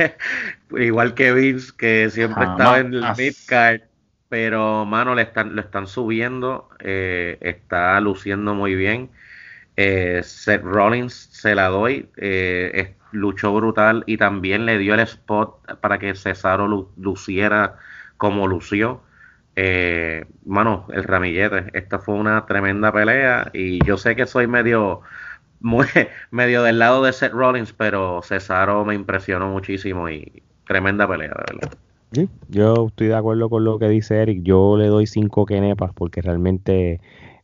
[0.77, 3.83] igual que Vince, que siempre estaba en el midcard.
[4.29, 9.11] Pero, mano, le están, lo están subiendo, eh, está luciendo muy bien.
[9.77, 12.11] Eh, Seth Rollins se la doy,
[13.13, 17.77] luchó brutal y también le dio el spot para que Cesaro luciera
[18.19, 19.03] como lució
[19.61, 21.77] eh, mano, el ramillete.
[21.77, 25.01] Esta fue una tremenda pelea y yo sé que soy medio,
[26.31, 31.55] medio del lado de Seth Rollins, pero Cesaro me impresionó muchísimo y tremenda pelea, de
[31.55, 31.79] verdad.
[32.13, 34.45] Sí, yo estoy de acuerdo con lo que dice Eric.
[34.45, 37.01] Yo le doy cinco kenepas porque realmente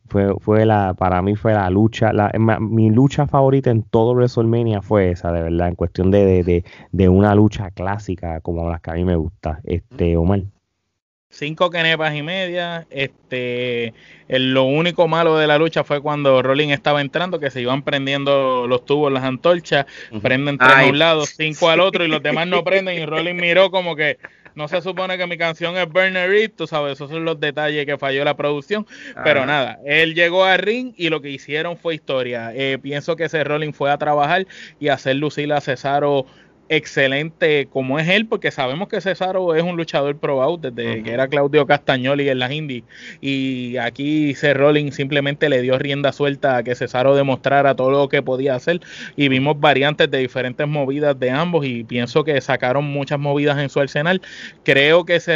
[0.07, 2.31] fue, fue la, para mí fue la lucha, la,
[2.61, 6.65] mi lucha favorita en todo WrestleMania fue esa, de verdad, en cuestión de, de, de,
[6.93, 9.59] de una lucha clásica como las que a mí me gusta.
[9.65, 10.43] Este, Omar
[11.35, 12.87] cinco kenepas y media.
[12.89, 13.93] Este,
[14.27, 18.67] lo único malo de la lucha fue cuando Rolling estaba entrando, que se iban prendiendo
[18.67, 19.85] los tubos, las antorchas,
[20.21, 23.01] prenden tres a un lado, cinco al otro y los demás no prenden.
[23.01, 24.17] Y Rolling miró como que
[24.55, 27.85] no se supone que mi canción es Burner Reed, tú sabes, esos son los detalles
[27.85, 28.87] que falló la producción.
[29.23, 32.53] Pero nada, él llegó a ring y lo que hicieron fue historia.
[32.55, 34.47] Eh, pienso que ese Rolling fue a trabajar
[34.79, 36.25] y hacer lucir a Cesaro
[36.69, 41.27] excelente como es él, porque sabemos que Cesaro es un luchador probado desde que era
[41.27, 42.83] Claudio Castagnoli en las Indies.
[43.21, 44.55] Y aquí C.
[44.91, 48.81] Simplemente le dio rienda suelta a que Cesaro demostrara todo lo que podía hacer.
[49.15, 51.65] Y vimos variantes de diferentes movidas de ambos.
[51.65, 54.21] Y pienso que sacaron muchas movidas en su arsenal.
[54.63, 55.35] Creo que C.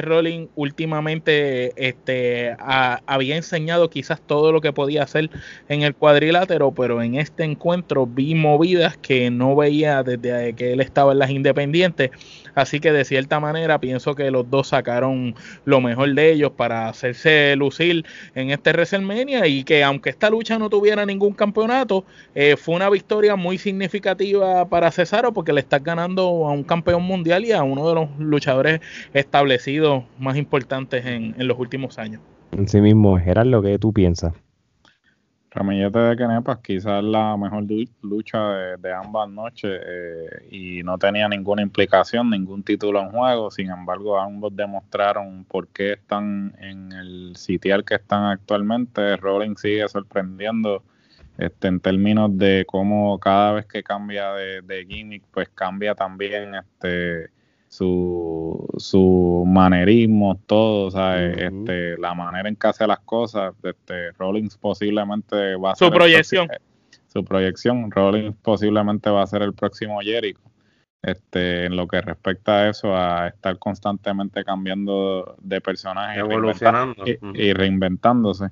[0.55, 5.29] Últimamente este, había enseñado quizás todo lo que podía hacer
[5.67, 10.81] en el cuadrilátero, pero en este encuentro vi movidas que no veía desde que él
[10.81, 12.11] estaba en las independientes.
[12.55, 15.35] Así que de cierta manera pienso que los dos sacaron
[15.65, 18.05] lo mejor de ellos para hacerse lucir
[18.35, 22.05] en este WrestleMania y que aunque esta lucha no tuviera ningún campeonato,
[22.35, 27.03] eh, fue una victoria muy significativa para Cesaro porque le está ganando a un campeón
[27.03, 28.81] mundial y a uno de los luchadores
[29.13, 32.21] establecidos más importantes en, en los últimos años.
[32.51, 34.33] En sí mismo, Gerardo, ¿qué tú piensas?
[35.51, 37.65] Ramillete de Kenepas quizás la mejor
[38.03, 38.39] lucha
[38.77, 44.19] de, ambas noches eh, y no tenía ninguna implicación, ningún título en juego, sin embargo
[44.19, 50.83] ambos demostraron por qué están en el sitial que están actualmente, Rolling sigue sorprendiendo
[51.39, 56.53] este, en términos de cómo cada vez que cambia de, de gimmick pues cambia también
[56.53, 57.31] este
[57.69, 61.37] su, su manerismo, todo, ¿sabes?
[61.37, 65.87] este, la manera en que hace las cosas, este, Rollins posiblemente va a ser...
[65.87, 66.47] Su proyección.
[67.07, 70.41] su proyección, Rollins posiblemente va a ser el próximo Jericho.
[71.01, 77.05] Este, en lo que respecta a eso, a estar constantemente cambiando de personaje Evolucionando.
[77.05, 78.49] y reinventándose.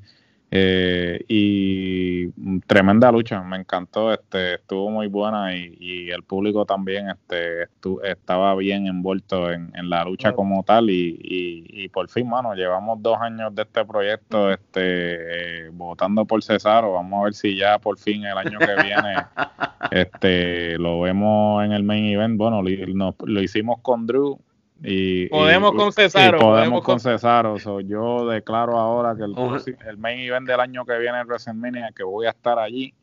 [0.49, 2.29] Eh, y
[2.61, 7.67] tremenda lucha, me encantó, este, estuvo muy buena y, el público también este,
[8.03, 13.53] estaba bien envuelto en, la lucha como tal y, por fin, mano, llevamos dos años
[13.53, 18.23] de este proyecto este, eh, votando por Cesaro, vamos a ver si ya por fin
[18.23, 19.15] el año que viene
[19.91, 24.39] este, lo vemos en el main event, bueno, lo, lo hicimos con Drew,
[24.83, 26.39] y, podemos con Cesaro.
[26.39, 27.57] podemos, con Cesaro.
[27.81, 32.27] yo declaro ahora que el, main event del año que viene en WrestleMania, que voy
[32.27, 32.93] a estar allí,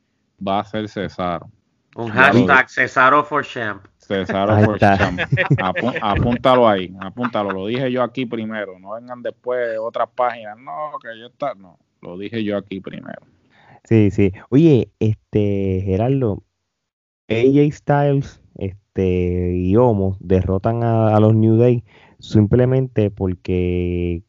[0.46, 1.50] va a ser Cesaro.
[1.96, 3.86] Un hashtag Cesaro for Champ.
[3.98, 5.20] Cesaro for Champ.
[6.02, 7.52] apúntalo ahí, apúntalo.
[7.52, 8.78] Lo dije yo aquí primero.
[8.78, 10.58] No vengan después otras páginas.
[10.58, 11.54] No, que yo está.
[11.54, 13.22] No, lo dije yo aquí primero.
[13.84, 14.32] Sí, sí.
[14.48, 16.42] Oye, este, Gerardo,
[17.28, 18.40] AJ Styles,
[18.94, 21.84] este y Homo derrotan a, los New Day
[22.20, 24.22] simplemente porque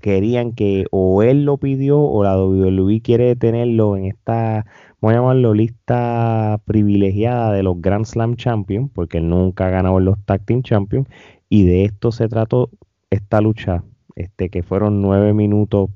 [0.00, 5.54] querían que o él lo pidió o la WWE quiere tenerlo en esta, a llamarlo
[5.54, 10.62] lista privilegiada de los Grand Slam Champions, porque él nunca ha ganado los Tag Team
[10.62, 11.08] Champions,
[11.48, 12.70] y de esto se trató
[13.10, 13.84] esta lucha,
[14.16, 15.90] este, que fueron nueve minutos,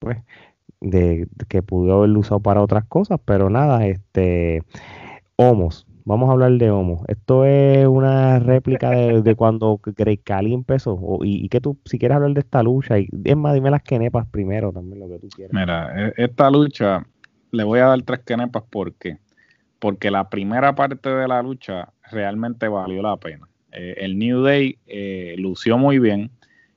[0.00, 0.18] pues,
[0.80, 4.62] de, que pudo haberlo usado para otras cosas, pero nada, este,
[5.36, 7.04] Homos Vamos a hablar de Homo.
[7.08, 10.98] Esto es una réplica de, cuando Greg Cali empezó.
[11.22, 14.26] y, que tú, si quieres hablar de esta lucha, y, es más, dime las quenepas
[14.26, 15.52] primero también, lo que tú quieras.
[15.52, 17.06] Mira, e, esta lucha
[17.50, 18.62] le voy a dar tres quenepas.
[18.70, 19.18] ¿Por qué?
[19.78, 23.48] Porque la primera parte de la lucha realmente valió la pena.
[23.72, 26.30] Eh, el New Day eh, lució muy bien.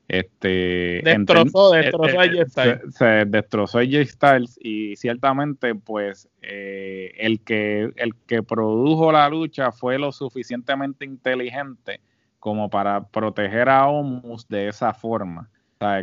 [0.07, 2.95] Este, destrozó, destrozó a J Styles.
[2.95, 9.30] Se, destrozó a J Styles y ciertamente pues eh, el, que, el que produjo la
[9.30, 12.01] lucha fue lo suficientemente inteligente
[12.39, 15.49] como para proteger a Omus de esa forma.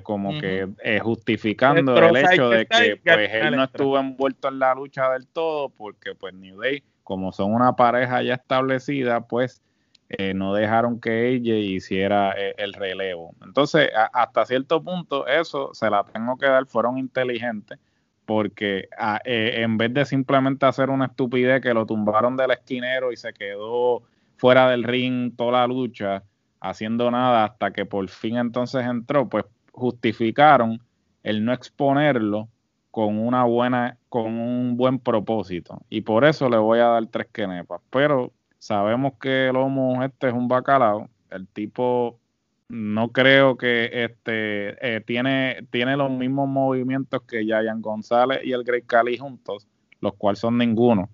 [0.03, 0.69] Como que
[1.01, 5.71] justificando el hecho de que pues él no estuvo envuelto en la lucha del todo
[5.71, 9.63] porque pues New Day como son una pareja ya establecida pues
[10.11, 13.33] eh, no dejaron que ella hiciera eh, el relevo.
[13.45, 17.79] Entonces, hasta cierto punto, eso se la tengo que dar, fueron inteligentes,
[18.27, 18.89] porque
[19.25, 23.33] eh, en vez de simplemente hacer una estupidez que lo tumbaron del esquinero y se
[23.33, 24.03] quedó
[24.37, 26.25] fuera del ring toda la lucha,
[26.61, 30.81] haciendo nada hasta que por fin entonces entró, pues justificaron
[31.23, 32.49] el no exponerlo
[32.91, 35.83] con una buena, con un buen propósito.
[35.89, 37.81] Y por eso le voy a dar tres quenepas.
[37.91, 41.09] Pero Sabemos que el Homo este es un bacalao.
[41.31, 42.21] El tipo
[42.69, 48.63] no creo que este eh, tiene, tiene los mismos movimientos que Yayan González y el
[48.63, 49.67] Great Cali juntos,
[50.01, 51.09] los cuales son ninguno.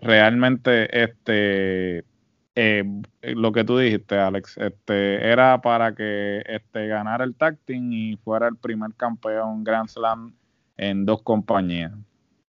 [0.00, 2.04] realmente, este
[2.54, 2.84] eh,
[3.22, 8.46] lo que tú dijiste, Alex, este era para que este ganara el tag y fuera
[8.46, 10.36] el primer campeón Grand Slam
[10.76, 11.92] en dos compañías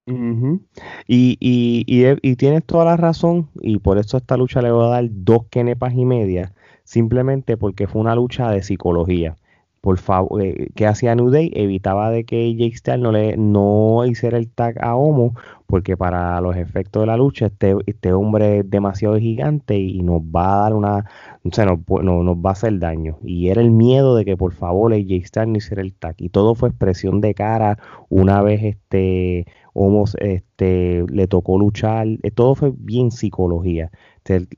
[0.05, 1.85] y, y,
[2.21, 5.45] y, tienes toda la razón, y por eso esta lucha le voy a dar dos
[5.49, 6.53] kenepas y media,
[6.83, 9.37] simplemente porque fue una lucha de psicología.
[9.81, 11.51] Por favor, eh, que hacía New Day?
[11.55, 15.35] Evitaba de que Jake Styles no le no hiciera el tag a Homo,
[15.67, 20.21] porque para los efectos de la lucha, este, este hombre es demasiado gigante y nos
[20.21, 21.05] va a dar una,
[21.43, 23.17] o sea, nos, nos va a hacer daño.
[23.23, 26.15] Y era el miedo de que por favor Jake Styles no hiciera el tag.
[26.17, 27.77] Y todo fue expresión de cara
[28.09, 33.91] una vez este Homos este, le tocó luchar, eh, todo fue bien psicología.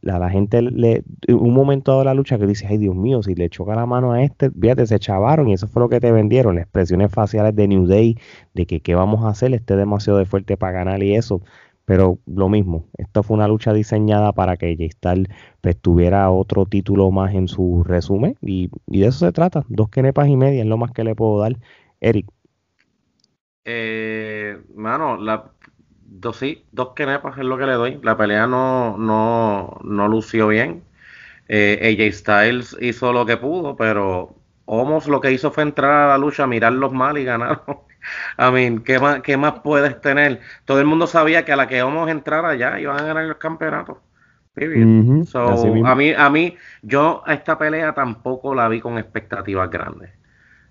[0.02, 3.34] la gente le, un momento dado de la lucha que dice, ay Dios mío, si
[3.36, 6.12] le choca la mano a este, fíjate, se chavaron y eso fue lo que te
[6.12, 8.18] vendieron, las expresiones faciales de New Day,
[8.54, 11.42] de que qué vamos a hacer, esté demasiado fuerte para ganar y eso.
[11.86, 15.20] Pero lo mismo, esto fue una lucha diseñada para que J-Star
[15.62, 19.64] pues, tuviera otro título más en su resumen y, y de eso se trata.
[19.70, 21.58] Dos kenepas y media es lo más que le puedo dar.
[22.02, 22.28] Eric.
[23.66, 25.52] Eh, mano, la,
[26.06, 28.00] dos, sí, dos kenepas es lo que le doy.
[28.04, 30.84] La pelea no, no, no lució bien.
[31.48, 34.36] Eh, AJ Styles hizo lo que pudo, pero
[34.66, 37.64] Homos lo que hizo fue entrar a la lucha, mirarlos mal y ganar.
[38.38, 40.42] I mean, ¿qué más, ¿qué más puedes tener?
[40.66, 43.38] Todo el mundo sabía que a la que Homos entrara ya iban a ganar el
[43.38, 44.02] campeonato.
[45.86, 50.12] a mí, a mí, yo a esta pelea tampoco la vi con expectativas grandes.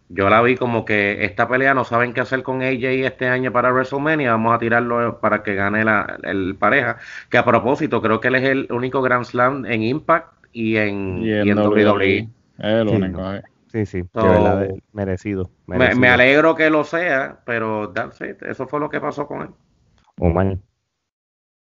[0.09, 3.53] Yo la vi como que esta pelea no saben qué hacer con AJ este año
[3.53, 6.99] para WrestleMania, vamos a tirarlo para que gane la el pareja.
[7.31, 11.23] Que a propósito, creo que él es el único Grand Slam en Impact y en,
[11.23, 12.29] y en, WWE.
[12.59, 13.35] el único.
[13.35, 13.43] Eh.
[13.75, 14.05] Sí, sí,
[14.93, 15.51] merecido.
[15.67, 17.93] Me, alegro que lo sea, pero
[18.43, 19.49] eso fue lo que pasó con él.
[20.21, 20.63] Oh, man.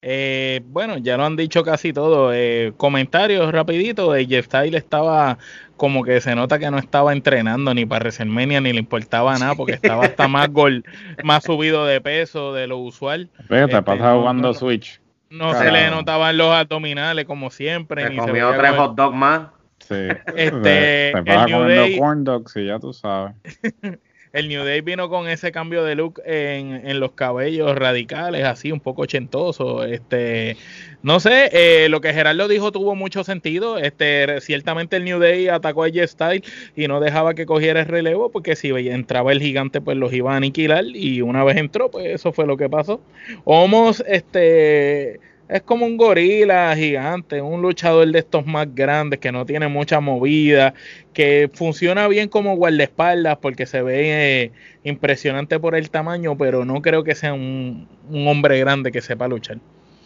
[0.03, 2.33] Eh, bueno, ya lo han dicho casi todo.
[2.33, 4.11] Eh, comentarios rapidito.
[4.11, 5.37] De Jeff Style estaba
[5.77, 9.55] como que se nota que no estaba entrenando ni para WrestleMania ni le importaba nada
[9.55, 10.83] porque estaba hasta más gol,
[11.23, 13.29] más subido de peso de lo usual.
[13.47, 15.01] Pero te este, jugando Switch.
[15.29, 18.07] No se le notaban los abdominales como siempre.
[18.07, 19.47] Se comió tres hot dogs más.
[19.79, 20.07] Sí.
[20.35, 23.33] Este, te, comiendo corn dogs y ya tú sabes.
[24.33, 28.79] el New Day vino con ese cambio de look en, los cabellos radicales, así un
[28.79, 29.83] poco ochentoso.
[29.83, 30.55] Este,
[31.03, 33.77] no sé, eh, lo que Gerardo dijo tuvo mucho sentido.
[33.77, 36.43] Este, ciertamente el New Day atacó a J Style
[36.75, 40.33] y no dejaba que cogiera el relevo, porque si entraba el gigante, pues los iba
[40.33, 40.85] a aniquilar.
[40.85, 43.01] Y una vez entró, pues eso fue lo que pasó.
[43.43, 45.19] Homos, este
[45.51, 49.99] es como un gorila gigante, un luchador de estos más grandes que no tiene mucha
[49.99, 50.73] movida,
[51.13, 54.51] que funciona bien como guardaespaldas porque se ve eh,
[54.85, 59.57] impresionante por el tamaño, pero no creo que sea un, hombre grande que sepa luchar.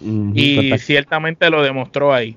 [0.01, 2.35] y ciertamente lo demostró ahí.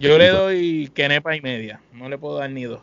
[0.00, 2.80] Yo le doy quenepa y media, no le puedo dar ni dos.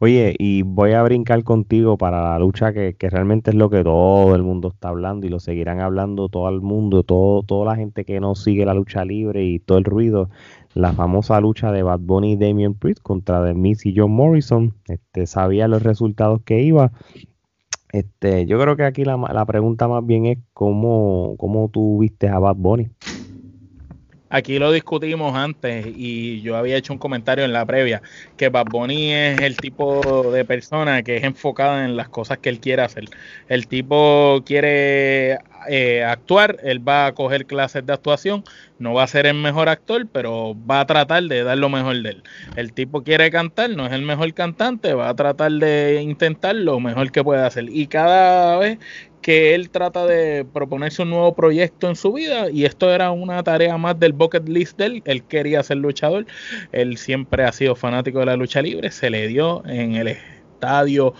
[0.00, 4.34] Oye, y voy a brincar contigo para la lucha que, realmente es lo que todo
[4.34, 8.04] el mundo está hablando y lo seguirán hablando todo el mundo, todo, toda la gente
[8.04, 10.30] que no sigue la lucha libre y todo el ruido.
[10.74, 14.74] La famosa lucha de Bad Bunny y Damien Priest contra The Miz y John Morrison.
[14.88, 16.90] Este, sabía los resultados que iba.
[17.92, 22.28] Este, yo creo que aquí la, la pregunta más bien es cómo, cómo tú viste
[22.28, 22.88] a Bad Bunny.
[24.34, 28.02] Aquí lo discutimos antes y yo había hecho un comentario en la previa
[28.36, 32.48] que Bad Bunny es el tipo de persona que es enfocada en las cosas que
[32.48, 33.04] él quiere hacer.
[33.48, 35.38] El tipo quiere
[35.68, 38.42] eh, actuar, él va a coger clases de actuación,
[38.78, 42.02] no va a ser el mejor actor, pero va a tratar de dar lo mejor
[42.02, 42.22] de él.
[42.56, 46.80] El tipo quiere cantar, no es el mejor cantante, va a tratar de intentar lo
[46.80, 47.66] mejor que puede hacer.
[47.70, 48.78] Y cada vez
[49.24, 53.42] que él trata de proponerse un nuevo proyecto en su vida y esto era una
[53.42, 56.26] tarea más del bucket list de él, él quería ser luchador,
[56.72, 61.14] él siempre ha sido fanático de la lucha libre, se le dio en el estadio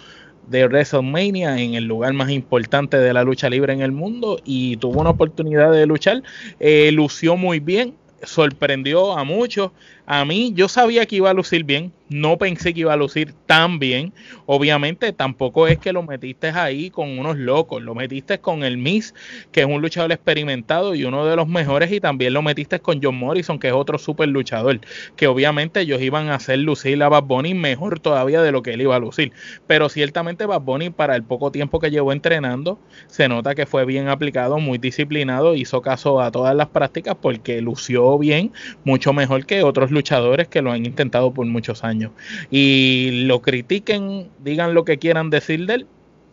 [0.48, 4.76] de WrestleMania en el lugar más importante de la lucha libre en el mundo y
[4.76, 6.22] tuvo una oportunidad de luchar,
[6.60, 9.70] eh, lució muy bien, sorprendió a muchos,
[10.04, 13.34] a mí yo sabía que iba a lucir bien, no pensé que iba a lucir
[13.46, 14.12] tan bien.
[14.46, 19.14] Obviamente tampoco es que lo metiste ahí con unos locos, lo metiste con el Miss,
[19.50, 23.00] que es un luchador experimentado y uno de los mejores, y también lo metiste con
[23.02, 24.80] John Morrison, que es otro super luchador,
[25.16, 28.74] que obviamente ellos iban a hacer lucir a Bad Bunny mejor todavía de lo que
[28.74, 29.32] él iba a lucir.
[29.66, 32.78] Pero ciertamente Bad Bunny para el poco tiempo que llevó entrenando,
[33.08, 37.60] se nota que fue bien aplicado, muy disciplinado, hizo caso a todas las prácticas porque
[37.60, 38.52] lució bien,
[38.84, 42.03] mucho mejor que otros luchadores que lo han intentado por muchos años.
[42.50, 45.86] Y lo critiquen, digan lo que quieran decir de él.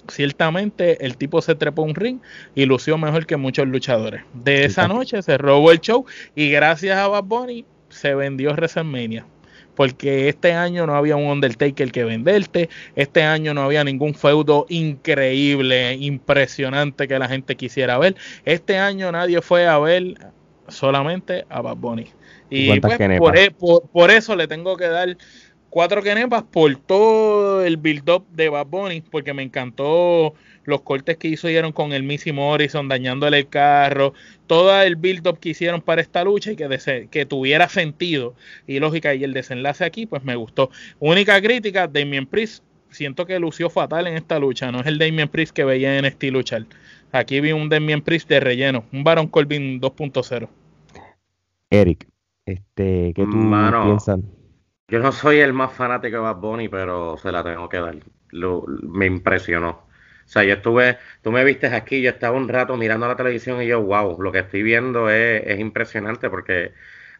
[0.07, 2.19] Ciertamente el tipo se trepó un ring
[2.55, 4.23] y lució mejor que muchos luchadores.
[4.33, 9.25] De esa noche se robó el show y gracias a Bad Bunny se vendió WrestleMania
[9.75, 14.65] porque este año no había un Undertaker que venderte, este año no había ningún feudo
[14.69, 18.15] increíble, impresionante que la gente quisiera ver,
[18.45, 20.15] este año nadie fue a ver
[20.67, 22.07] solamente a Bad Bunny.
[22.49, 25.17] Y pues, e, por, eso le tengo que dar
[25.71, 30.35] cuatro kenepas por todo el build-up de Bad Bunny, porque me encantó
[30.65, 34.13] los cortes que hicieron con el Missy Morrison dañándole el carro,
[34.45, 38.35] todo el build-up que hicieron para esta lucha y que, que tuviera sentido
[38.67, 40.69] y lógica y el desenlace aquí, pues me gustó.
[40.99, 45.29] Única crítica, Damien Priest, siento que lució fatal en esta lucha, no es el Damien
[45.29, 46.65] Priest que veía en este luchar.
[47.13, 50.49] Aquí vi un Damien Priest de relleno, un Baron Corbin 2.0.
[51.69, 52.09] Eric,
[52.45, 53.49] este, ¿qué tú
[53.85, 54.19] piensas?
[54.91, 57.95] Yo no soy el más fanático de Bad Bunny, pero se la tengo que dar.
[58.83, 59.69] me impresionó.
[59.69, 63.61] O sea, yo estuve, tú me viste aquí, yo estaba un rato mirando la televisión
[63.61, 66.73] y yo, wow, lo que estoy viendo es, impresionante porque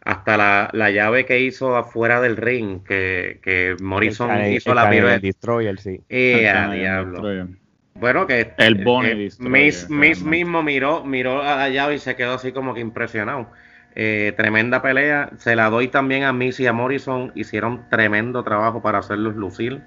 [0.04, 0.36] hasta
[0.72, 5.18] la, llave que hizo afuera del ring, que, que Morrison hizo la pirueta.
[5.20, 5.98] Destroyer, sí.
[6.10, 7.48] Y a diablo.
[7.94, 12.52] Bueno, que el Bonnie Miss, mismo miró, miró a la llave y se quedó así
[12.52, 13.48] como que impresionado.
[13.94, 15.30] Eh, tremenda pelea.
[15.36, 17.32] Se la doy también a Missy y a Morrison.
[17.34, 19.82] Hicieron tremendo trabajo para hacerlos lucir.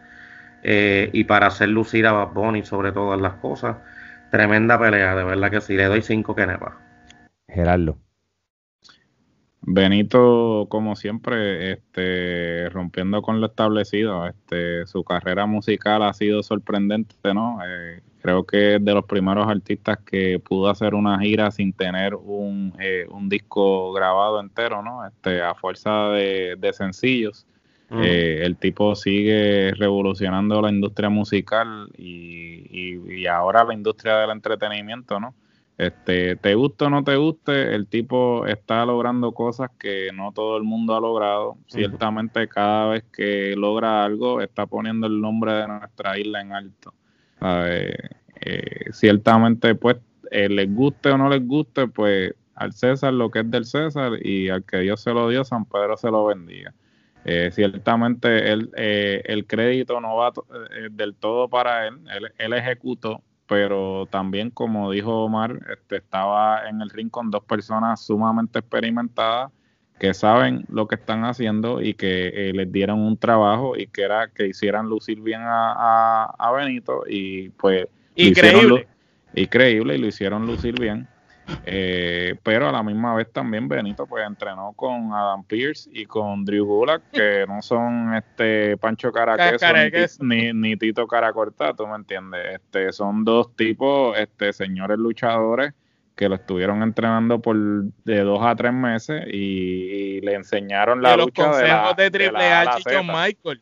[0.63, 3.77] Eh, y para hacer lucir a Bad Bunny sobre todas las cosas.
[4.31, 5.75] Tremenda pelea, de verdad que sí.
[5.75, 6.73] Le doy cinco kenepas.
[7.47, 7.97] Gerardo.
[9.67, 17.15] Benito, como siempre, este, rompiendo con lo establecido, este, su carrera musical ha sido sorprendente,
[17.33, 17.57] ¿no?
[17.65, 22.15] Eh, creo que es de los primeros artistas que pudo hacer una gira sin tener
[22.15, 25.05] un, eh, un disco grabado entero, ¿no?
[25.05, 27.45] Este, a fuerza de, sencillos.
[27.91, 28.01] Mm.
[28.01, 35.19] Eh, el tipo sigue revolucionando la industria musical y, y, ahora la industria del entretenimiento,
[35.19, 35.35] ¿no?
[35.77, 40.57] Este, te guste o no te guste, el tipo está logrando cosas que no todo
[40.57, 41.57] el mundo ha logrado.
[41.67, 46.91] Ciertamente cada vez que logra algo está poniendo el nombre de nuestra isla en alto.
[48.41, 49.97] Eh, ciertamente, pues,
[50.31, 54.13] eh, les guste o no les guste, pues al César lo que es del César
[54.21, 56.73] y al que Dios se lo dio, San Pedro se lo bendiga.
[57.25, 60.31] Eh, ciertamente el, el crédito no va
[60.91, 61.97] del todo para él,
[62.37, 68.05] él, ejecutó, pero también como dijo Omar, este, estaba en el ring con dos personas
[68.05, 69.51] sumamente experimentadas
[69.99, 74.27] que saben lo que están haciendo y que les dieron un trabajo y que era
[74.27, 78.87] que hicieran lucir bien a, a Benito y pues Increíble.
[79.33, 81.07] increíble y lo hicieron lucir bien.
[81.63, 86.43] Eh, pero a la misma vez también Benito pues entrenó con Adam Pierce y con
[86.43, 92.55] Drew Gulak que no son este Pancho Caraqueso ni, ni, Tito Caracorta, tú me entiendes,
[92.55, 95.73] este son dos tipos, este señores luchadores
[96.15, 101.17] que lo estuvieron entrenando por de dos a tres meses y, le enseñaron la de
[101.17, 103.61] lucha los consejos de, Triple H y John Michael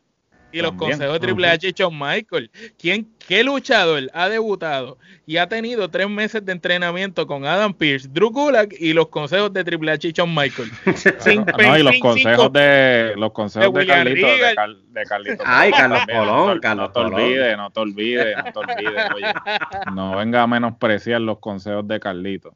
[0.54, 2.48] y los consejos de Triple H y Shawn Michael.
[2.78, 8.08] ¿Quién, ¿Qué luchador ha debutado y ha tenido tres meses de entrenamiento con Adam Pierce,
[8.08, 10.70] Drew Gulak y los consejos de Triple H y Shawn Michael?
[11.58, 15.42] no, y los consejos de los consejos de, Carlito, de, Carlito.
[15.46, 19.26] Ay, Carlos Colón, Carlos no te olvides, no te olvides, no te olvides, oye.
[19.92, 22.54] No venga a menospreciar los consejos de Carlito.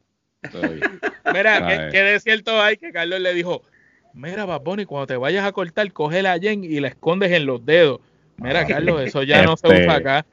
[1.32, 3.62] Mira, ¿qué, de cierto hay que Carlos le dijo,
[4.14, 7.64] mira, Baboni, cuando te vayas a cortar, coge la yen y la escondes en los
[7.64, 8.00] dedos.
[8.36, 10.26] Mira, Carlos, eso ya no se usa este, acá.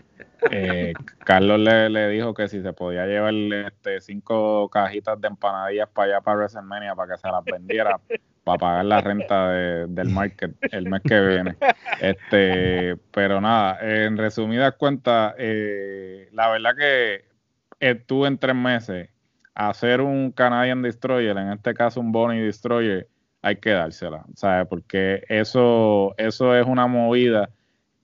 [0.52, 6.14] Eh, Carlos le, dijo que si se podía llevar este, cinco cajitas de empanadillas para
[6.14, 8.00] allá para WrestleMania para que se las vendiera
[8.44, 11.56] para pagar la renta del market el mes que viene.
[12.00, 17.26] Este, pero nada, en resumidas cuentas, eh, la verdad que
[17.80, 19.10] estuve en tres meses
[19.56, 23.08] hacer un Canadian Destroyer, en este caso un Bonnie Destroyer,
[23.46, 24.68] hay que dársela, ¿sabes?
[24.68, 27.52] Porque eso, eso es una movida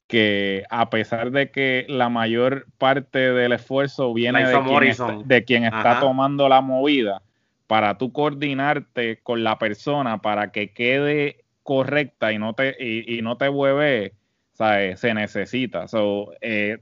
[0.06, 5.44] que a pesar de que la mayor parte del esfuerzo viene de quien, está, de
[5.44, 7.24] quien está, tomando la movida,
[7.66, 13.36] para tú coordinarte con la persona para que quede correcta y no te, y, no
[13.38, 14.14] te vuelve,
[14.54, 15.00] ¿sabes?
[15.00, 15.88] se necesita.
[15.88, 16.78] So, eh,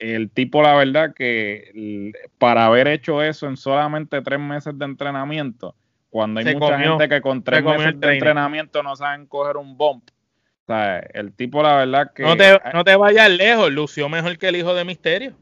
[0.00, 5.76] el tipo, la verdad, que para haber hecho eso en solamente tres meses de entrenamiento,
[6.12, 10.10] cuando hay mucha gente que con tres meses de entrenamiento no saben coger un bump,
[10.10, 12.22] o sea, el tipo, la verdad que.
[12.22, 15.32] No te, no te vayas lejos, lució mejor que el hijo de Misterio.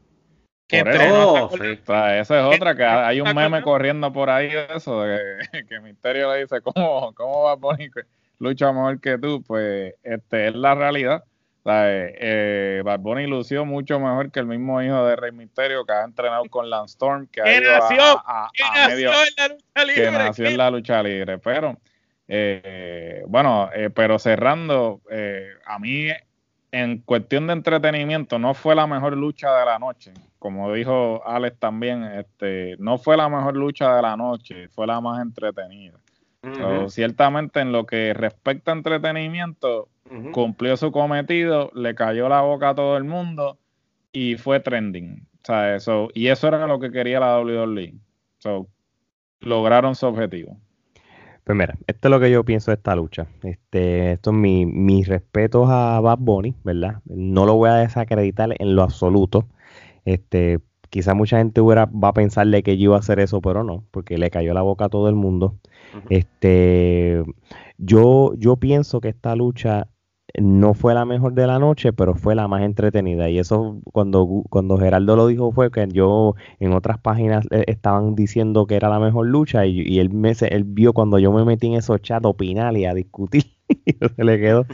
[0.65, 1.79] Que eso, sí.
[1.81, 5.19] o sea, esa es otra, que hay un meme corriendo por ahí de eso, de
[5.67, 7.89] que, Misterio le dice, ¿cómo, cómo va a poner
[8.39, 9.43] lucha mejor que tú?
[9.45, 11.25] Pues este es la realidad.
[11.63, 16.03] Eh, Bad Bunny lució mucho mejor que el mismo hijo de Rey Misterio que ha
[16.03, 20.03] entrenado con Lance Storm, que, ha nació, a, nació en la lucha libre.
[20.03, 21.37] Que nació en la lucha libre.
[21.37, 21.77] Pero
[22.33, 26.07] eh, bueno, eh, pero cerrando, eh, a mí
[26.71, 30.13] en cuestión de entretenimiento no fue la mejor lucha de la noche.
[30.39, 35.01] Como dijo Alex también, este, no fue la mejor lucha de la noche, fue la
[35.01, 35.99] más entretenida.
[36.87, 39.89] ciertamente en lo que respecta a entretenimiento,
[40.31, 43.57] cumplió su cometido, le cayó la boca a todo el mundo
[44.11, 45.27] y fue trending.
[45.41, 47.95] O sea, eso, y eso era lo que quería la WWE.
[48.39, 48.67] So,
[49.39, 50.57] lograron su objetivo.
[51.43, 53.27] Pues mira, esto es lo que yo pienso de esta lucha.
[53.43, 57.01] Este, esto es mi, mis respetos a Bad Bunny, ¿verdad?
[57.05, 59.47] No lo voy a desacreditar en lo absoluto.
[60.05, 60.59] Este,
[60.89, 63.83] quizá mucha gente hubiera, va a pensarle que yo iba a hacer eso, pero no,
[63.89, 65.57] porque le cayó la boca a todo el mundo.
[66.09, 67.23] Este,
[67.77, 69.87] yo, yo pienso que esta lucha
[70.39, 73.29] no fue la mejor de la noche, pero fue la más entretenida.
[73.29, 78.15] Y eso cuando, cuando Geraldo lo dijo fue que yo en otras páginas eh, estaban
[78.15, 81.67] diciendo que era la mejor lucha y, él, me, él vio cuando yo me metí
[81.67, 83.45] en esos chats y a discutir
[83.85, 84.65] y se le quedó.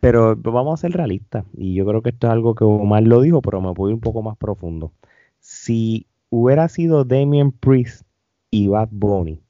[0.00, 3.20] Pero vamos a ser realistas y yo creo que esto es algo que Omar lo
[3.20, 4.92] dijo, pero me ir un poco más profundo.
[5.38, 8.02] Si hubiera sido Damien Priest
[8.50, 9.40] y Bad Bunny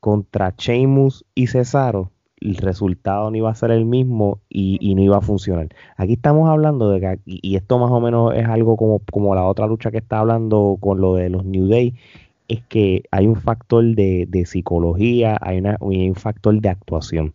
[0.00, 2.10] contra Sheamus y Cesaro,
[2.40, 5.68] el resultado no iba a ser el mismo y, no iba a funcionar.
[5.96, 9.44] Aquí estamos hablando de que, y esto más o menos es algo como, como la
[9.44, 11.94] otra lucha que está hablando con lo de los New Day,
[12.48, 17.34] es que hay un factor de, psicología, hay, una, un factor de actuación.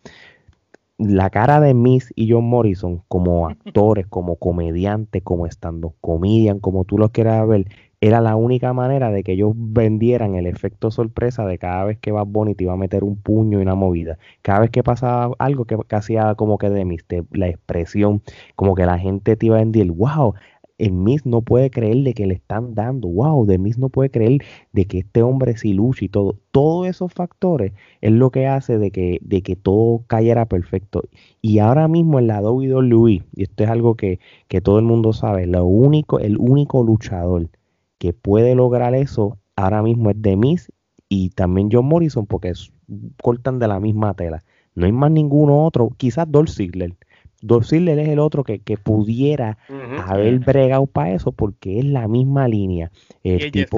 [0.98, 6.86] La cara de Miss y John Morrison como actores, como comediantes, como estando comedian, como
[6.86, 7.66] tú lo quieras ver,
[8.00, 12.12] era la única manera de que ellos vendieran el efecto sorpresa de cada vez que
[12.12, 14.18] Bad Bunny te iba a meter un puño y una movida.
[14.42, 18.22] Cada vez que pasaba algo que, hacía como que de Miss, la expresión,
[18.56, 20.36] como que la gente te iba a vender, wow,
[20.78, 24.10] el Miss no puede creer de que le están dando, wow, de Miss no puede
[24.10, 24.44] creer
[24.74, 26.38] de que este hombre sí lucha y todo.
[26.52, 31.04] Todos esos factores es lo que hace de que, de que todo cayera perfecto.
[31.42, 35.14] Y ahora mismo en la WWE, y esto es algo que, que todo el mundo
[35.14, 37.50] sabe, lo único, el único luchador
[37.98, 40.72] que puede lograr eso ahora mismo es The Miz
[41.08, 42.54] y también John Morrison porque
[43.22, 44.44] cortan de la misma tela.
[44.76, 46.96] No hay más ninguno otro, quizás Dolph Ziggler.
[47.46, 49.58] Dolph Ziggler es el otro que, pudiera
[50.06, 52.92] haber bregado para eso porque es la misma línea.
[53.24, 53.78] El tipo,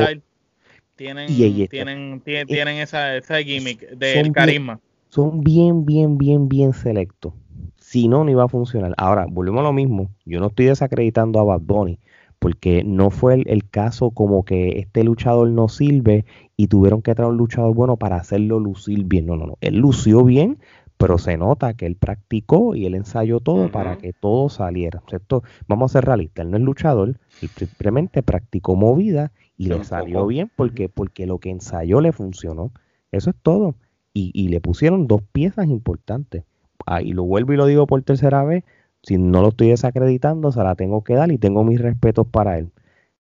[0.95, 1.27] tienen,
[1.69, 4.79] tienen, tienen, esa, esa gimmick del carisma.
[5.09, 7.33] son bien, bien, bien, bien selectos.
[7.75, 8.93] Si no, no iba a funcionar.
[8.97, 10.09] Ahora, volvemos a lo mismo.
[10.25, 11.99] Yo no estoy desacreditando a Bad Bunny
[12.39, 16.25] porque no fue el, caso como que este luchador no sirve
[16.55, 19.25] y tuvieron que traer un luchador bueno para hacerlo lucir bien.
[19.25, 19.57] No, no, no.
[19.61, 20.57] Él lució bien,
[20.97, 25.01] pero se nota que él practicó y él ensayó todo para que todo saliera.
[25.07, 25.43] ¿cierto?
[25.67, 30.25] Vamos a ser realistas, él no es luchador, él simplemente practicó movida y le salió
[30.27, 32.71] bien porque, porque lo que ensayó le funcionó.
[33.11, 33.75] Eso es todo.
[34.13, 36.43] Y, y le pusieron dos piezas importantes.
[36.85, 38.63] Ah, y lo vuelvo y lo digo por tercera vez,
[39.03, 42.57] si no lo estoy desacreditando, se la tengo que dar y tengo mis respetos para
[42.57, 42.71] él.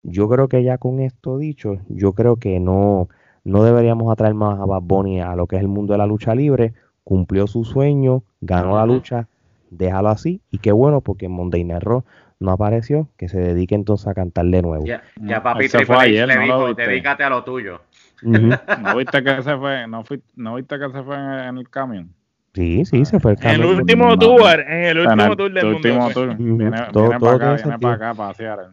[0.03, 3.09] Yo creo que ya con esto dicho, yo creo que no,
[3.43, 6.05] no deberíamos atraer más a Bad Bunny a lo que es el mundo de la
[6.05, 6.73] lucha libre.
[7.05, 9.27] Cumplió su sueño, ganó la lucha,
[9.69, 10.41] déjalo así.
[10.51, 11.83] Y qué bueno, porque en Monday Night
[12.39, 14.85] no apareció, que se dedique entonces a cantar de nuevo.
[14.85, 17.81] Ya, ya papi Triple H le dijo, dedícate a lo tuyo.
[18.23, 19.87] ¿No viste que se fue?
[19.87, 20.03] ¿No,
[20.35, 22.13] ¿No viste que se fue en, el camión?
[22.53, 23.61] Sí, sí, se fue el camión.
[23.61, 26.35] En el último tour, en el último tour del último Tour.
[26.35, 28.69] Viene, todo, viene para acá, viene para acá a pasear.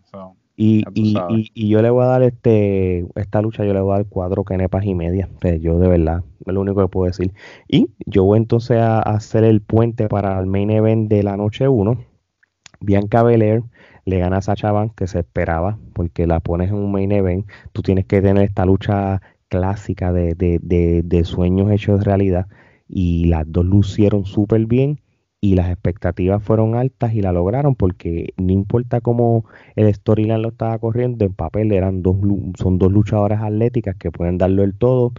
[0.54, 1.16] Y, y,
[1.54, 4.44] y, yo le voy a dar este esta lucha, yo le voy a dar cuatro
[4.44, 5.28] kenepas y media.
[5.60, 7.32] Yo de verdad, es lo único que puedo decir.
[7.68, 11.68] Y yo voy entonces a, hacer el puente para el main event de la noche
[11.68, 12.04] 1.
[12.80, 13.62] Bianca Belair
[14.04, 17.46] le gana a Sacha que se esperaba, porque la pones en un main event.
[17.72, 22.46] Tú tienes que tener esta lucha clásica de, de, de, de sueños hechos realidad.
[22.88, 25.01] Y las dos lucieron súper bien
[25.44, 29.44] y las expectativas fueron altas y la lograron porque no importa cómo
[29.74, 32.16] el storyline lo estaba corriendo, en papel eran dos,
[32.56, 35.12] son dos luchadoras atléticas que pueden darlo el todo.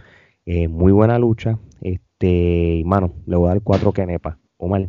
[0.46, 1.58] Eh, muy buena lucha.
[1.82, 4.38] Este, mano, le voy a dar cuatro kenepas.
[4.56, 4.88] Omar.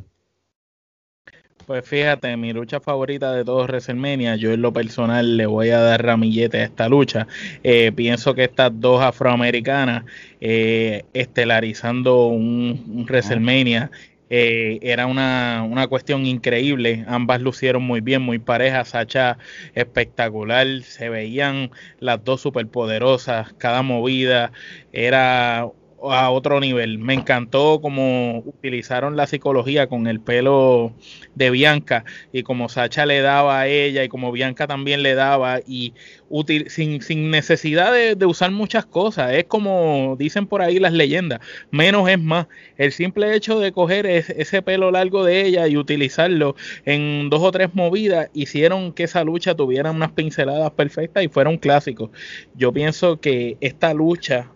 [1.65, 5.79] Pues fíjate, mi lucha favorita de todos WrestleMania, yo en lo personal le voy a
[5.79, 7.27] dar ramillete a esta lucha.
[7.61, 10.05] Eh, pienso que estas dos afroamericanas
[10.39, 13.91] eh, estelarizando un, un WrestleMania
[14.29, 17.05] eh, era una, una, cuestión increíble.
[17.07, 18.89] Ambas lucieron muy bien, muy parejas.
[18.89, 19.37] Sacha
[19.75, 20.67] espectacular.
[20.83, 23.53] Se veían las dos superpoderosas.
[23.53, 24.51] Cada movida
[24.91, 25.67] era
[26.03, 26.99] a otro nivel.
[26.99, 30.93] Me encantó cómo utilizaron la psicología con el pelo
[31.35, 35.59] de Bianca y como Sacha le daba a ella y como Bianca también le daba
[35.65, 35.93] y
[36.29, 39.33] útil, sin, sin necesidad de, usar muchas cosas.
[39.33, 41.39] Es como dicen por ahí las leyendas,
[41.71, 42.47] menos es más.
[42.77, 46.55] El simple hecho de coger ese pelo largo de ella y utilizarlo
[46.85, 51.49] en dos o tres movidas hicieron que esa lucha tuviera unas pinceladas perfectas y fuera
[51.49, 52.11] un clásico.
[52.55, 54.49] Yo pienso que esta lucha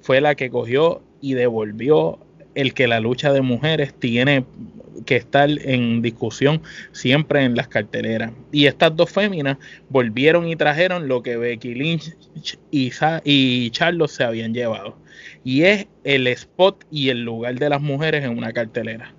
[0.00, 2.18] fue la que cogió y devolvió
[2.54, 4.44] el que la lucha de mujeres tiene
[5.06, 6.62] que estar en discusión
[6.92, 8.32] siempre en las carteleras.
[8.52, 9.58] Y estas dos féminas
[9.88, 12.16] volvieron y trajeron lo que Becky Lynch
[12.70, 12.92] y,
[13.24, 14.96] y Charlos se habían llevado.
[15.44, 19.14] Y es el spot y el lugar de las mujeres en una cartelera.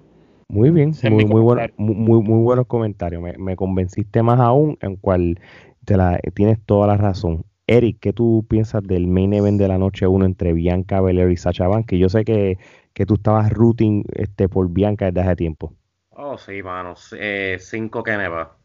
[0.50, 1.42] Muy bien, muy, muy,
[1.78, 3.22] muy, muy, buenos comentarios.
[3.22, 5.40] Me, me, convenciste más aún en cual
[5.86, 7.46] te la, tienes toda la razón.
[7.68, 11.38] Eric, ¿qué tú piensas del main event de la noche 1 entre Bianca Belair y
[11.38, 11.88] Sacha Banks?
[11.88, 12.58] Que yo sé que,
[13.06, 15.74] tú estabas rooting este, por Bianca desde hace tiempo.
[16.10, 16.96] Oh, sí, mano.
[17.18, 18.18] Eh, cinco que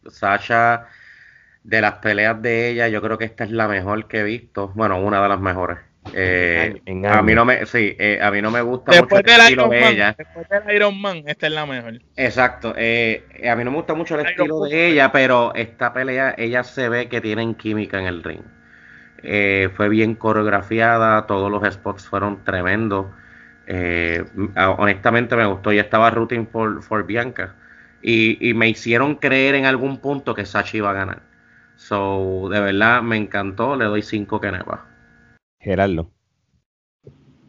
[0.09, 0.86] Sacha,
[1.62, 4.73] de las peleas de ella, yo creo que esta es la mejor que he visto.
[4.74, 5.78] Bueno, una de las mejores.
[6.14, 9.68] Eh, a mí no me, sí, eh, a mí no me gusta mucho el estilo
[9.68, 10.14] de ella.
[10.16, 12.01] Después del Iron Man, esta es la mejor.
[12.16, 12.74] Exacto.
[12.77, 16.62] Eh, a mí no me gusta mucho el estilo de ella, pero esta pelea, ella
[16.62, 18.43] se ve que tienen química en el ring.
[19.28, 23.06] Eh, fue bien coreografiada, todos los spots fueron tremendos.
[23.66, 24.24] Eh,
[24.78, 27.56] honestamente me gustó, y estaba rooting por, Bianca.
[28.00, 31.22] Y, me hicieron creer en algún punto que Sachi iba a ganar.
[31.74, 34.80] So, de verdad me encantó, le doy 5 kenepas.
[35.58, 36.08] Gerardo.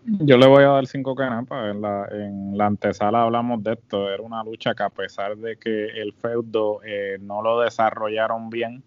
[0.03, 1.75] Yo le voy a dar 5 kenepas.
[1.75, 4.09] En la, en la antesala hablamos de esto.
[4.09, 8.83] Era una lucha que a pesar de que el feudo eh, no lo desarrollaron bien,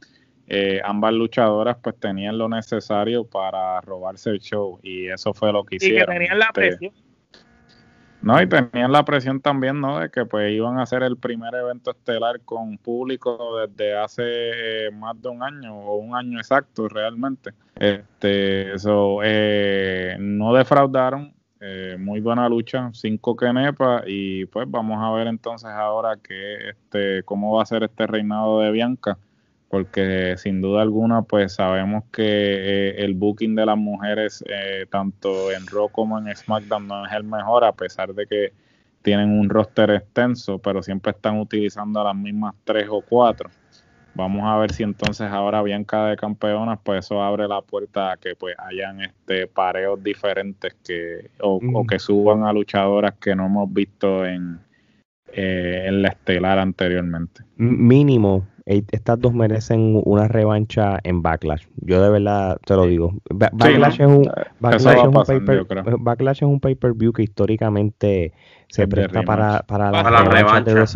[0.52, 5.62] eh, ambas luchadoras pues tenían lo necesario para robarse el show y eso fue lo
[5.62, 5.96] que hicieron.
[5.96, 6.92] Y que tenían la este, presión.
[8.20, 10.00] No, y tenían la presión también, ¿no?
[10.00, 14.90] De que pues iban a hacer el primer evento estelar con público desde hace eh,
[14.90, 17.52] más de un año o un año exacto realmente.
[17.76, 21.32] Este, eso eh, no defraudaron,
[21.98, 27.54] muy buena lucha, cinco kenepas y pues vamos a ver entonces ahora que este, cómo
[27.54, 29.16] va a ser este reinado de Bianca
[29.70, 35.52] porque sin duda alguna pues sabemos que eh, el booking de las mujeres eh, tanto
[35.52, 38.52] en Raw como en SmackDown no es el mejor a pesar de que
[39.02, 43.48] tienen un roster extenso pero siempre están utilizando a las mismas tres o cuatro.
[44.12, 48.16] Vamos a ver si entonces ahora Bianca de campeonas pues eso abre la puerta a
[48.16, 53.46] que pues hayan este pareos diferentes que o, o que suban a luchadoras que no
[53.46, 54.58] hemos visto en
[55.32, 57.44] eh, en la estelar anteriormente.
[57.56, 61.66] Mínimo, estas dos merecen una revancha en Backlash.
[61.76, 63.14] Yo de verdad te lo digo.
[63.30, 64.30] Backlash, es un,
[64.60, 68.32] Backlash, es un pay per view que históricamente
[68.68, 70.94] se presta para, para, las revanchas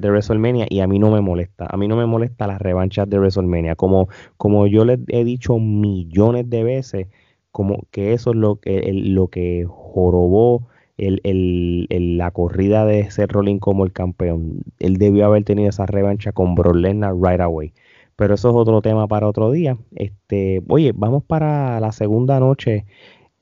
[0.00, 1.66] de, WrestleMania y a mí no me molesta.
[1.68, 3.74] A mí no me molesta las revanchas de WrestleMania.
[3.74, 7.08] Como, como yo les he dicho millones de veces,
[7.50, 10.68] como que eso es lo que, lo que jorobó
[10.98, 14.62] el, la corrida de Seth Rollins como el campeón.
[14.78, 17.72] Él debió haber tenido esa revancha con Brock right away.
[18.16, 19.78] Pero eso es otro tema para otro día.
[19.94, 22.84] Este, oye, vamos para la segunda noche.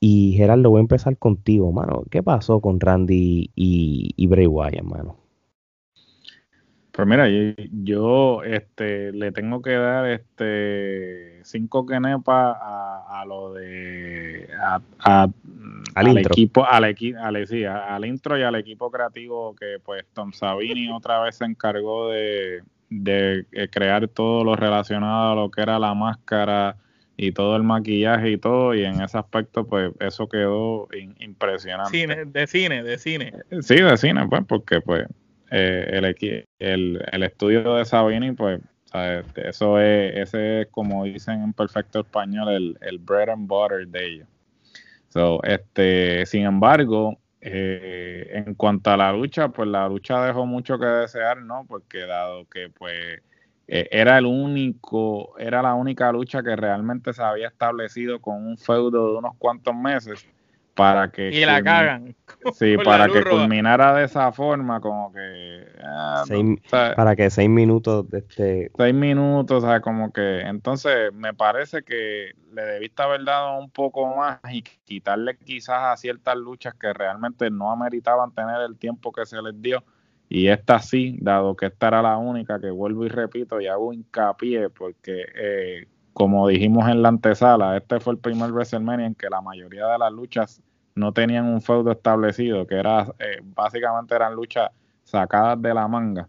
[0.01, 2.05] Y Gerardo, voy a empezar contigo, mano.
[2.11, 5.17] ¿Qué pasó con Randy y, y Bray Wyatt, mano?
[6.93, 7.27] Pues mira,
[7.85, 14.49] yo este, le tengo que dar este cinco kenepas a, a lo de
[15.95, 20.91] al, equipo, al, al, sí, al intro y al equipo creativo que pues Tom Sabini
[20.93, 25.79] otra vez se encargó de, de eh, crear todo lo relacionado a lo que era
[25.79, 26.77] la máscara
[27.17, 30.87] y todo el maquillaje y todo, y en ese aspecto, pues eso quedó
[31.19, 31.99] impresionante.
[31.99, 33.33] Cine, de cine, de cine.
[33.63, 35.07] Sí, de cine, pues, porque pues
[35.51, 36.05] eh, el,
[36.59, 38.61] el, el, estudio de Sabini, pues,
[39.37, 44.05] eso es, ese es como dicen en perfecto español, el, el bread and butter de
[44.05, 44.29] ellos.
[45.17, 50.79] So, este, sin embargo, eh, en cuanto a la lucha, pues la lucha dejó mucho
[50.79, 51.65] que desear, ¿no?
[51.67, 53.23] Porque dado que pues
[53.67, 58.59] eh, era el único, era la única lucha que realmente se había establecido con un
[58.59, 60.29] feudo de unos cuantos meses,
[60.77, 62.15] para que y la cagan
[62.53, 66.25] sí para que culminara de esa forma como que ah,
[66.95, 71.83] para que seis minutos de este seis minutos o sea como que entonces me parece
[71.83, 76.93] que le debiste haber dado un poco más y quitarle quizás a ciertas luchas que
[76.93, 79.85] realmente no ameritaban tener el tiempo que se les dio.
[80.29, 83.93] Y esta sí dado que esta era la única que vuelvo y repito y hago
[83.93, 89.29] hincapié porque eh, como dijimos en la antesala, este fue el primer WrestleMania en que
[89.29, 90.63] la mayoría de las luchas
[90.97, 94.71] no tenían un feudo establecido, que era eh, básicamente eran luchas
[95.05, 96.29] sacadas de la manga.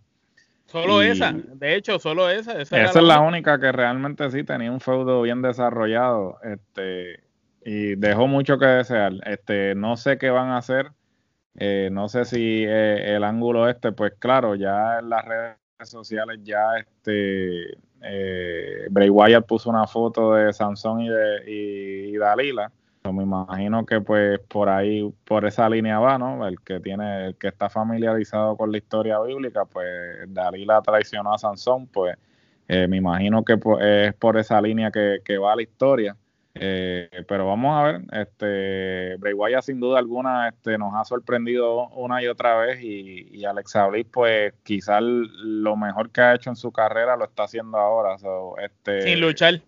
[0.67, 2.61] Solo esa, de hecho, solo esa.
[2.61, 7.23] Esa, es la única que realmente sí tenía un feudo bien desarrollado, este,
[7.63, 9.13] y dejó mucho que desear.
[9.25, 10.91] Este, no sé qué van a hacer,
[11.59, 16.39] eh, no sé si eh, el ángulo este, pues claro, ya en las redes sociales
[16.43, 22.71] ya este eh, Bray Wyatt puso una foto de Sansón y de y, Dalila.
[23.13, 26.47] Me imagino que pues por ahí, por esa línea va, ¿no?
[26.47, 29.87] El que tiene, el que está familiarizado con la historia bíblica, pues
[30.27, 32.17] Dalila traicionó a Sansón, pues
[32.67, 36.15] eh, me imagino que es por esa línea que, que va la historia.
[36.59, 41.89] Eh, pero vamos a ver, este Bray Wyatt sin duda alguna este, nos ha sorprendido
[41.89, 46.49] una y otra vez y, y Alexa Bliss pues quizás lo mejor que ha hecho
[46.49, 48.15] en su carrera lo está haciendo ahora.
[48.63, 49.61] este, sin luchar.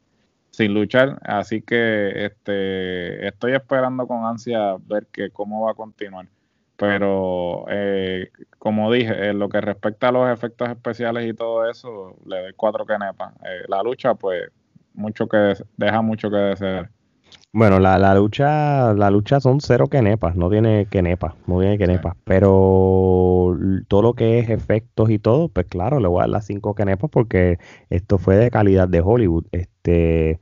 [0.59, 6.27] Sin luchar, así que este estoy esperando con ansia ver que cómo va a continuar.
[6.75, 12.17] Pero eh, como dije, en lo que respecta a los efectos especiales y todo eso,
[12.25, 13.33] le doy cuatro quenepas.
[13.45, 14.51] Eh, la lucha, pues
[14.93, 16.91] mucho que deja mucho que desear.
[17.51, 22.15] Bueno, la, la lucha, la lucha son cero quenepas, no tiene quenepas, no tiene quenepas,
[22.23, 23.57] pero
[23.87, 26.75] todo lo que es efectos y todo, pues claro, le voy a dar las cinco
[26.75, 27.57] quenepas porque
[27.89, 29.45] esto fue de calidad de Hollywood.
[29.51, 30.39] Este,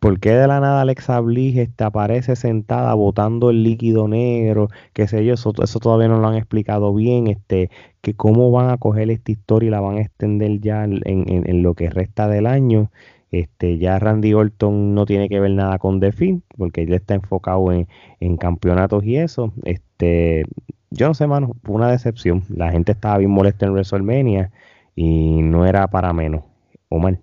[0.00, 4.68] ¿Por qué de la nada Alexa Bliss este, aparece sentada botando el líquido negro?
[4.94, 7.28] Qué sé yo, eso, eso, todavía no lo han explicado bien.
[7.28, 11.00] Este, que cómo van a coger esta historia y la van a extender ya en,
[11.04, 12.90] en, en lo que resta del año.
[13.32, 16.12] Este, ya Randy Orton no tiene que ver nada con The
[16.56, 17.88] porque él está enfocado en,
[18.36, 19.52] campeonatos y eso.
[19.64, 20.44] Este,
[20.90, 22.44] yo no sé, mano, fue una decepción.
[22.50, 24.52] La gente estaba bien molesta en WrestleMania
[24.94, 26.44] y no era para menos.
[26.88, 27.18] Omar.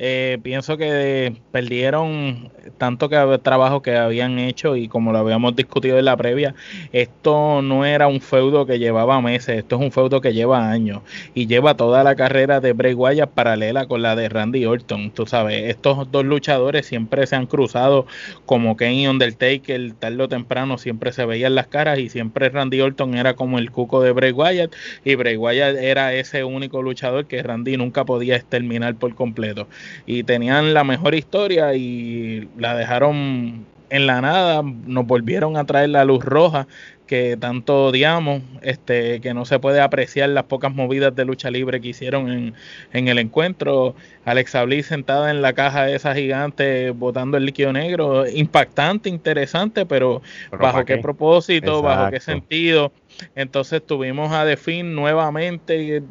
[0.00, 5.98] Eh, pienso que perdieron tanto que trabajo que habían hecho y como lo habíamos discutido
[5.98, 6.54] en la previa,
[6.92, 11.00] esto no era un feudo que llevaba meses, esto es un feudo que lleva años
[11.34, 15.10] y lleva toda la carrera de Bray Wyatt paralela con la de Randy Orton.
[15.10, 18.06] Tú sabes, estos dos luchadores siempre se han cruzado
[18.46, 22.80] como Kane y Undertaker, tarde o temprano siempre se veían las caras y siempre Randy
[22.82, 24.72] Orton era como el cuco de Bray Wyatt
[25.04, 29.66] y Bray Wyatt era ese único luchador que Randy nunca podía exterminar por completo
[30.06, 35.90] y tenían la mejor historia y la dejaron en la nada, nos volvieron a traer
[35.90, 36.66] la luz roja
[37.08, 41.80] que tanto odiamos, este, que no se puede apreciar las pocas movidas de lucha libre
[41.80, 42.54] que hicieron en,
[42.92, 43.96] en el encuentro.
[44.24, 50.22] Alexa Bliss sentada en la caja esa gigante botando el líquido negro, impactante, interesante, pero,
[50.52, 52.92] bajo qué, propósito, bajo qué sentido.
[53.34, 56.02] Entonces tuvimos a Defin nuevamente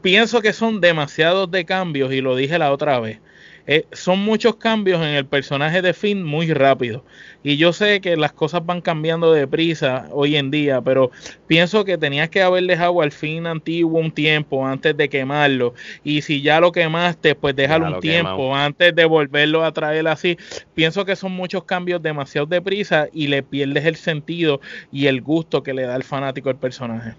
[0.00, 3.20] pienso que son demasiados de cambios y lo dije la otra vez.
[3.66, 7.04] Eh, son muchos cambios en el personaje de Finn muy rápido.
[7.44, 11.12] Y yo sé que las cosas van cambiando deprisa hoy en día, pero
[11.46, 15.74] pienso que tenías que haber dejado al Finn antiguo un tiempo antes de quemarlo.
[16.02, 20.36] Y si ya lo quemaste, pues déjalo un tiempo antes de volverlo a traer así.
[20.74, 24.60] Pienso que son muchos cambios demasiado deprisa y le pierdes el sentido
[24.90, 27.14] y el gusto que le da el fanático al personaje.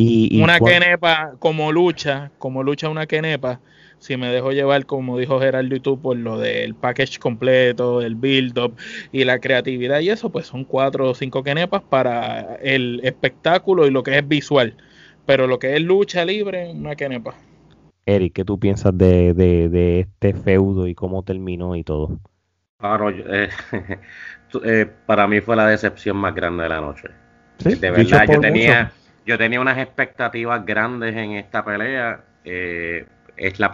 [0.00, 3.60] Y, una quenepa como lucha, como lucha una quenepa,
[3.98, 8.14] si me dejo llevar, como dijo Gerardo y tú, por lo del package completo, el
[8.14, 8.76] build-up
[9.10, 13.90] y la creatividad y eso, pues son cuatro o cinco quenepas para el espectáculo y
[13.90, 14.76] lo que es visual.
[15.26, 17.34] pero lo que es lucha libre, una quenepa.
[18.06, 22.18] Eric, ¿qué tú piensas de, de, este feudo y cómo terminó y todo?
[22.78, 23.50] Claro, eh,
[24.64, 27.08] eh, para mí fue la decepción más grande de la noche.
[27.58, 28.92] De verdad, yo tenía,
[29.28, 32.22] yo tenía unas expectativas grandes en esta pelea.
[32.44, 33.06] Eh,
[33.36, 33.70] es la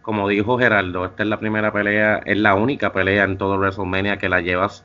[0.00, 4.18] como dijo Geraldo, esta es la primera pelea, es la única pelea en todo WrestleMania
[4.18, 4.84] que la llevas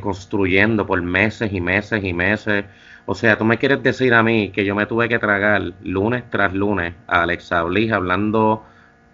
[0.00, 2.64] construyendo por meses y meses y meses.
[3.06, 6.24] O sea, tú me quieres decir a mí que yo me tuve que tragar lunes
[6.30, 8.64] tras lunes a Alexa Bliss hablando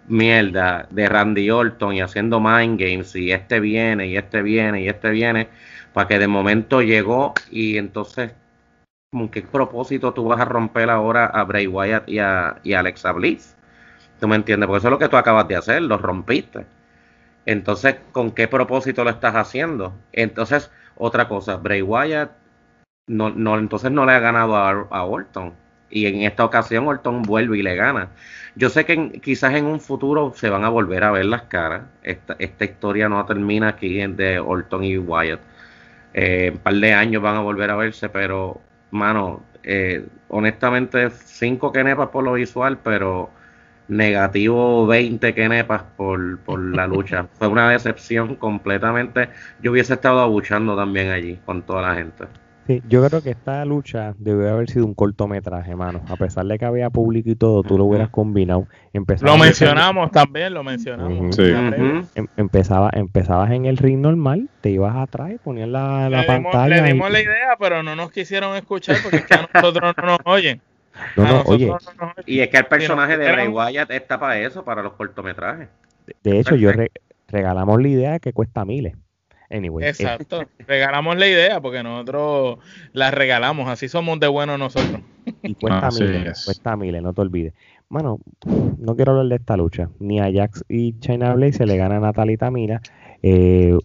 [0.07, 4.87] mierda de Randy Orton y haciendo mind games y este viene y este viene y
[4.87, 5.49] este viene
[5.93, 8.31] para que de momento llegó y entonces
[9.11, 12.79] con qué propósito tú vas a romper ahora a Bray Wyatt y a, y a
[12.79, 13.55] Alexa Bliss
[14.19, 16.65] tú me entiendes porque eso es lo que tú acabas de hacer lo rompiste
[17.45, 22.31] entonces con qué propósito lo estás haciendo entonces otra cosa Bray Wyatt
[23.07, 25.53] no, entonces no le ha ganado a, Orton
[25.89, 28.09] y en esta ocasión Orton vuelve y le gana.
[28.55, 31.83] Yo sé que quizás en un futuro se van a volver a ver las caras.
[32.03, 32.35] Esta,
[32.65, 35.39] historia no termina aquí en de Orton y Wyatt.
[36.13, 38.59] Eh, un par de años van a volver a verse, pero,
[38.91, 43.29] mano, eh, honestamente, 5 kenepas por lo visual, pero
[43.87, 47.27] negativo 20 kenepas por, por la lucha.
[47.33, 49.29] Fue una decepción completamente.
[49.61, 52.25] Yo hubiese estado abuchando también allí con toda la gente
[52.87, 56.01] yo creo que esta lucha debe haber sido un cortometraje, mano.
[56.07, 58.67] A pesar de que había público y todo, tú lo hubieras combinado.
[59.21, 61.37] lo mencionamos también, lo mencionamos.
[61.39, 66.81] Em, empezaba, empezabas en el ring normal, te ibas atrás y ponías la, la pantalla.
[66.81, 70.05] le dimos la idea, pero no nos quisieron escuchar porque es que a nosotros no
[70.05, 70.61] nos oyen.
[72.25, 75.69] y es que el personaje de Bray Wyatt está para eso, para los cortometrajes.
[76.23, 76.71] De, hecho, yo
[77.27, 78.95] regalamos la idea que cuesta miles.
[79.49, 80.43] Exacto.
[80.67, 82.59] regalamos la idea porque nosotros
[82.93, 83.69] la regalamos.
[83.69, 85.01] Así somos de buenos nosotros.
[85.43, 87.53] Y cuesta miles, cuesta miles, no te olvides.
[87.89, 89.89] Bueno, no quiero hablar de esta lucha.
[89.99, 92.81] Ni a Jax y China Blade se le gana a Natalia Tamina.
[93.23, 93.77] Eh,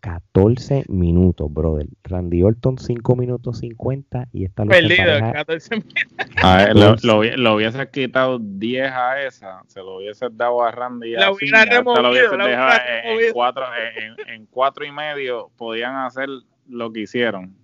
[0.00, 1.86] 14 minutos, brother.
[2.04, 6.04] Randy Orton 5 minutos 50 y esta lucha Perdido, 14 minutos.
[6.42, 6.96] A lo,
[7.36, 11.12] lo, hubiese quitado 10 a esa, se lo hubiese dado a Randy.
[11.12, 12.02] La hubiera removido.
[12.02, 13.64] Lo hubiese dejado en, cuatro,
[13.96, 16.28] en, en, cuatro y medio, podían hacer
[16.68, 17.56] lo que hicieron.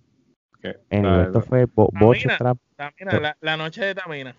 [0.60, 2.56] Que, esto fue bo boche trap.
[2.76, 4.34] Tamina, la, la, noche de Tamina.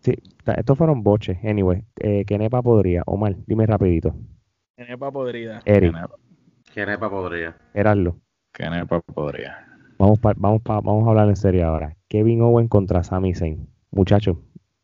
[0.00, 0.14] sí,
[0.56, 1.38] estos fueron boches.
[1.44, 3.02] Anyway, eh, ¿qué nepa podría?
[3.06, 4.14] Omar, dime rapidito.
[4.76, 5.62] Kenepa podrida.
[5.64, 5.94] Eric.
[6.74, 7.56] Kenepa podría.
[7.72, 8.20] Heraldo.
[8.52, 9.56] Kenepa podría.
[9.98, 11.96] Vamos, vamos, vamos a hablar en serio ahora.
[12.08, 13.66] Kevin Owen contra Sami Zayn.
[13.90, 14.36] Muchachos,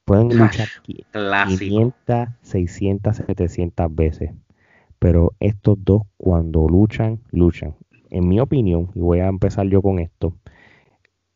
[0.06, 0.69] pueden luchar
[1.12, 4.31] 500, 600, 700 veces.
[4.98, 7.74] Pero estos dos cuando luchan, luchan.
[8.09, 10.39] En mi opinión, y voy a empezar yo con esto,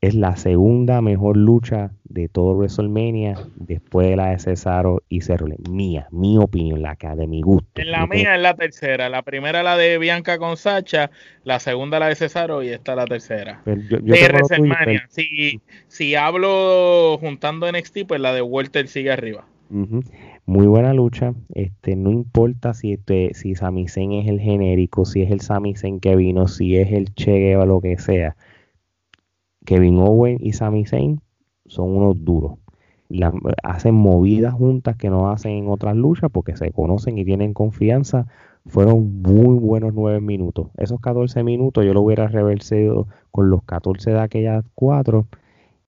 [0.00, 5.56] es la segunda mejor lucha de todo WrestleMania después de la de Cesaro y Cerrone.
[5.70, 7.80] Mía, mi opinión, la que de mi gusto.
[7.80, 9.08] En la mía es la tercera.
[9.08, 11.10] La primera la de Bianca con Sacha,
[11.44, 13.62] la segunda la de Cesaro y esta la tercera.
[13.64, 15.06] de WrestleMania.
[15.08, 19.46] si, si hablo juntando NXT, pues la de Walter sigue arriba.
[19.68, 21.32] Muy buena lucha.
[21.54, 25.74] Este, no importa si este, si Sami Zayn es el genérico, si es el Sami
[25.74, 28.36] Zayn que vino, si es el Che o lo que sea
[29.66, 31.20] Kevin Owen y Sami Zayn
[31.66, 32.52] son unos duros.
[33.62, 38.26] hacen movidas juntas que no hacen en otras luchas porque se conocen y tienen confianza.
[38.64, 40.68] Fueron muy buenos nueve minutos.
[40.76, 45.26] Esos 14 minutos yo lo hubiera reversado con los 14 de aquellas cuatro.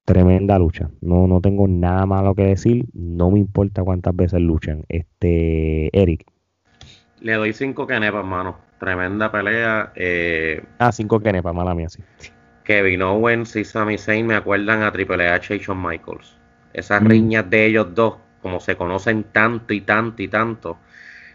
[0.04, 0.90] Tremenda lucha.
[1.00, 2.86] No, no tengo nada malo que decir.
[2.94, 4.84] No me importa cuántas veces luchan.
[4.88, 6.24] Este, Eric.
[7.20, 8.56] Le doy cinco kenepas, hermano.
[8.78, 9.92] Tremenda pelea.
[9.96, 10.62] Eh...
[10.78, 12.02] Ah, cinco kenepas, mala mía, sí.
[12.68, 16.36] Kevin Owens y Sami Zayn me acuerdan a Triple H y Shawn Michaels.
[16.74, 17.06] Esas mm.
[17.06, 20.78] riñas de ellos dos, como se conocen tanto y tanto y tanto,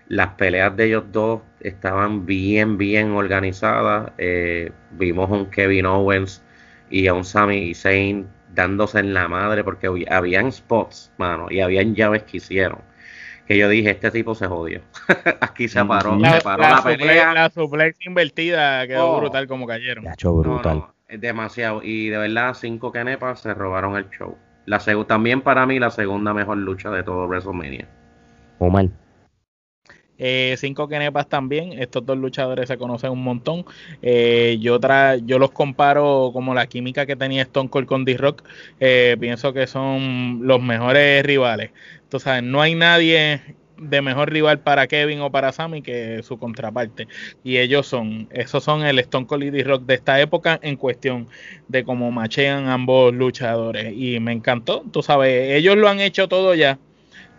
[0.10, 4.12] las peleas de ellos dos estaban bien, bien organizadas.
[4.20, 6.44] Eh, vimos a un Kevin Owens
[6.92, 11.96] y a un Sami Zayn dándose en la madre porque habían spots, mano, y habían
[11.96, 12.78] llaves que hicieron.
[13.48, 14.82] Que yo dije, este tipo se jodió.
[15.42, 17.34] Aquí se paró, la, se paró la, pelea.
[17.34, 19.20] La suplex invertida quedó oh.
[19.20, 20.06] brutal como cayeron.
[20.08, 21.81] hecho brutal demasiado.
[21.84, 24.38] Y de verdad, cinco canepas se robaron el show.
[24.65, 27.88] La también para mí la segunda mejor lucha de todo WrestleMania.
[28.60, 28.88] Omar.
[30.18, 31.73] Eh, cinco Kenepas también.
[31.73, 33.65] Estos dos luchadores se conocen un montón.
[34.02, 38.44] Eh, yo, tra yo los comparo como la química que tenía Stone Cold con D-Rock.
[38.80, 41.72] Eh, pienso que son los mejores rivales.
[42.03, 43.41] Entonces, no hay nadie
[43.78, 47.08] de mejor rival para Kevin o para Sammy que su contraparte.
[47.44, 51.28] Y ellos son, esos son el Stone Cold y Rock de esta época en cuestión
[51.68, 53.94] de cómo machean ambos luchadores.
[53.95, 56.80] Y me encantó, tú sabes, ellos lo han hecho todo ya.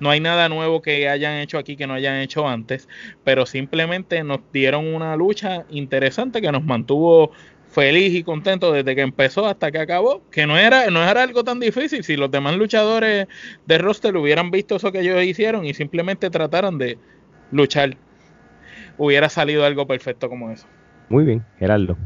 [0.01, 2.89] No hay nada nuevo que hayan hecho aquí que no hayan hecho antes,
[3.23, 7.31] pero simplemente nos dieron una lucha interesante que nos mantuvo
[7.75, 11.43] feliz y contento desde que empezó hasta que acabó, que no era, no era algo
[11.43, 13.27] tan difícil si los demás luchadores
[13.67, 16.99] de roster hubieran visto eso que ellos hicieron y simplemente trataran de
[17.51, 17.97] luchar,
[18.97, 20.67] hubiera salido algo perfecto como eso.
[21.09, 21.97] Muy bien, Gerardo.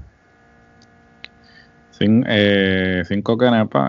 [1.91, 3.37] Sin, eh, cinco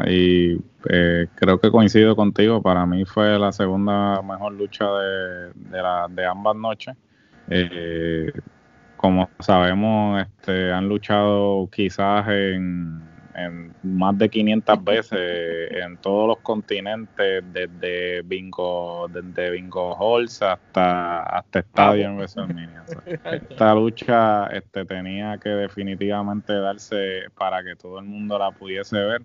[0.08, 5.82] y eh, creo que coincido contigo, para mí fue la segunda mejor lucha de, de,
[5.82, 6.96] la, de ambas noches.
[7.50, 8.32] Eh,
[9.00, 13.02] como sabemos, este, han luchado quizás en,
[13.82, 21.60] más de 500 veces en todos los continentes, desde Bingo, desde Bingo Halls hasta, hasta
[21.60, 22.84] Estadio en WrestleMania.
[23.32, 29.22] esta lucha este, tenía que definitivamente darse para que todo el mundo la pudiese ver,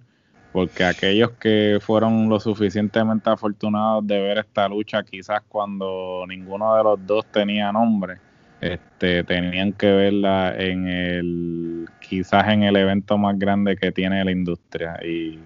[0.52, 6.84] porque aquellos que fueron lo suficientemente afortunados de ver esta lucha, quizás cuando ninguno de
[6.84, 8.20] los dos tenía nombre,
[8.64, 14.30] este, tenían que verla en el, quizás en el evento más grande que tiene la
[14.30, 15.38] industria y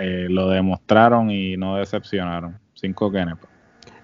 [0.00, 2.58] eh, lo demostraron y no decepcionaron.
[2.74, 3.48] Cinco Kenepa.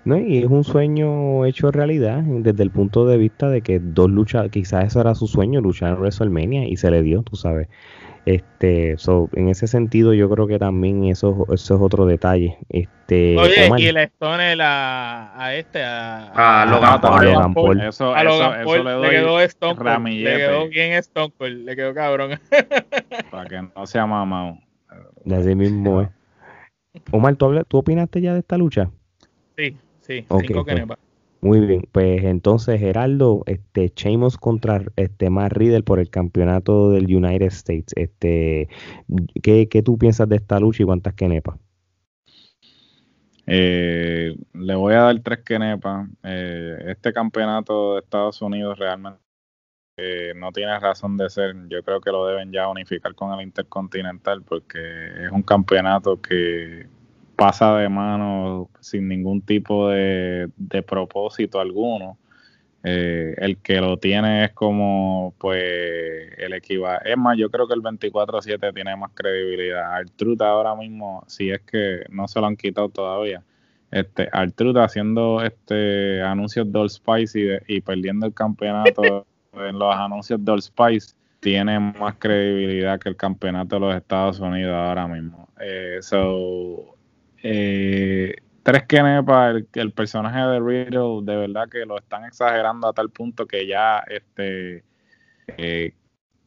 [0.05, 4.10] No, y es un sueño hecho realidad desde el punto de vista de que dos
[4.10, 7.68] luchas, quizás eso era su sueño, luchar en WrestleMania y se le dio, tú sabes.
[8.28, 8.94] Este,
[9.32, 12.59] en ese sentido yo creo que también eso, eso es otro detalle.
[12.68, 17.80] Este, Oye, y el Stone a, a este, a, a, Logan, Paul.
[17.80, 21.94] Eso, a Logan Paul, le, le, quedó Stone le quedó bien Stone Cold, le quedó
[21.94, 22.38] cabrón.
[23.30, 24.59] Para que no sea mamado.
[25.24, 26.09] Así mismo es.
[27.12, 28.90] Omar, ¿tú, ¿tú opinaste ya de esta lucha?
[29.56, 30.98] Sí, sí, okay, cinco pues.
[31.40, 37.05] Muy bien, pues entonces Geraldo, este Sheamus contra este Matt Riddle por el campeonato del
[37.05, 37.93] United States.
[37.94, 38.69] Este,
[39.43, 41.56] ¿qué, qué tú piensas de esta lucha y cuántas quenepas?
[43.47, 46.09] Eh, le voy a dar tres quenepas.
[46.24, 49.20] Eh, este campeonato de Estados Unidos realmente
[49.97, 51.55] eh, no tiene razón de ser.
[51.69, 54.78] Yo creo que lo deben ya unificar con el Intercontinental porque
[55.24, 56.89] es un campeonato que
[57.39, 60.51] pasa de mano sin ningún tipo de,
[60.85, 62.19] propósito alguno.
[62.82, 65.62] Eh, el que lo tiene es como, pues,
[66.36, 67.12] el equivalente.
[67.12, 69.94] Es más, yo creo que el 24-7 tiene más credibilidad.
[69.94, 73.44] Artruth ahora mismo, si es que no se lo han quitado todavía,
[73.93, 80.44] este, Artruth haciendo este anuncios de All Spice y, perdiendo el campeonato en los anuncios
[80.44, 85.48] de All Spice, tiene más credibilidad que el campeonato de los Estados Unidos ahora mismo.
[85.60, 86.97] Eh, so,
[87.43, 92.93] eh, tres Kenepa, el, el personaje de Riddle, de verdad que lo están exagerando a
[92.93, 94.85] tal punto que ya este
[95.56, 95.93] eh,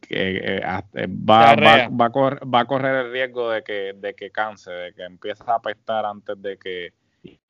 [0.08, 4.30] eh, va, va, va, a correr, va, a correr, el riesgo de que, de que
[4.30, 6.92] canse, de que empiece a apestar antes de que...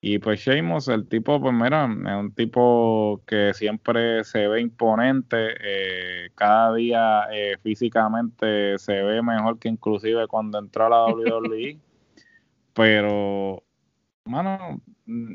[0.03, 5.55] Y pues Sheamus, el tipo, pues mira, es un tipo que siempre se ve imponente,
[5.61, 11.79] eh, cada día eh, físicamente se ve mejor que inclusive cuando entró a la WWE
[12.75, 13.63] pero
[14.25, 14.81] mano,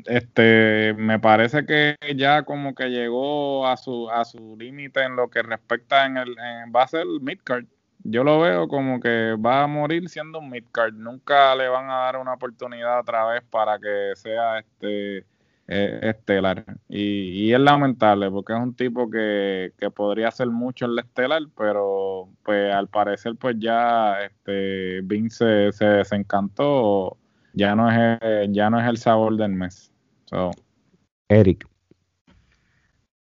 [0.06, 5.28] este, me parece que ya como que llegó a su a su límite en lo
[5.30, 6.36] que respecta en el
[6.74, 7.66] va a ser midcard.
[8.04, 10.94] Yo lo veo como que va a morir siendo un midcard.
[10.94, 15.26] Nunca le van a dar una oportunidad otra vez para que sea este
[15.66, 16.64] eh, estelar.
[16.88, 21.42] Y, es lamentable porque es un tipo que, que podría hacer mucho en la estelar,
[21.56, 27.18] pero pues al parecer pues ya este Vince se desencantó
[27.52, 29.92] ya no es el, ya no es el sabor del mes.
[31.28, 31.66] Eric.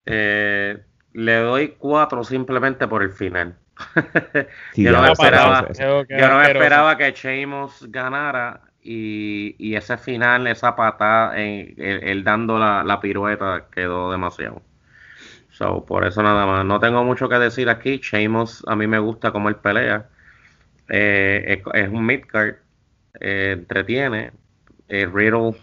[0.05, 0.79] Eh,
[1.13, 3.57] le doy cuatro simplemente por el final.
[4.75, 12.23] yo, no esperaba, yo no esperaba que Sheamus ganara y, ese final, esa patada, él,
[12.25, 14.63] dando la, pirueta quedó demasiado.
[15.51, 16.65] So, por eso nada más.
[16.65, 17.99] No tengo mucho que decir aquí.
[17.99, 20.09] Sheamus a mí me gusta como él pelea.
[20.89, 22.57] Eh, es, un midcard
[23.21, 24.33] eh, entretiene.
[24.89, 25.55] Eh, Riddle,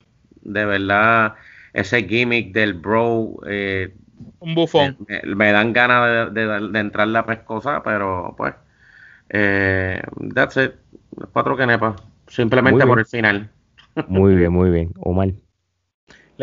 [0.42, 1.36] de verdad,
[1.74, 3.36] ese gimmick del bro.
[3.48, 3.94] Eh,
[4.40, 4.98] un bufón.
[5.24, 8.54] Me, dan ganas de, de, entrar la pescosa, pero pues.
[9.30, 10.02] Eh,
[10.34, 10.74] that's it.
[11.32, 11.96] Cuatro nepa
[12.28, 13.50] Simplemente por el final.
[14.08, 14.92] Muy bien, muy bien.
[15.00, 15.30] Omar.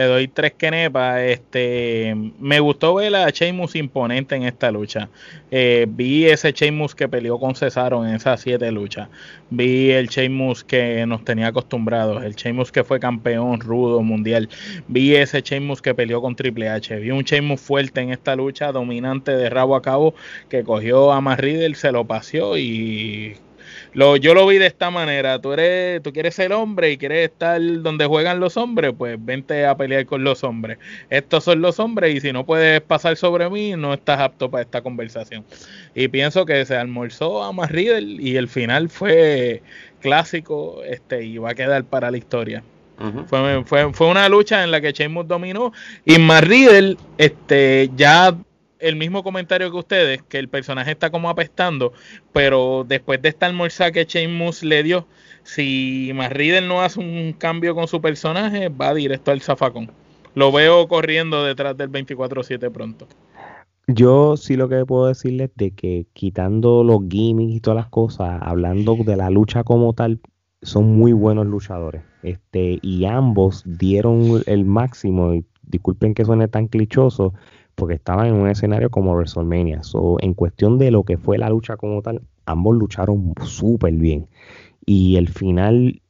[0.01, 1.21] Le doy tres kenepas.
[1.21, 5.11] Este, me gustó ver a Sheamus imponente en esta lucha.
[5.51, 9.11] Eh, vi ese Sheamus que peleó con Cesaro en esas siete luchas.
[9.51, 14.49] Vi el Sheamus que nos tenía acostumbrados, el Sheamus que fue campeón rudo mundial.
[14.89, 16.99] Vi ese Sheamus que peleó con Triple H.
[16.99, 20.15] Vi un Sheamus fuerte en esta lucha, dominante de rabo a cabo,
[20.49, 21.41] que cogió a Matt
[21.75, 23.37] se lo paseó y
[23.93, 25.41] lo, yo lo vi de esta manera.
[25.41, 29.67] Tú eres, tú quieres ser hombre y quieres estar donde juegan los hombres, pues vente
[29.67, 30.79] a pelear con los hombres.
[31.09, 34.63] Estos son los hombres y si no puedes pasar sobre mí, no estás apto para
[34.63, 35.45] esta conversación.
[35.95, 39.63] Y pienso que se almorzó a más y el final fue
[40.01, 42.63] clásico este y va a quedar para la historia.
[43.27, 45.73] fue, fue, fue, una lucha en la que Sheamus dominó
[46.05, 46.45] y Matt
[47.17, 48.37] este, ya
[48.81, 51.93] el mismo comentario que ustedes, que el personaje está como apestando,
[52.33, 55.07] pero después de esta almorzada que Sheamus le dio,
[55.43, 59.91] si Matt no hace un cambio con su personaje, va directo al zafacón.
[60.35, 63.07] Lo veo corriendo detrás del 24-7 pronto.
[63.87, 68.41] Yo sí lo que puedo decirles de que quitando los gimmicks y todas las cosas,
[68.41, 70.21] hablando de la lucha como tal,
[70.63, 72.03] son muy buenos luchadores.
[72.23, 77.35] Este, y ambos dieron el máximo, disculpen que suene tan clichoso,
[77.81, 79.83] porque estaban en un escenario como WrestleMania.
[79.83, 84.29] So, en cuestión de lo que fue la lucha como tal, ambos lucharon súper bien.
[84.85, 86.03] Y el final,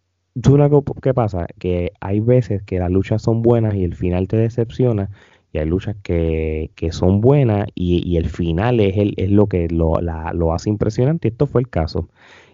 [0.43, 1.47] ¿tú sabes qué pasa?
[1.61, 5.11] Que hay veces que las luchas son buenas y el final te decepciona.
[5.53, 9.47] Y hay luchas que, que son buenas y, y, el final es, el, es lo
[9.47, 11.29] que lo, la, lo hace impresionante.
[11.29, 12.09] Esto fue el caso.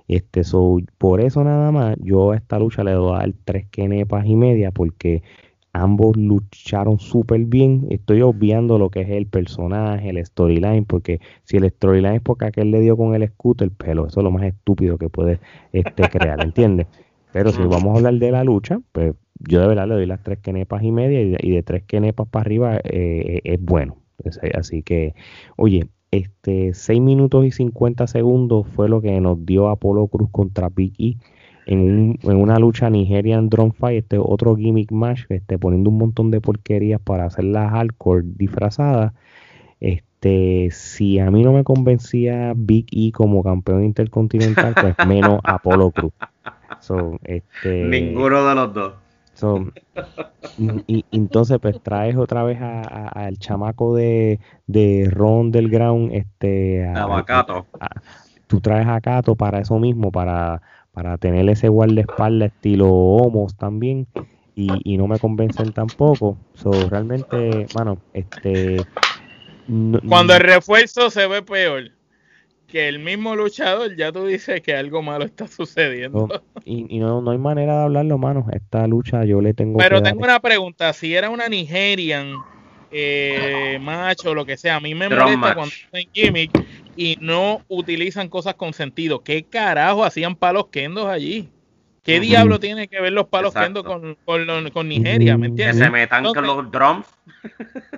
[0.08, 3.66] Este, so, por eso nada más, yo a esta lucha le doy a dar tres
[3.70, 5.22] kenepas y media porque
[5.82, 7.86] ambos lucharon súper bien.
[7.90, 12.46] Estoy obviando lo que es el personaje, el storyline, porque si el storyline es porque
[12.46, 15.40] aquel le dio con el scooter, pelo, eso es lo más estúpido que puede
[15.72, 16.86] este, crear, ¿entiendes?
[17.32, 20.22] Pero si vamos a hablar de la lucha, pues yo de verdad le doy las
[20.22, 23.98] tres kenepas y media y de, tres kenepas para arriba eh, es bueno.
[24.54, 25.14] Así que,
[25.56, 30.68] oye, este 6 minutos y 50 segundos fue lo que nos dio Apolo Cruz contra
[30.70, 31.16] Big E
[31.66, 36.40] en, una lucha Nigerian Drone Fight, este otro gimmick match, este, poniendo un montón de
[36.40, 39.12] porquerías para hacer la hardcore disfrazada.
[39.80, 45.90] Este, si a mí no me convencía Big E como campeón intercontinental, pues menos Apolo
[45.90, 46.12] Cruz.
[47.24, 48.92] este, Ninguno de los dos.
[50.86, 54.38] y, entonces pues traes otra vez al chamaco de,
[54.68, 56.86] de Ron del Ground, este,
[58.46, 60.62] tú traes a Cato para eso mismo, para
[60.96, 64.06] para tener ese guardaespaldas estilo Homos también
[64.54, 66.38] y, no me convencen tampoco.
[66.54, 68.78] So, realmente, bueno, este...
[70.08, 71.90] Cuando el refuerzo se ve peor
[72.66, 76.28] que el mismo luchador, ya tú dices que algo malo está sucediendo.
[76.64, 78.46] y, no, no hay manera de hablarlo, mano.
[78.50, 80.94] Esta lucha yo le tengo Pero tengo una pregunta.
[80.94, 82.32] Si era una Nigerian
[82.98, 86.50] eh, macho, lo que sea, a mí me molesta cuando hacen gimmick
[86.96, 89.22] y no utilizan cosas con sentido.
[89.22, 91.48] ¿Qué carajo hacían palos kendos allí?
[92.06, 95.36] ¿Qué diablo tiene que ver los palos kendo con, con, Nigeria?
[95.36, 95.76] ¿Me entiendes?
[95.76, 97.04] Que se metan con los drums.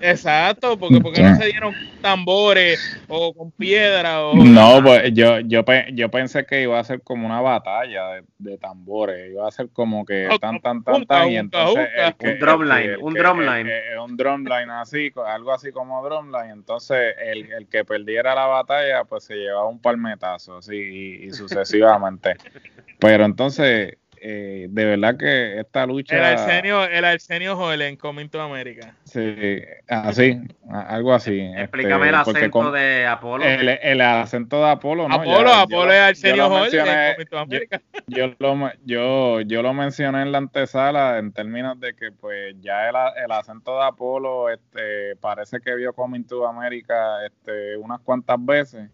[0.01, 4.25] Exacto, porque, porque no se dieron tambores o con piedra.
[4.25, 4.35] O...
[4.35, 5.63] No, pues yo, yo,
[5.93, 9.31] yo pensé que iba a ser como una batalla de, tambores.
[9.31, 11.31] Iba a ser como que tan, tan, tan, tan.
[11.31, 11.89] y entonces.
[12.19, 13.71] un drumline, un drumline.
[14.03, 16.53] un drumline así, algo así como drumline.
[16.53, 20.77] Entonces, el, el que perdiera la batalla, pues se llevaba un palmetazo, así,
[21.25, 22.37] y sucesivamente.
[22.99, 26.17] Pero entonces, eh, de verdad que esta lucha.
[26.17, 28.95] El Arsenio, el Arsenio Joel en Coming to America.
[29.05, 31.41] Sí, así, algo así.
[31.57, 33.45] Explícame el este, acento de Apolo.
[33.45, 35.15] El, acento de Apolo, ¿no?
[35.15, 37.83] Apolo, Apolo es Arsenio Joel en Coming to America.
[38.07, 42.89] Yo, lo, yo, yo lo mencioné en la antesala en términos de que, pues, ya
[42.89, 48.45] el, el acento de Apolo este, parece que vio Coming to America este, unas cuantas
[48.45, 48.91] veces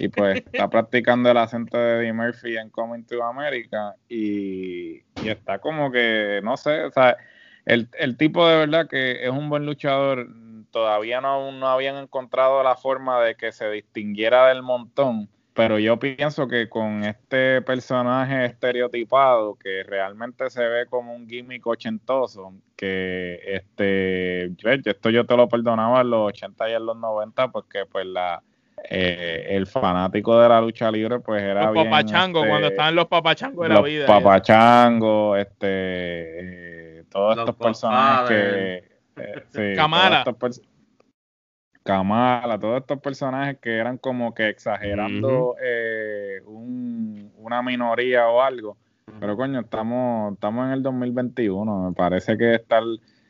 [0.00, 5.58] y pues está practicando el acento de Eddie Murphy en Coming to America y, está
[5.58, 7.18] como que, no sé, o sea,
[7.66, 10.26] el, tipo de verdad que es un buen luchador,
[10.70, 15.98] todavía no, no habían encontrado la forma de que se distinguiera del montón, pero yo
[15.98, 23.38] pienso que con este personaje estereotipado que realmente se ve como un gimmick ochentoso, que
[23.44, 28.06] este, esto yo te lo perdonaba en los 80 y en los 90 porque pues
[28.06, 28.42] la
[28.88, 32.94] eh, el fanático de la lucha libre pues era los bien papachangos cuando este, estaban
[32.94, 40.24] los papachangos de la vida papachangos este eh, todos estos personajes que eh, sí, Kamala.
[41.82, 45.56] Kamala todos estos personajes que eran como que exagerando
[46.46, 48.76] una minoría o algo.
[49.18, 52.82] Pero coño estamos estamos en el 2021 me parece que estar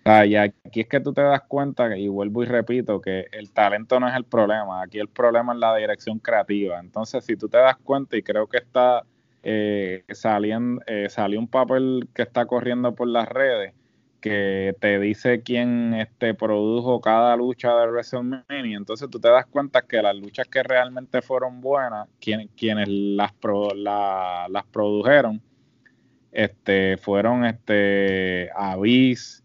[0.05, 4.01] y aquí es que tú te das cuenta, y vuelvo y repito, que el talento
[4.01, 6.81] no es el problema, aquí el problema es la dirección creativa.
[6.81, 9.05] Entonces, si tú te das cuenta, y creo que está
[9.43, 13.75] eh, saliendo, eh, salió un papel que está corriendo por las redes,
[14.21, 18.77] que te dice quién este, produjo cada lucha de WrestleMania.
[18.77, 23.33] Entonces tú te das cuenta que las luchas que realmente fueron buenas, quienes las,
[23.75, 25.43] las produjeron,
[26.33, 29.40] este, fueron este, Abyss,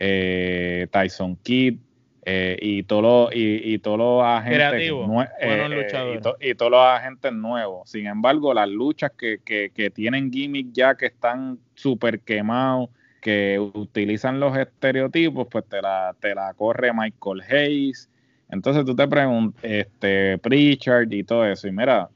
[0.00, 1.76] eh, Tyson Kidd
[2.24, 7.90] eh, y todos los y, todos los agentes eh, y, todos los agentes nuevos.
[7.90, 12.88] Sin embargo, las luchas que, que, que tienen gimmick ya que están súper quemados,
[13.20, 18.08] que utilizan los estereotipos, pues te la, te la corre Michael Hayes.
[18.50, 21.68] Entonces tú te preguntas, este, Pritchard y todo eso.
[21.68, 22.08] Y mira,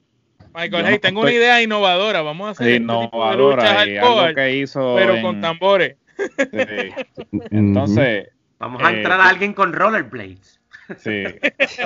[0.54, 2.22] Michael Hayes, tengo una idea innovadora.
[2.22, 5.96] Vamos a hacer este innovadora y algo que hizo pero con tambores.
[7.50, 8.28] Entonces.
[8.58, 10.60] Vamos a entrar a eh, alguien con rollerblades.
[10.98, 11.24] Sí,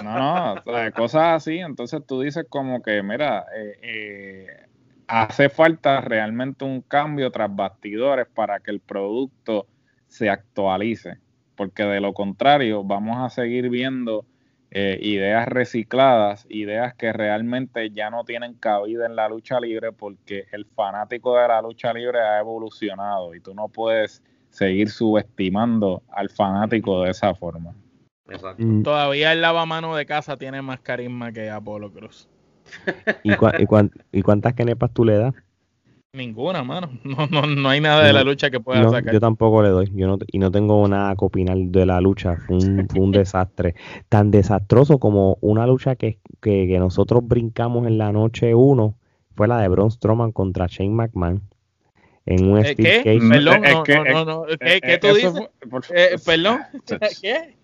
[0.03, 0.63] no, no,
[0.95, 1.59] cosas así.
[1.59, 4.67] Entonces tú dices como que, mira, eh, eh,
[5.07, 9.67] hace falta realmente un cambio tras bastidores para que el producto
[10.07, 11.19] se actualice,
[11.57, 14.25] porque de lo contrario vamos a seguir viendo
[14.71, 20.47] eh, ideas recicladas, ideas que realmente ya no tienen cabida en la lucha libre porque
[20.53, 26.29] el fanático de la lucha libre ha evolucionado y tú no puedes seguir subestimando al
[26.29, 27.75] fanático de esa forma.
[28.29, 28.63] Exacto.
[28.63, 28.83] Mm.
[28.83, 32.29] Todavía el lavamano de casa tiene más carisma que Apolo Cruz.
[33.23, 33.33] ¿Y,
[34.13, 35.35] y, cuántas kenepas tú le das?
[36.13, 36.91] Ninguna, mano.
[37.05, 39.13] No, no, no hay nada de la lucha que pueda sacar.
[39.13, 39.91] Yo tampoco le doy.
[39.95, 42.37] Yo no, y no tengo nada que opinar de la lucha.
[42.47, 43.75] Fue un, desastre.
[44.09, 48.95] Tan desastroso como una lucha que, que, nosotros brincamos en la noche 1
[49.35, 51.43] fue la de Braun Strowman contra Shane McMahon.
[52.27, 53.03] En un ¿Eh, ¿Qué?
[53.05, 55.33] Perdón, no, no, no, ¿Qué, ¿Qué, tú dices?
[55.95, 56.61] Eh, perdón,
[57.23, 57.57] ¿qué?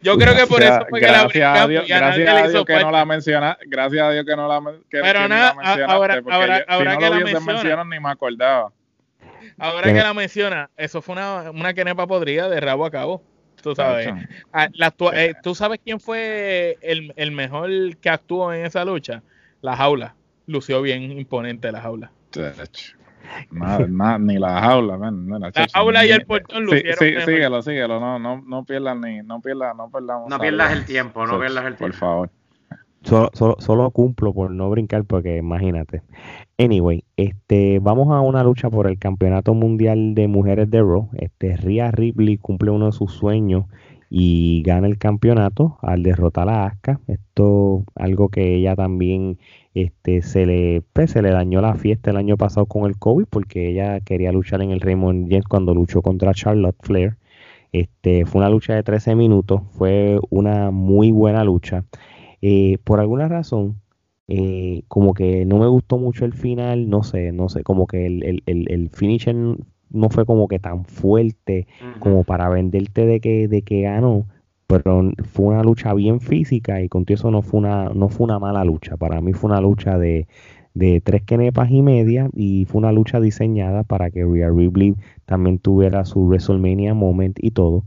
[0.00, 2.80] Yo creo que por eso fue que la gracias a Dios, gracias a Dios que
[2.80, 6.92] no la menciona, gracias a Dios que no la que, Pero nada, ahora, ahora, ahora
[6.92, 8.72] si que la menciona, ni me acordaba.
[9.58, 13.22] Ahora que la menciona, eso fue una, una quenepa podrida de rabo a cabo.
[13.62, 14.08] Tú sabes.
[14.52, 14.68] Ah,
[15.14, 19.22] eh, ¿Tú sabes quién fue el, el mejor que actuó en esa lucha?
[19.60, 20.16] La jaula.
[20.46, 22.10] Lució bien imponente la jaula.
[23.50, 28.42] Nada, ni la jaula, la jaula y el portón sí, sí, síguelo, síguelo, no, no,
[28.46, 30.28] no pierdas ni, no pierdas, no perdamos.
[30.28, 31.86] No pierdas el tiempo, no pierdas el tiempo.
[31.86, 32.30] Por favor.
[33.04, 36.02] Solo, solo, solo, cumplo por no brincar porque imagínate.
[36.56, 41.08] Anyway, este, vamos a una lucha por el campeonato mundial de mujeres de Raw.
[41.14, 43.64] Este, Rhea Ripley cumple uno de sus sueños
[44.08, 47.00] y gana el campeonato al derrotar a Asuka.
[47.08, 49.38] Esto algo que ella también
[49.74, 53.24] este se le pues, se le dañó la fiesta el año pasado con el COVID
[53.30, 57.16] porque ella quería luchar en el Raymond James cuando luchó contra Charlotte Flair.
[57.72, 61.84] Este fue una lucha de 13 minutos, fue una muy buena lucha.
[62.42, 63.80] Eh, por alguna razón,
[64.28, 68.06] eh, como que no me gustó mucho el final, no sé, no sé, como que
[68.06, 69.34] el, el, el, el finisher
[69.92, 71.66] no fue como que tan fuerte
[72.00, 74.26] como para venderte de que, de que ganó,
[74.72, 78.38] pero fue una lucha bien física y con eso no fue una, no fue una
[78.38, 78.96] mala lucha.
[78.96, 80.26] Para mí fue una lucha de,
[80.72, 84.94] de tres quenepas y media y fue una lucha diseñada para que Rhea Ripley
[85.26, 87.84] también tuviera su WrestleMania moment y todo.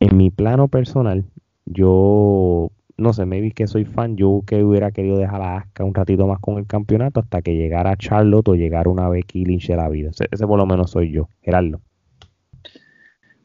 [0.00, 1.24] En mi plano personal,
[1.64, 5.94] yo no sé, maybe que soy fan, yo que hubiera querido dejar a Asuka un
[5.94, 9.76] ratito más con el campeonato hasta que llegara Charlotte o llegara una Becky Lynch de
[9.76, 10.10] la vida.
[10.10, 11.80] Ese, por lo menos soy yo, Gerardo.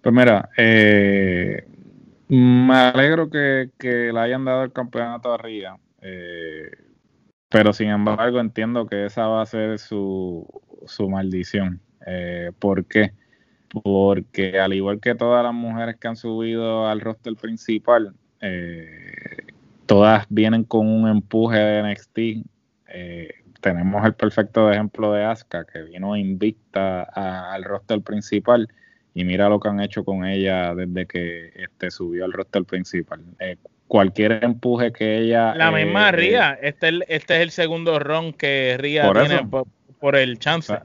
[0.02, 1.66] Pues mira, eh,
[2.28, 6.72] me alegro que, le hayan dado el campeonato a Ria, eh,
[7.50, 10.48] pero sin embargo entiendo que esa va a ser su,
[10.88, 11.82] su maldición.
[12.06, 13.14] Eh, ¿Por qué?
[13.84, 19.48] Porque al igual que todas las mujeres que han subido al roster principal, eh,
[19.86, 22.18] todas vienen con un empuje de NXT.
[22.88, 23.30] Eh,
[23.62, 28.70] tenemos el perfecto ejemplo de Asuka, que vino invicta al roster principal.
[29.16, 33.24] Y mira lo que han hecho con ella desde que este, subió al roster principal.
[33.40, 33.56] Eh,
[33.88, 35.56] cualquier empuje que ella.
[35.56, 36.60] La misma Ría.
[36.62, 39.48] Este, este, es el segundo ron que Ría tiene
[40.00, 40.78] por, el chance.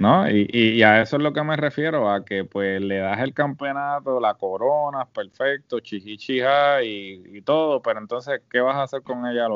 [0.00, 0.28] ¿No?
[0.28, 3.34] Y, y, a eso es lo que me refiero, a que pues le das el
[3.34, 9.26] campeonato, la corona, perfecto, chichichija y, y todo, pero entonces, ¿qué vas a hacer con
[9.26, 9.46] ella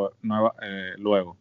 [0.62, 1.36] eh, luego?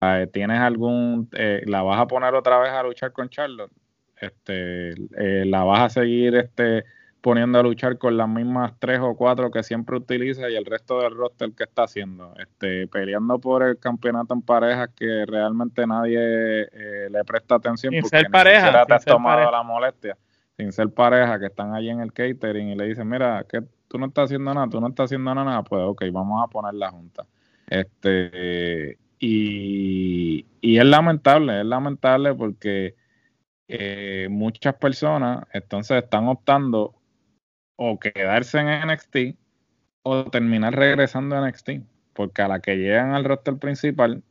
[0.00, 3.70] Ah, ¿Tienes algún, eh, la vas a poner otra vez a luchar con Charlotte?
[4.20, 6.84] Este, eh, la vas a seguir este
[7.20, 11.00] poniendo a luchar con las mismas tres o cuatro que siempre utiliza y el resto
[11.00, 16.18] del roster que está haciendo, este, peleando por el campeonato en parejas que realmente nadie
[16.20, 20.16] eh, le presta atención porque ser pareja, te has tomado la molestia.
[20.56, 23.98] sin ser pareja, que están allí en el catering y le dicen, mira, que tú
[23.98, 26.90] no estás haciendo nada, tú no estás haciendo nada, pues ok, vamos a poner la
[26.90, 27.24] junta.
[27.66, 32.94] Este, y, y es lamentable, es lamentable porque
[33.68, 36.94] eh, muchas personas entonces están optando
[37.76, 39.38] o quedarse en NXT
[40.02, 41.70] o terminar regresando a NXT,
[42.14, 44.22] porque a la que llegan al roster principal,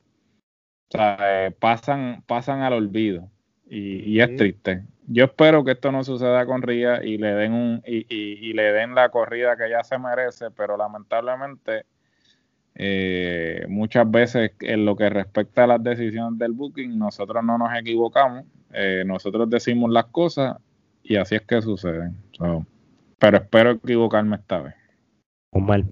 [0.94, 3.30] eh, pasan, pasan al olvido
[3.70, 4.84] y, es triste.
[5.08, 8.72] Yo espero que esto no suceda con Ria y le den un y, y, le
[8.74, 11.86] den la corrida que ella se merece, pero lamentablemente
[12.76, 17.78] eh, muchas veces en lo que respecta a las decisiones del booking, nosotros no nos
[17.78, 20.58] equivocamos, eh, nosotros decimos las cosas
[21.04, 22.16] y así es que suceden.
[23.18, 24.76] pero espero equivocarme esta vez.
[25.54, 25.86] mal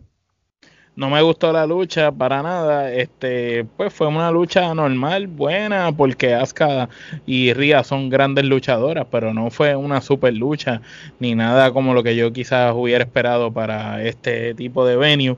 [0.96, 2.92] no me gustó la lucha para nada.
[2.92, 6.90] Este, pues fue una lucha normal, buena, porque Asuka
[7.26, 10.82] y Ria son grandes luchadoras, pero no fue una super lucha
[11.20, 15.38] ni nada como lo que yo quizás hubiera esperado para este tipo de venue.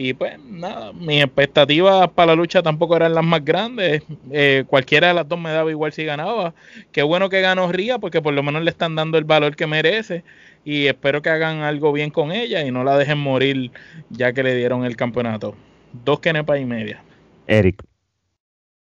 [0.00, 4.04] Y pues nada, mis expectativas para la lucha tampoco eran las más grandes.
[4.30, 6.54] Eh, cualquiera de las dos me daba igual si ganaba.
[6.92, 9.66] Qué bueno que ganó Ria porque por lo menos le están dando el valor que
[9.66, 10.22] merece
[10.64, 13.72] y espero que hagan algo bien con ella y no la dejen morir
[14.08, 15.56] ya que le dieron el campeonato.
[15.92, 17.02] Dos kenepas y media.
[17.48, 17.82] Eric.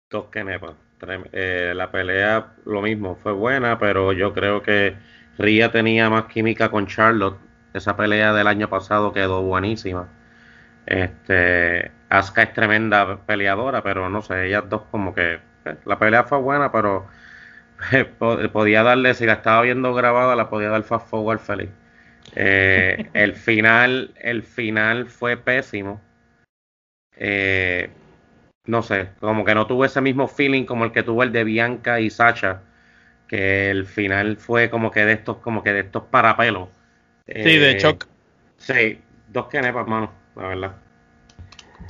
[0.09, 0.75] Dos kenepas.
[1.33, 4.95] Eh, la pelea lo mismo, fue buena, pero yo creo que
[5.37, 7.37] Ria tenía más química con Charlotte.
[7.73, 10.20] Esa pelea del año pasado quedó buenísima.
[10.91, 16.25] Este, Asuka es tremenda peleadora, pero no sé, ellas dos como que eh, la pelea
[16.25, 17.07] fue buena, pero
[18.51, 21.69] podía darle, si la estaba viendo grabada, la podía dar fast forward feliz.
[22.35, 26.01] Eh, el final, el final fue pésimo.
[27.15, 27.89] Eh,
[28.65, 31.45] no sé, como que no tuve ese mismo feeling como el que tuvo el de
[31.45, 32.63] Bianca y Sacha,
[33.29, 36.67] que el final fue como que de estos, como que de estos parapelos.
[37.25, 38.07] sí, de shock.
[38.57, 38.99] Sí,
[39.29, 40.75] dos kenepas, mano, la verdad.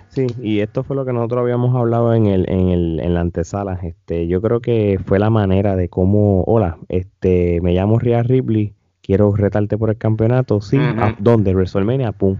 [0.10, 3.22] Sí, y esto fue lo que nosotros habíamos hablado en el, en el, en la
[3.22, 3.80] antesala.
[3.82, 8.74] Este, yo creo que fue la manera de cómo, hola, este, me llamo Rhea Ripley,
[9.02, 11.54] quiero retarte por el campeonato, sí, ¿a ¿dónde?
[11.54, 12.38] WrestleMania, pum,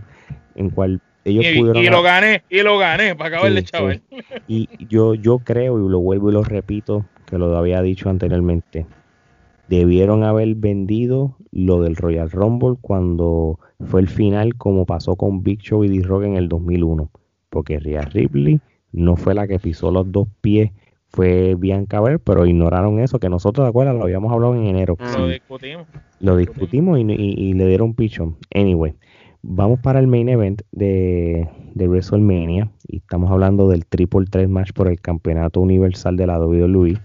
[0.56, 1.82] en cual ellos y, pudieron.
[1.82, 4.02] Y lo gané, y lo gané, para acabarle, chaval.
[4.50, 8.86] Y yo, yo creo, y lo vuelvo y lo repito, que lo había dicho anteriormente,
[9.80, 15.62] debieron haber vendido lo del Royal Rumble cuando fue el final, como pasó con Big
[15.62, 17.10] Show y D-Rock en el 2001
[17.52, 18.60] porque Rhea Ripley
[18.92, 20.72] no fue la que pisó los dos pies,
[21.10, 23.94] fue Bianca Belair, pero ignoraron eso, que nosotros, ¿de acuerdo?
[23.94, 24.98] Lo habíamos hablado en enero.
[25.18, 25.88] Lo discutimos.
[26.20, 28.38] Lo discutimos y, le dieron pichón.
[28.56, 28.96] Anyway,
[29.42, 34.72] vamos para el main event de, de WrestleMania y estamos hablando del Triple Threat Match
[34.72, 36.98] por el Campeonato Universal de la WWE.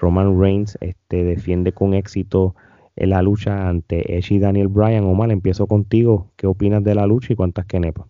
[0.00, 2.54] Roman Reigns este, defiende con éxito
[2.96, 5.04] la lucha ante Edge y Daniel Bryan.
[5.04, 6.30] Omar, empiezo contigo.
[6.36, 8.06] ¿Qué opinas de la lucha y cuántas quenepas?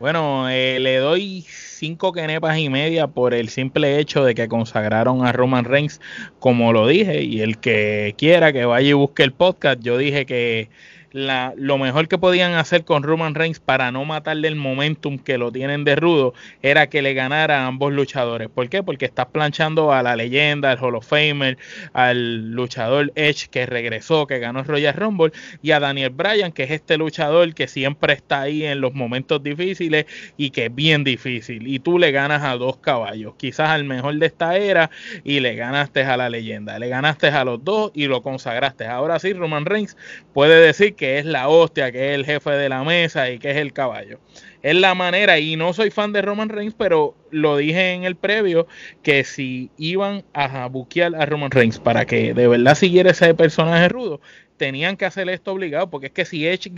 [0.00, 5.24] Bueno, eh, le doy cinco quenepas y media por el simple hecho de que consagraron
[5.24, 6.00] a Roman Reigns,
[6.40, 10.26] como lo dije, y el que quiera que vaya y busque el podcast, yo dije
[10.26, 10.68] que
[11.14, 15.38] la, lo mejor que podían hacer con Roman Reigns para no matarle el momentum que
[15.38, 18.48] lo tienen de rudo era que le ganara a ambos luchadores.
[18.48, 18.82] ¿Por qué?
[18.82, 21.56] Porque estás planchando a la leyenda, al Hall of Famer,
[21.92, 25.32] al luchador Edge que regresó, que ganó Royal Rumble,
[25.62, 29.40] y a Daniel Bryan, que es este luchador que siempre está ahí en los momentos
[29.40, 31.68] difíciles y que es bien difícil.
[31.68, 34.90] Y tú le ganas a dos caballos, quizás al mejor de esta era,
[35.22, 36.76] y le ganaste a la leyenda.
[36.80, 38.86] Le ganaste a los dos y lo consagraste.
[38.86, 39.96] Ahora sí, Roman Reigns
[40.32, 43.38] puede decir que que es la hostia, que es el jefe de la mesa y
[43.38, 44.20] que es el caballo.
[44.62, 48.16] Es la manera, y no soy fan de Roman Reigns, pero lo dije en el
[48.16, 48.66] previo,
[49.02, 53.86] que si iban a buquear a Roman Reigns para que de verdad siguiera ese personaje
[53.90, 54.22] rudo,
[54.56, 56.70] tenían que hacer esto obligado, porque es que si Edge,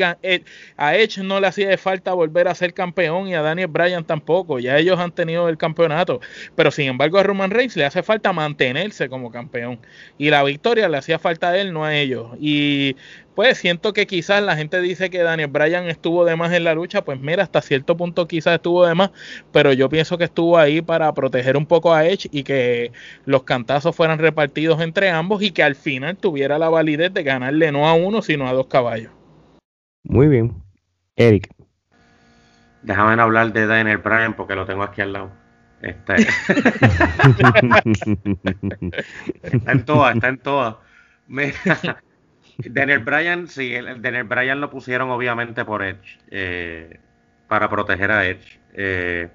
[0.77, 4.59] a Edge no le hacía falta volver a ser campeón y a Daniel Bryan tampoco,
[4.59, 6.21] ya ellos han tenido el campeonato,
[6.57, 9.79] pero sin embargo a Roman Reigns le hace falta mantenerse como campeón
[10.19, 12.31] y la victoria le hacía falta a él, no a ellos.
[12.41, 12.97] Y
[13.37, 16.75] pues siento que quizás la gente dice que Daniel Bryan estuvo de más en la
[16.75, 19.11] lucha, pues mira, hasta cierto punto quizás estuvo de más,
[19.53, 22.93] pero yo pienso que estuvo ahí para proteger un poco a Edge y que
[23.27, 27.71] los cantazos fueran repartidos entre ambos y que al final tuviera la validez de ganarle
[27.73, 29.13] no a uno, sino a dos caballos.
[30.03, 30.55] Muy bien.
[31.15, 31.51] Eric.
[32.81, 35.31] Déjame hablar de Daniel Bryan porque lo tengo aquí al lado.
[35.83, 36.15] Este,
[39.43, 40.77] está en todas, está en todas.
[42.59, 46.99] Daniel Bryan, sí, Daniel Bryan lo pusieron obviamente por Edge, eh,
[47.49, 48.59] para proteger a Edge.
[48.75, 49.29] Eh,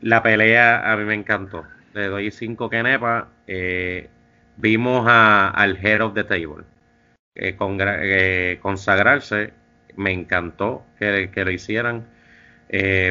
[0.00, 1.64] la pelea a mí me encantó.
[1.94, 3.24] Le doy cinco kenepas.
[3.46, 4.08] Eh,
[4.56, 6.64] vimos a, al head of the table.
[7.34, 9.52] eh, consagrarse.
[9.96, 12.06] Me encantó que, lo hicieran.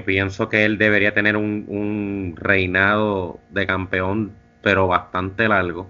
[0.05, 5.89] pienso que él debería tener un, reinado de campeón, pero bastante largo.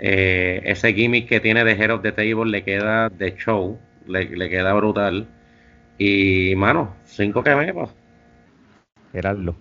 [0.00, 4.48] Ese gimmick que tiene de Head of the Table le queda de show, le, le
[4.48, 5.28] queda brutal.
[5.98, 7.72] Y, mano, cinco que me
[9.12, 9.54] Gerardo.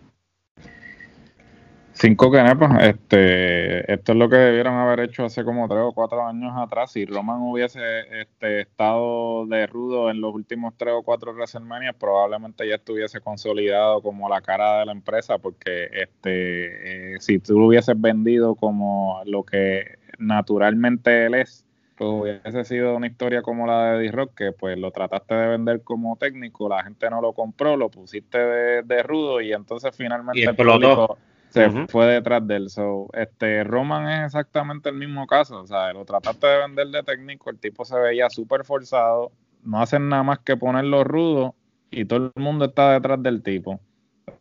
[2.02, 6.26] Cinco canepas, este, esto es lo que debieron haber hecho hace como tres o cuatro
[6.26, 6.94] años atrás.
[6.94, 7.82] Si Roman hubiese
[8.22, 14.02] este, estado de rudo en los últimos tres o cuatro WrestleMania, probablemente ya estuviese consolidado
[14.02, 19.22] como la cara de la empresa, porque este, eh, si tú lo hubieses vendido como
[19.26, 21.66] lo que naturalmente él es,
[21.96, 25.82] pues hubiese sido una historia como la de D-Rock, que pues lo trataste de vender
[25.84, 30.56] como técnico, la gente no lo compró, lo pusiste de, rudo y entonces finalmente el
[30.56, 31.18] público
[31.50, 32.70] se fue detrás de él.
[32.70, 37.04] So, este, Roman es exactamente el mismo caso, o sea, lo trataste de vender de
[37.04, 39.32] técnico, el tipo se veía súper forzado,
[39.64, 41.56] no hacen nada más que ponerlo rudo
[41.91, 43.80] y todo el mundo está detrás del tipo.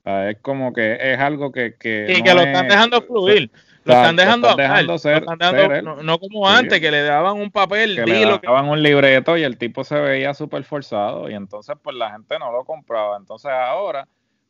[0.05, 1.75] es como que es algo que...
[1.75, 3.51] que y que lo están dejando fluir.
[3.89, 8.83] Lo están dejando, no, como antes, que le daban un papel, que le daban un
[8.83, 12.65] libreto y el tipo se veía súper forzado y entonces pues la gente no lo
[12.65, 13.17] compraba.
[13.17, 14.07] Entonces ahora,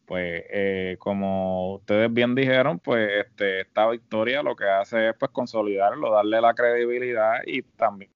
[0.07, 5.31] pues eh, como ustedes bien dijeron, pues este, esta victoria lo que hace es pues
[5.31, 8.11] consolidarlo, darle la credibilidad y también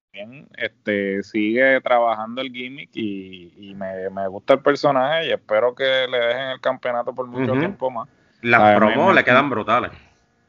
[0.57, 6.49] este sigue trabajando el gimmick y, me, gusta el personaje y espero que le dejen
[6.49, 8.09] el campeonato por mucho tiempo más.
[8.40, 9.93] Las promos le quedan brutales.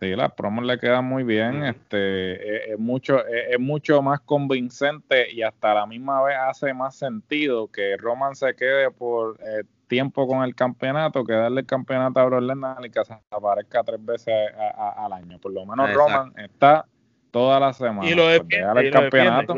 [0.04, 5.44] Sí, las promos le quedan muy bien, este, es, mucho, es, mucho más convincente y
[5.44, 10.28] hasta a la misma vez hace más sentido que Roman se quede por eh, tiempo
[10.28, 14.04] con el campeonato que darle el campeonato a Brock Lesnar y que se aparezca tres
[14.04, 14.34] veces
[14.76, 15.40] al año.
[15.40, 16.86] Por lo menos Roman está
[17.32, 18.10] toda la semana.
[18.10, 19.56] Y lo pues, defiende, el campeonato.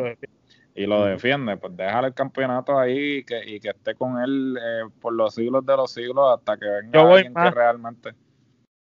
[0.76, 4.60] y lo defiende, pues déjale el campeonato ahí y que, y que esté con él
[4.62, 8.25] eh, por los siglos de los siglos hasta que venga alguien que realmente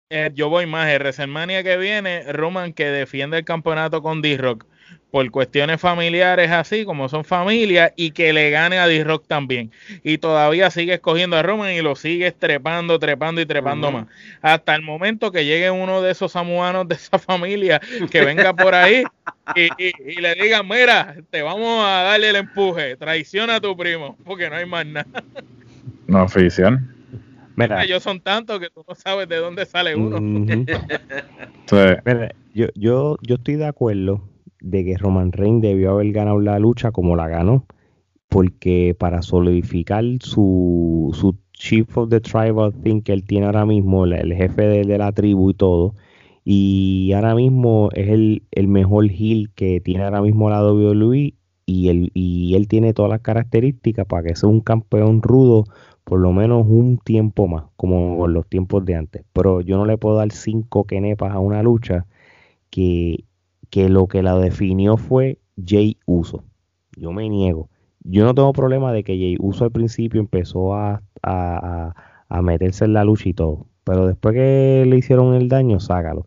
[0.09, 0.89] eh, yo voy más.
[0.89, 4.65] El WrestleMania que viene, Roman que defiende el campeonato con D-Rock
[5.11, 9.71] por cuestiones familiares así, como son familias, y que le gane a D-Rock también.
[10.03, 14.07] Y todavía sigue escogiendo a Roman y lo sigue trepando, trepando y trepando más.
[14.41, 17.81] Hasta el momento que llegue uno de esos samuanos de esa familia
[18.11, 19.03] que venga por ahí
[19.55, 24.49] y, le diga, mira, te vamos a darle el empuje, traiciona a tu primo, porque
[24.49, 25.23] no hay más nada.
[26.07, 26.79] No oficial.
[27.57, 30.19] Ellos son tantos que tú no sabes de dónde sale uno.
[32.53, 34.21] yo, yo, yo estoy de acuerdo
[34.61, 37.65] de que Roman Reigns debió haber ganado la lucha como la ganó,
[38.29, 44.05] porque para solidificar su, su Chief of the Tribal Thing que él tiene ahora mismo,
[44.05, 45.95] el, jefe de, la tribu y todo,
[46.45, 51.33] y ahora mismo es el, el mejor heel que tiene ahora mismo la WWE
[51.65, 55.65] y él, y él tiene todas las características para que sea un campeón rudo
[56.07, 59.25] por lo menos un tiempo más, como en los tiempos de antes.
[59.33, 62.05] Pero yo no le puedo dar cinco kenepas a una lucha
[62.69, 63.25] que,
[63.69, 66.45] que lo que la definió fue Jay Uso.
[66.95, 67.69] Yo me niego.
[68.05, 71.93] Yo no tengo problema de que Jay Uso al principio empezó a, a,
[72.29, 73.65] a meterse en la lucha y todo.
[73.83, 76.25] Pero después que le hicieron el daño, sácalo.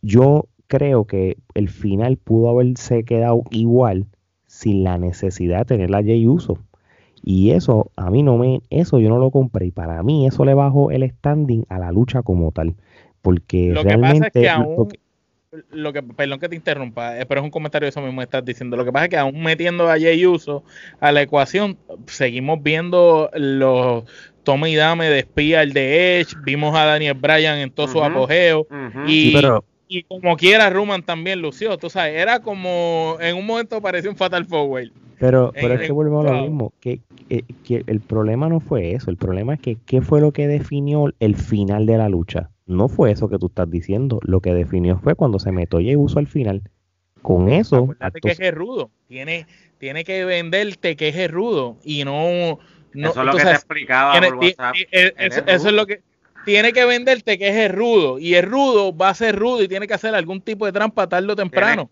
[0.00, 4.06] Yo creo que el final pudo haberse quedado igual
[4.46, 6.58] sin la necesidad de tener a Jay Uso.
[7.22, 9.66] Y eso a mí no me, eso yo no lo compré.
[9.66, 12.74] Y para mí eso le bajó el standing a la lucha como tal.
[13.20, 14.16] Porque lo realmente...
[14.16, 14.88] Que pasa es que aún,
[15.70, 18.44] lo que, perdón que te interrumpa, eh, pero es un comentario de eso mismo estás
[18.44, 18.76] diciendo.
[18.76, 20.64] Lo que pasa es que aún metiendo a Jay Uso
[20.98, 21.76] a la ecuación,
[22.06, 24.04] seguimos viendo los
[24.44, 28.02] toma y dame de espía el de Edge, vimos a Daniel Bryan en todo su
[28.02, 28.66] apogeo
[29.06, 29.34] y,
[29.98, 34.16] y, como quiera Roman también lució, tú sabes, era como en un momento parecía un
[34.16, 34.90] Fatal Forward.
[35.18, 37.00] Pero, pero es que volvemos a lo mismo, que,
[37.62, 41.12] que, el problema no fue eso, el problema es que qué fue lo que definió
[41.20, 42.50] el final de la lucha.
[42.66, 45.94] No fue eso que tú estás diciendo, lo que definió fue cuando se metió y
[45.94, 46.62] uso al final.
[47.20, 47.94] Con eso...
[48.20, 49.46] que es rudo, tiene,
[49.78, 52.58] tiene que venderte que es rudo y no...
[52.92, 54.74] no eso es lo que te explicaba por WhatsApp.
[54.90, 56.00] eso es lo que
[56.44, 59.68] tiene que venderte que es el rudo y el rudo va a ser rudo y
[59.68, 61.90] tiene que hacer algún tipo de trampa tarde o temprano.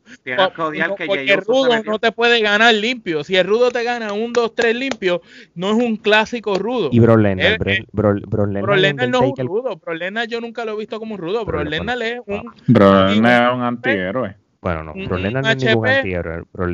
[1.07, 3.25] porque el rudo no te puede ganar limpio.
[3.25, 5.23] Si el rudo te gana un, dos, tres limpio,
[5.55, 6.91] no es un clásico rudo.
[6.93, 7.59] Y Bro Lennar,
[7.93, 9.77] Bro, no es un rudo.
[9.77, 11.45] Bro yo nunca lo he visto como un rudo.
[11.45, 12.53] Bro Lennar es un...
[12.67, 14.40] Bro es un antihéroe.
[14.63, 16.43] Bueno, no, Bro no es ningún antihéroe.
[16.53, 16.69] Bro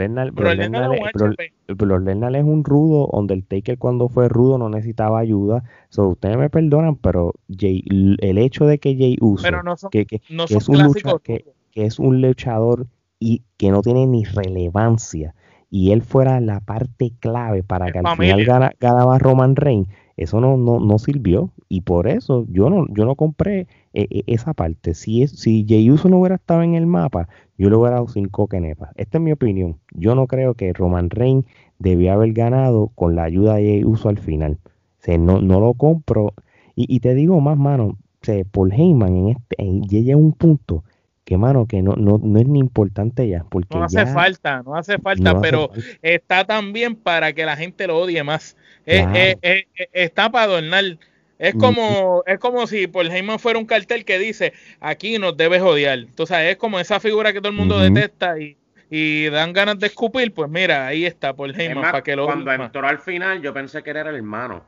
[2.35, 5.63] es un rudo, donde el Taker cuando fue rudo no necesitaba ayuda.
[5.89, 9.49] So, ustedes me perdonan, pero el hecho de que Jay Uso,
[9.91, 10.07] que,
[10.49, 11.45] es un luchador, que,
[11.75, 12.87] es un luchador
[13.21, 15.35] y que no tiene ni relevancia
[15.71, 20.57] y él fuera la parte clave para que al final ganaba Roman Reigns, eso no,
[20.57, 23.61] no, no, sirvió y por eso yo no, yo no compré
[23.93, 24.95] eh, eh, esa parte.
[24.95, 27.29] Si, es, si Jey Uso no hubiera estado en el mapa,
[27.59, 28.91] yo le hubiera dado cinco kenepas.
[28.97, 29.79] Esta es mi opinión.
[29.93, 31.45] Yo no creo que Roman Reigns
[31.79, 34.59] debía haber ganado con la ayuda de Jey Uso al final.
[35.07, 36.33] O no, no lo compro.
[36.75, 37.97] Y, te digo más, mano,
[38.29, 39.57] o Paul Heyman en este,
[39.89, 40.85] llega a un punto
[41.27, 43.45] que mano, que no, no, no es ni importante ya.
[43.51, 45.71] Porque no hace falta, no hace falta, pero
[46.01, 48.57] está también para que la gente lo odie más.
[48.87, 50.99] Está para adornar.
[51.39, 55.37] Es mm, como, es como si por Heyman fuera un cartel que dice, aquí nos
[55.37, 55.99] debes odiar.
[55.99, 58.57] Entonces es como esa figura que todo el mundo detesta y,
[58.89, 62.51] y, dan ganas de escupir, pues mira, ahí está por Heyman para que lo Cuando
[62.53, 64.65] entró al final yo pensé que era el hermano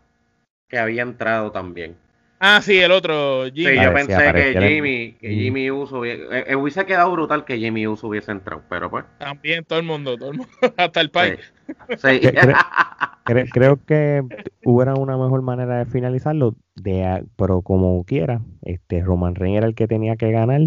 [0.68, 1.96] que había entrado también.
[2.40, 3.76] Ah, sí, el otro, Jimmy.
[3.76, 7.58] Sí, yo pensé que Jimmy, que Jimmy Uso hubiese, eh, eh, hubiese quedado brutal que
[7.58, 9.04] Jimmy Uso hubiese entrado, pero pues.
[9.18, 11.52] También todo el mundo, todo el mundo, hasta el país.
[11.96, 12.20] Sí.
[13.52, 14.22] creo, que
[14.64, 19.74] hubiera una mejor manera de finalizarlo, de, pero como quiera, este Roman Reigns era el
[19.74, 20.60] que tenía que ganar,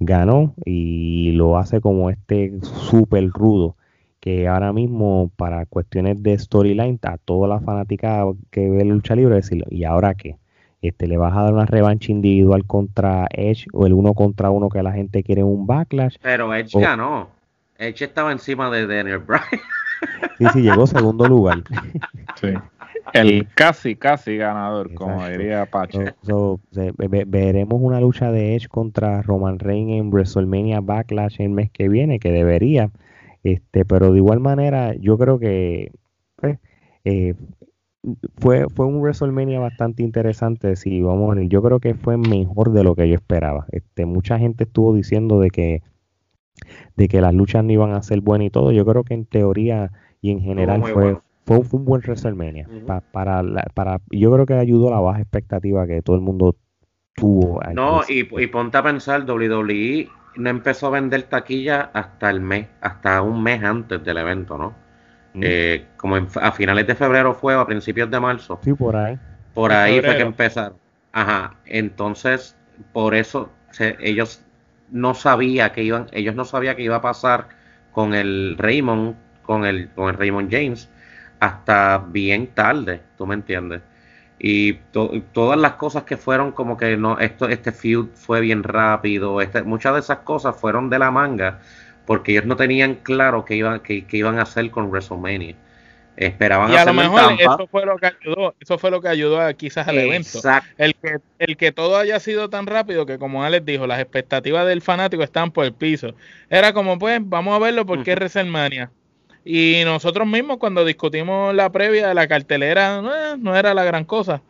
[0.00, 3.76] ganó y lo hace como este súper rudo
[4.22, 9.34] que ahora mismo para cuestiones de storyline a toda la fanática que ve lucha libre
[9.34, 10.36] decirlo, ¿y ahora qué?
[10.82, 14.68] Este, le vas a dar una revancha individual contra Edge o el uno contra uno
[14.68, 16.16] que la gente quiere un backlash.
[16.20, 17.28] Pero Edge ganó.
[17.78, 19.42] Edge estaba encima de Daniel Bryan.
[20.38, 21.62] Sí, sí, llegó segundo lugar.
[22.40, 22.48] Sí.
[23.12, 26.00] El casi, casi ganador, como diría Pacho.
[27.26, 32.18] veremos una lucha de Edge contra Roman Reigns en WrestleMania Backlash el mes que viene,
[32.18, 32.90] que debería.
[33.44, 35.92] Este, pero de igual manera, yo creo que
[36.36, 36.58] pues,
[37.04, 37.34] eh,
[38.36, 40.76] fue, fue un WrestleMania bastante interesante.
[40.76, 43.66] Si vamos a yo creo que fue mejor de lo que yo esperaba.
[43.70, 45.82] Este, mucha gente estuvo diciendo de que,
[46.96, 48.72] de que las luchas no iban a ser buenas y todo.
[48.72, 52.68] Yo creo que en teoría y en general fue, fue, un buen WrestleMania.
[53.12, 53.42] para,
[53.74, 56.56] para, yo creo que ayudó a la baja expectativa que todo el mundo
[57.14, 57.60] tuvo.
[57.74, 62.68] No, y, y ponte a pensar, WWE no empezó a vender taquilla hasta el mes,
[62.80, 64.81] hasta un mes antes del evento, ¿no?
[65.40, 68.60] Eh, como a finales de febrero fue o a principios de marzo.
[68.62, 69.18] Sí, por ahí.
[69.54, 70.76] Por ahí fue que empezaron.
[71.12, 71.54] Ajá.
[71.66, 72.56] Entonces,
[72.92, 73.50] por eso
[74.00, 74.44] ellos
[74.90, 77.48] no sabía que iban, ellos no sabían que iba a pasar
[77.92, 80.88] con el Raymond, con el, con el Raymond James,
[81.40, 83.82] hasta bien tarde, tú me entiendes.
[84.38, 84.74] Y
[85.32, 89.62] todas las cosas que fueron como que no, esto, este feud fue bien rápido, este,
[89.62, 91.60] muchas de esas cosas fueron de la manga
[92.06, 95.54] porque ellos no tenían claro qué iban, qué, iban a hacer con WrestleMania.
[96.14, 99.40] Esperaban y a lo mejor eso fue lo que ayudó, eso fue lo que ayudó
[99.40, 100.40] a, quizás al evento.
[100.76, 104.66] El que, el que todo haya sido tan rápido que como Alex dijo, las expectativas
[104.66, 106.14] del fanático están por el piso.
[106.50, 108.90] Era como pues, vamos a verlo porque es WrestleMania.
[109.44, 114.04] Y nosotros mismos cuando discutimos la previa de la cartelera, no, no era la gran
[114.04, 114.42] cosa.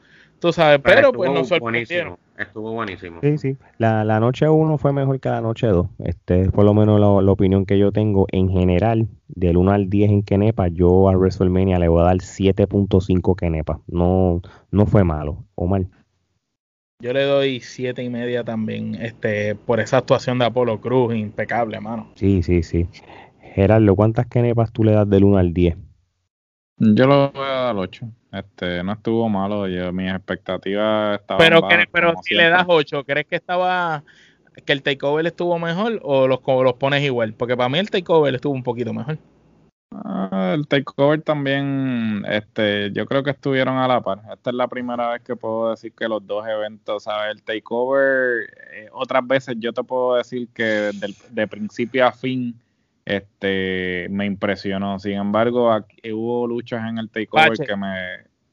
[0.43, 2.17] Tú sabes, pero, pues nos sorprendieron.
[2.37, 3.21] Estuvo buenísimo.
[3.23, 3.57] Sí, sí.
[3.79, 5.87] La, la noche 1 fue mejor que la noche 2.
[6.01, 8.27] Este es por lo menos la, opinión que yo tengo.
[8.33, 12.17] En general, del 1 al 10 en Kenepa, yo a WrestleMania le voy a dar
[12.17, 13.81] 7.5 Kenepa.
[13.87, 14.43] No,
[14.73, 15.87] no fue malo o mal.
[16.99, 21.79] Yo le doy siete y media también, este, por esa actuación de Apolo Cruz, impecable,
[21.79, 22.11] mano.
[22.17, 22.89] Sí, sí, sí.
[23.55, 25.77] Gerardo, ¿cuántas Kenepas tú le das del 1 al 10?
[26.79, 28.09] Yo lo voy a dar 8.
[28.33, 33.27] Este, no estuvo malo, yo, mis expectativas estaban Pero, pero si le das 8, ¿crees
[33.27, 34.03] que estaba
[34.65, 37.35] que el takeover estuvo mejor o los, los pones igual?
[37.35, 39.19] Porque para mí el takeover estuvo un poquito mejor.
[39.95, 44.23] Ah, el takeover también, este, yo creo que estuvieron a la par.
[44.33, 47.37] Esta es la primera vez que puedo decir que los dos eventos, ¿sabes?
[47.37, 50.91] El takeover, eh, otras veces yo te puedo decir que
[51.31, 52.59] de principio a fin
[53.05, 54.99] este me impresionó.
[54.99, 55.75] Sin embargo,
[56.13, 57.97] hubo luchas en el takeover que me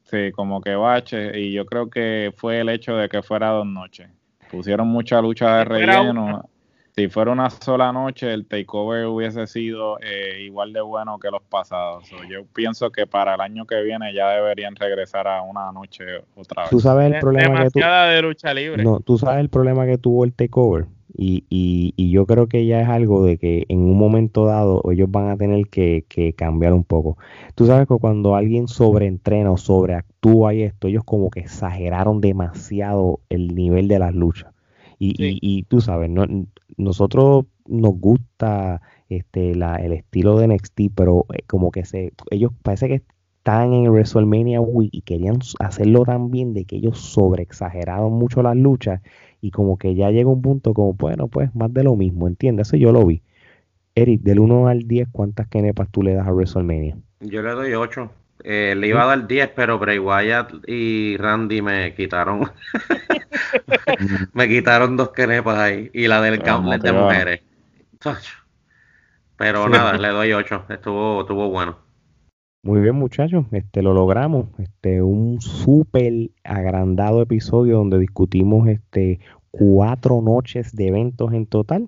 [0.04, 3.68] sí, como que bache y yo creo que fue el hecho de que fuera dos
[3.68, 4.10] noches.
[4.50, 6.50] Pusieron mucha lucha de relleno.
[6.96, 11.42] Si fuera una sola noche, el takeover hubiese sido eh, igual de bueno que los
[11.44, 12.10] pasados.
[12.28, 16.04] yo pienso que para el año que viene ya deberían regresar a una noche
[16.36, 16.72] otra vez.
[16.72, 18.84] Tú sabes el problema que de lucha libre.
[18.84, 22.66] No, tú sabes el problema que tuvo el takeover y, y, y, yo creo que
[22.66, 26.06] ya es algo de que en un momento dado ellos van a tener que,
[26.38, 27.18] cambiar un poco.
[27.56, 33.22] Tú sabes que cuando alguien sobreentrena o sobreactúa y esto, ellos como que exageraron demasiado
[33.30, 34.54] el nivel de las luchas.
[35.00, 36.26] Y, y, tú sabes, no,
[36.78, 42.52] nosotros nos gusta este la, el estilo de NXT, pero eh, como que se ellos
[42.62, 43.04] parece que
[43.40, 48.56] están en WrestleMania Week y querían hacerlo tan bien de que ellos sobreexageraron mucho las
[48.56, 49.02] luchas
[49.42, 52.68] y como que ya llega un punto como, bueno, pues más de lo mismo, ¿entiendes?
[52.68, 53.22] Eso yo lo vi.
[53.96, 56.98] Eric, del 1 al 10, ¿cuántas kenepas tú le das a WrestleMania?
[57.22, 58.12] Yo le doy 8.
[58.44, 62.50] Eh, le iba a dar 10, pero Bray Wyatt y Randy me quitaron.
[64.34, 65.90] me quitaron dos kenepas ahí.
[65.94, 67.42] Y la del Gauntlet de mujeres.
[69.36, 70.66] Pero nada, le doy 8.
[70.70, 71.89] Estuvo, estuvo bueno.
[72.62, 74.48] Muy bien, muchachos, este lo logramos.
[74.58, 79.20] Este un súper agrandado episodio donde discutimos este
[79.52, 81.88] cuatro noches de eventos en total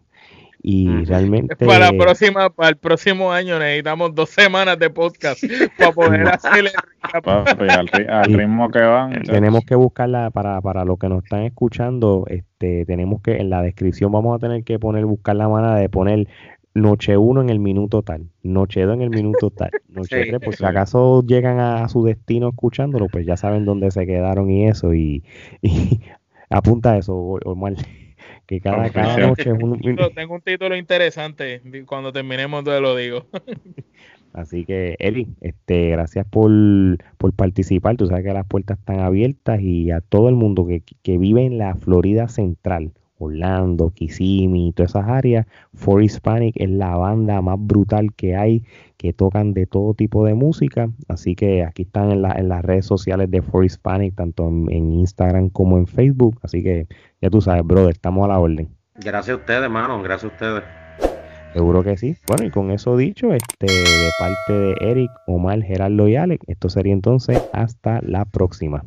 [0.64, 5.44] y realmente para la próxima para el próximo año necesitamos dos semanas de podcast
[5.78, 11.10] para poder hacer el al, ritmo que van tenemos que buscarla para para los que
[11.10, 15.36] nos están escuchando este tenemos que en la descripción vamos a tener que poner buscar
[15.36, 16.28] la manera de poner
[16.74, 20.56] noche 1 en el minuto tal, noche 2 en el minuto tal, noche 3, por
[20.56, 24.94] si acaso llegan a, su destino escuchándolo, pues ya saben dónde se quedaron y eso,
[24.94, 25.24] y,
[25.62, 26.02] y
[26.50, 27.76] apunta eso, Omar
[28.46, 29.80] que cada, cada noche es un...
[30.16, 33.26] Tengo un título interesante, cuando terminemos te lo digo.
[34.34, 36.52] Así que, Eli, este, gracias por,
[37.18, 37.98] por, participar.
[37.98, 41.46] Tú sabes que las puertas están abiertas y a todo el mundo que, que vive
[41.46, 42.92] en la Florida Central,
[43.22, 48.64] Orlando, Kissimmee, todas esas áreas, For Hispanic es la banda más brutal que hay,
[48.98, 50.90] que tocan de todo tipo de música.
[51.08, 55.50] Así que aquí están en, en las redes sociales de For Hispanic, tanto en, Instagram
[55.50, 56.40] como en Facebook.
[56.42, 56.88] Así que
[57.22, 58.70] ya tú sabes, brother, estamos a la orden.
[58.96, 60.64] Gracias a ustedes, hermano, gracias a ustedes.
[61.54, 62.16] Seguro que sí.
[62.28, 66.70] Bueno, y con eso dicho, este, de parte de Eric, Omar, Gerardo y Alex, esto
[66.70, 68.86] sería entonces hasta la próxima.